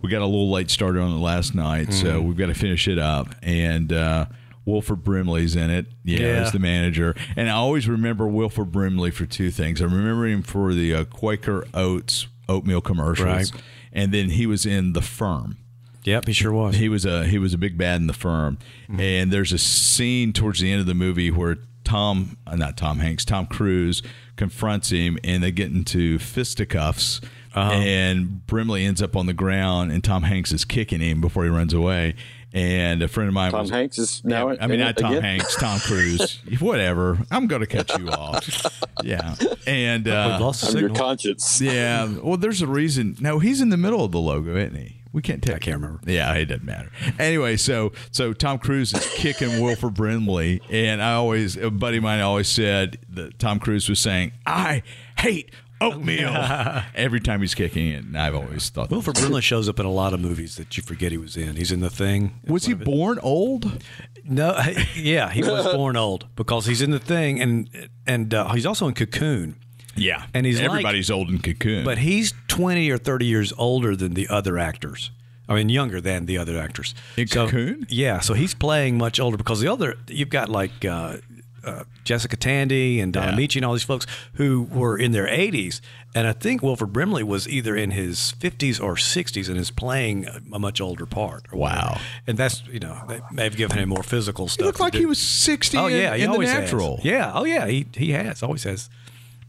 we 0.02 0.10
got 0.10 0.22
a 0.22 0.26
little 0.26 0.50
late 0.50 0.70
started 0.70 1.00
on 1.00 1.12
it 1.12 1.18
last 1.20 1.54
night, 1.54 1.88
Mm-hmm. 1.88 2.06
so 2.06 2.20
we've 2.20 2.36
got 2.36 2.46
to 2.46 2.54
finish 2.54 2.88
it 2.88 2.98
up. 2.98 3.34
And 3.42 3.92
uh, 3.92 4.26
Wilford 4.68 5.02
Brimley's 5.02 5.56
in 5.56 5.70
it. 5.70 5.86
Yeah, 6.04 6.18
Yeah. 6.20 6.26
as 6.42 6.52
the 6.52 6.58
manager. 6.58 7.14
And 7.36 7.48
I 7.48 7.52
always 7.52 7.88
remember 7.88 8.26
Wilford 8.28 8.70
Brimley 8.70 9.10
for 9.10 9.26
two 9.26 9.50
things. 9.50 9.80
I 9.80 9.84
remember 9.86 10.26
him 10.26 10.42
for 10.42 10.74
the 10.74 10.94
uh, 10.94 11.04
Quaker 11.04 11.66
Oats 11.74 12.26
oatmeal 12.48 12.80
commercials, 12.80 13.26
Right. 13.52 13.62
and 13.92 14.12
then 14.12 14.30
he 14.30 14.46
was 14.46 14.64
in 14.66 14.92
The 14.92 15.02
Firm. 15.02 15.56
Yep, 16.04 16.26
he 16.26 16.32
sure 16.32 16.52
was. 16.52 16.76
He 16.76 16.88
was 16.88 17.04
a 17.04 17.26
he 17.26 17.38
was 17.38 17.52
a 17.52 17.58
big 17.58 17.76
bad 17.76 18.00
in 18.00 18.06
the 18.06 18.12
firm, 18.14 18.56
Mm-hmm. 18.88 19.00
and 19.00 19.30
there's 19.32 19.52
a 19.52 19.58
scene 19.58 20.32
towards 20.32 20.60
the 20.60 20.70
end 20.70 20.80
of 20.80 20.86
the 20.86 20.94
movie 20.94 21.30
where 21.30 21.58
Tom, 21.84 22.36
uh, 22.46 22.56
not 22.56 22.76
Tom 22.78 22.98
Hanks, 23.00 23.24
Tom 23.26 23.46
Cruise 23.46 24.02
confronts 24.36 24.90
him, 24.90 25.18
and 25.24 25.42
they 25.42 25.50
get 25.50 25.70
into 25.70 26.18
fisticuffs, 26.18 27.20
Uh-huh. 27.54 27.72
and 27.72 28.46
Brimley 28.46 28.84
ends 28.86 29.02
up 29.02 29.16
on 29.16 29.26
the 29.26 29.32
ground, 29.34 29.90
and 29.92 30.02
Tom 30.02 30.22
Hanks 30.22 30.52
is 30.52 30.64
kicking 30.64 31.00
him 31.00 31.20
before 31.20 31.44
he 31.44 31.50
runs 31.50 31.72
away. 31.74 32.14
And 32.58 33.02
a 33.02 33.08
friend 33.08 33.28
of 33.28 33.34
mine, 33.34 33.52
Tom 33.52 33.60
was, 33.60 33.70
Hanks 33.70 33.98
is 33.98 34.24
now. 34.24 34.50
I 34.50 34.66
mean, 34.66 34.80
not 34.80 34.96
Tom 34.96 35.12
again? 35.12 35.22
Hanks, 35.22 35.54
Tom 35.56 35.78
Cruise, 35.80 36.40
whatever. 36.58 37.18
I'm 37.30 37.46
going 37.46 37.60
to 37.60 37.66
cut 37.66 37.96
you 37.98 38.08
off. 38.10 38.82
Yeah, 39.04 39.36
and 39.66 40.08
uh, 40.08 40.38
lost 40.40 40.68
I'm 40.68 40.78
your 40.78 40.90
conscience. 40.90 41.60
yeah. 41.60 42.12
Well, 42.22 42.36
there's 42.36 42.62
a 42.62 42.66
reason. 42.66 43.16
No, 43.20 43.38
he's 43.38 43.60
in 43.60 43.68
the 43.68 43.76
middle 43.76 44.04
of 44.04 44.10
the 44.10 44.18
logo, 44.18 44.56
isn't 44.56 44.74
he? 44.74 44.96
We 45.12 45.22
can't 45.22 45.42
take. 45.42 45.54
I 45.54 45.58
can't 45.58 45.80
remember. 45.80 46.00
Yeah, 46.04 46.32
it 46.34 46.46
doesn't 46.46 46.64
matter. 46.64 46.90
Anyway, 47.18 47.56
so 47.56 47.92
so 48.10 48.32
Tom 48.32 48.58
Cruise 48.58 48.92
is 48.92 49.06
kicking 49.14 49.60
Wilford 49.62 49.94
Brimley, 49.94 50.60
and 50.68 51.00
I 51.00 51.14
always 51.14 51.56
a 51.56 51.70
buddy 51.70 51.98
of 51.98 52.02
mine 52.02 52.20
always 52.20 52.48
said 52.48 52.98
that 53.10 53.38
Tom 53.38 53.58
Cruise 53.60 53.88
was 53.88 54.00
saying, 54.00 54.32
"I 54.46 54.82
hate 55.18 55.50
oatmeal" 55.80 56.32
every 56.94 57.20
time 57.20 57.40
he's 57.40 57.54
kicking 57.54 57.88
it. 57.88 58.04
And 58.04 58.16
I've 58.18 58.34
always 58.34 58.68
thought, 58.70 58.90
Wilford 58.90 59.14
Brimley 59.16 59.42
shows 59.42 59.68
up 59.68 59.78
in 59.80 59.86
a 59.86 59.90
lot 59.90 60.12
of 60.14 60.20
movies 60.20 60.56
that 60.56 60.76
you 60.76 60.82
forget 60.82 61.12
he 61.12 61.18
was 61.18 61.36
in. 61.36 61.56
He's 61.56 61.72
in 61.72 61.80
The 61.80 61.90
Thing. 61.90 62.40
was 62.46 62.64
he 62.66 62.74
born 62.74 63.18
old? 63.22 63.82
No, 64.24 64.58
yeah, 64.94 65.30
he 65.30 65.42
was 65.42 65.64
born 65.74 65.96
old 65.96 66.26
because 66.36 66.66
he's 66.66 66.82
in 66.82 66.90
The 66.90 66.98
Thing, 66.98 67.40
and 67.40 67.88
and 68.06 68.34
uh, 68.34 68.52
he's 68.52 68.66
also 68.66 68.86
in 68.88 68.94
Cocoon. 68.94 69.56
Yeah, 69.96 70.26
And 70.32 70.46
he's 70.46 70.58
like- 70.60 70.66
everybody's 70.66 71.10
old 71.10 71.28
in 71.28 71.40
Cocoon, 71.40 71.84
But 71.84 71.98
he's 71.98 72.32
20 72.46 72.88
or 72.88 72.98
30 72.98 73.26
years 73.26 73.52
older 73.58 73.96
than 73.96 74.14
the 74.14 74.28
other 74.28 74.56
actors. 74.56 75.10
I 75.48 75.54
mean, 75.56 75.70
younger 75.70 76.00
than 76.00 76.26
the 76.26 76.38
other 76.38 76.56
actors. 76.56 76.94
In 77.16 77.26
so, 77.26 77.46
Cocoon? 77.46 77.84
Yeah, 77.88 78.20
so 78.20 78.34
he's 78.34 78.54
playing 78.54 78.96
much 78.96 79.18
older 79.18 79.36
because 79.36 79.60
the 79.60 79.66
other, 79.72 79.96
you've 80.06 80.28
got 80.28 80.50
like 80.50 80.84
uh, 80.84 81.16
uh, 81.64 81.84
Jessica 82.04 82.36
Tandy 82.36 83.00
and 83.00 83.12
Donna 83.12 83.32
Yeah. 83.32 83.38
Michi 83.46 83.56
and 83.56 83.64
all 83.64 83.72
these 83.72 83.82
folks 83.82 84.06
who 84.34 84.62
were 84.70 84.96
in 84.96 85.12
their 85.12 85.26
80s. 85.26 85.80
And 86.14 86.26
I 86.26 86.32
think 86.32 86.62
Wilford 86.62 86.92
Brimley 86.92 87.22
was 87.22 87.48
either 87.48 87.76
in 87.76 87.90
his 87.90 88.32
50s 88.40 88.82
or 88.82 88.94
60s 88.94 89.48
and 89.48 89.58
is 89.58 89.70
playing 89.70 90.26
a, 90.26 90.40
a 90.54 90.58
much 90.58 90.80
older 90.80 91.04
part. 91.06 91.44
or 91.52 91.58
whatever. 91.58 91.80
Wow. 91.80 92.00
And 92.26 92.38
that's, 92.38 92.62
you 92.66 92.80
know, 92.80 92.98
they 93.08 93.20
may 93.30 93.44
have 93.44 93.56
given 93.56 93.78
him 93.78 93.88
more 93.90 94.02
physical 94.02 94.48
stuff. 94.48 94.62
He 94.62 94.66
looked 94.66 94.80
like 94.80 94.92
do. 94.94 94.98
he 95.00 95.06
was 95.06 95.18
60 95.18 95.76
Oh, 95.76 95.86
in, 95.86 95.96
yeah. 95.96 96.16
He 96.16 96.22
in 96.22 96.28
the 96.28 96.32
always 96.32 96.50
has. 96.50 96.60
natural. 96.60 97.00
Yeah. 97.02 97.32
Oh, 97.34 97.44
yeah. 97.44 97.66
He, 97.66 97.86
he 97.94 98.12
has. 98.12 98.42
Always 98.42 98.64
has. 98.64 98.88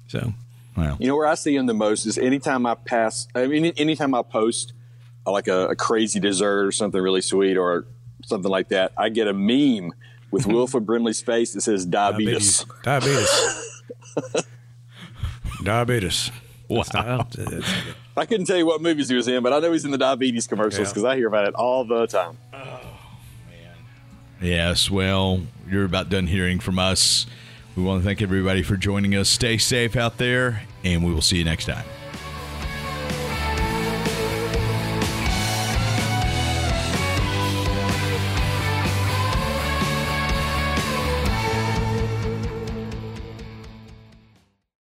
So, 0.07 0.33
Wow. 0.77 0.95
You 0.99 1.07
know 1.07 1.15
where 1.17 1.27
I 1.27 1.35
see 1.35 1.55
him 1.55 1.65
the 1.65 1.73
most 1.73 2.05
is 2.05 2.17
anytime 2.17 2.65
I 2.65 2.75
pass. 2.75 3.27
I 3.35 3.47
mean, 3.47 3.65
anytime 3.77 4.15
I 4.15 4.21
post 4.21 4.71
uh, 5.27 5.31
like 5.31 5.47
a, 5.49 5.69
a 5.69 5.75
crazy 5.75 6.21
dessert 6.21 6.65
or 6.67 6.71
something 6.71 7.01
really 7.01 7.19
sweet 7.21 7.57
or 7.57 7.85
something 8.25 8.49
like 8.49 8.69
that, 8.69 8.93
I 8.97 9.09
get 9.09 9.27
a 9.27 9.33
meme 9.33 9.93
with 10.31 10.45
Wilford 10.47 10.85
Brimley's 10.85 11.21
face 11.21 11.53
that 11.53 11.61
says 11.61 11.85
diabetes. 11.85 12.65
Diabetes. 12.83 13.73
Diabetes. 15.63 16.31
Wow. 16.69 16.83
That's- 16.93 17.35
that's- 17.35 17.73
I 18.15 18.25
couldn't 18.25 18.45
tell 18.47 18.57
you 18.57 18.65
what 18.65 18.81
movies 18.81 19.07
he 19.09 19.15
was 19.15 19.27
in, 19.29 19.41
but 19.43 19.53
I 19.53 19.59
know 19.59 19.71
he's 19.71 19.85
in 19.85 19.91
the 19.91 19.97
diabetes 19.97 20.45
commercials 20.45 20.89
Yeah. 20.89 20.91
because 20.91 21.03
I 21.05 21.15
hear 21.15 21.27
about 21.27 21.47
it 21.47 21.53
all 21.55 21.85
the 21.85 22.05
time. 22.05 22.37
Oh, 22.53 22.57
man. 22.57 23.75
Yes, 24.41 24.91
well, 24.91 25.41
you're 25.69 25.85
about 25.85 26.09
done 26.09 26.27
hearing 26.27 26.59
from 26.59 26.79
us. 26.79 27.25
We 27.77 27.83
want 27.83 28.01
to 28.01 28.05
thank 28.05 28.21
everybody 28.21 28.61
for 28.61 28.75
joining 28.75 29.15
us. 29.15 29.29
Stay 29.29 29.57
safe 29.57 29.95
out 29.95 30.17
there, 30.17 30.63
and 30.83 31.05
we 31.05 31.13
will 31.13 31.21
see 31.21 31.37
you 31.37 31.45
next 31.45 31.65
time. 31.65 31.85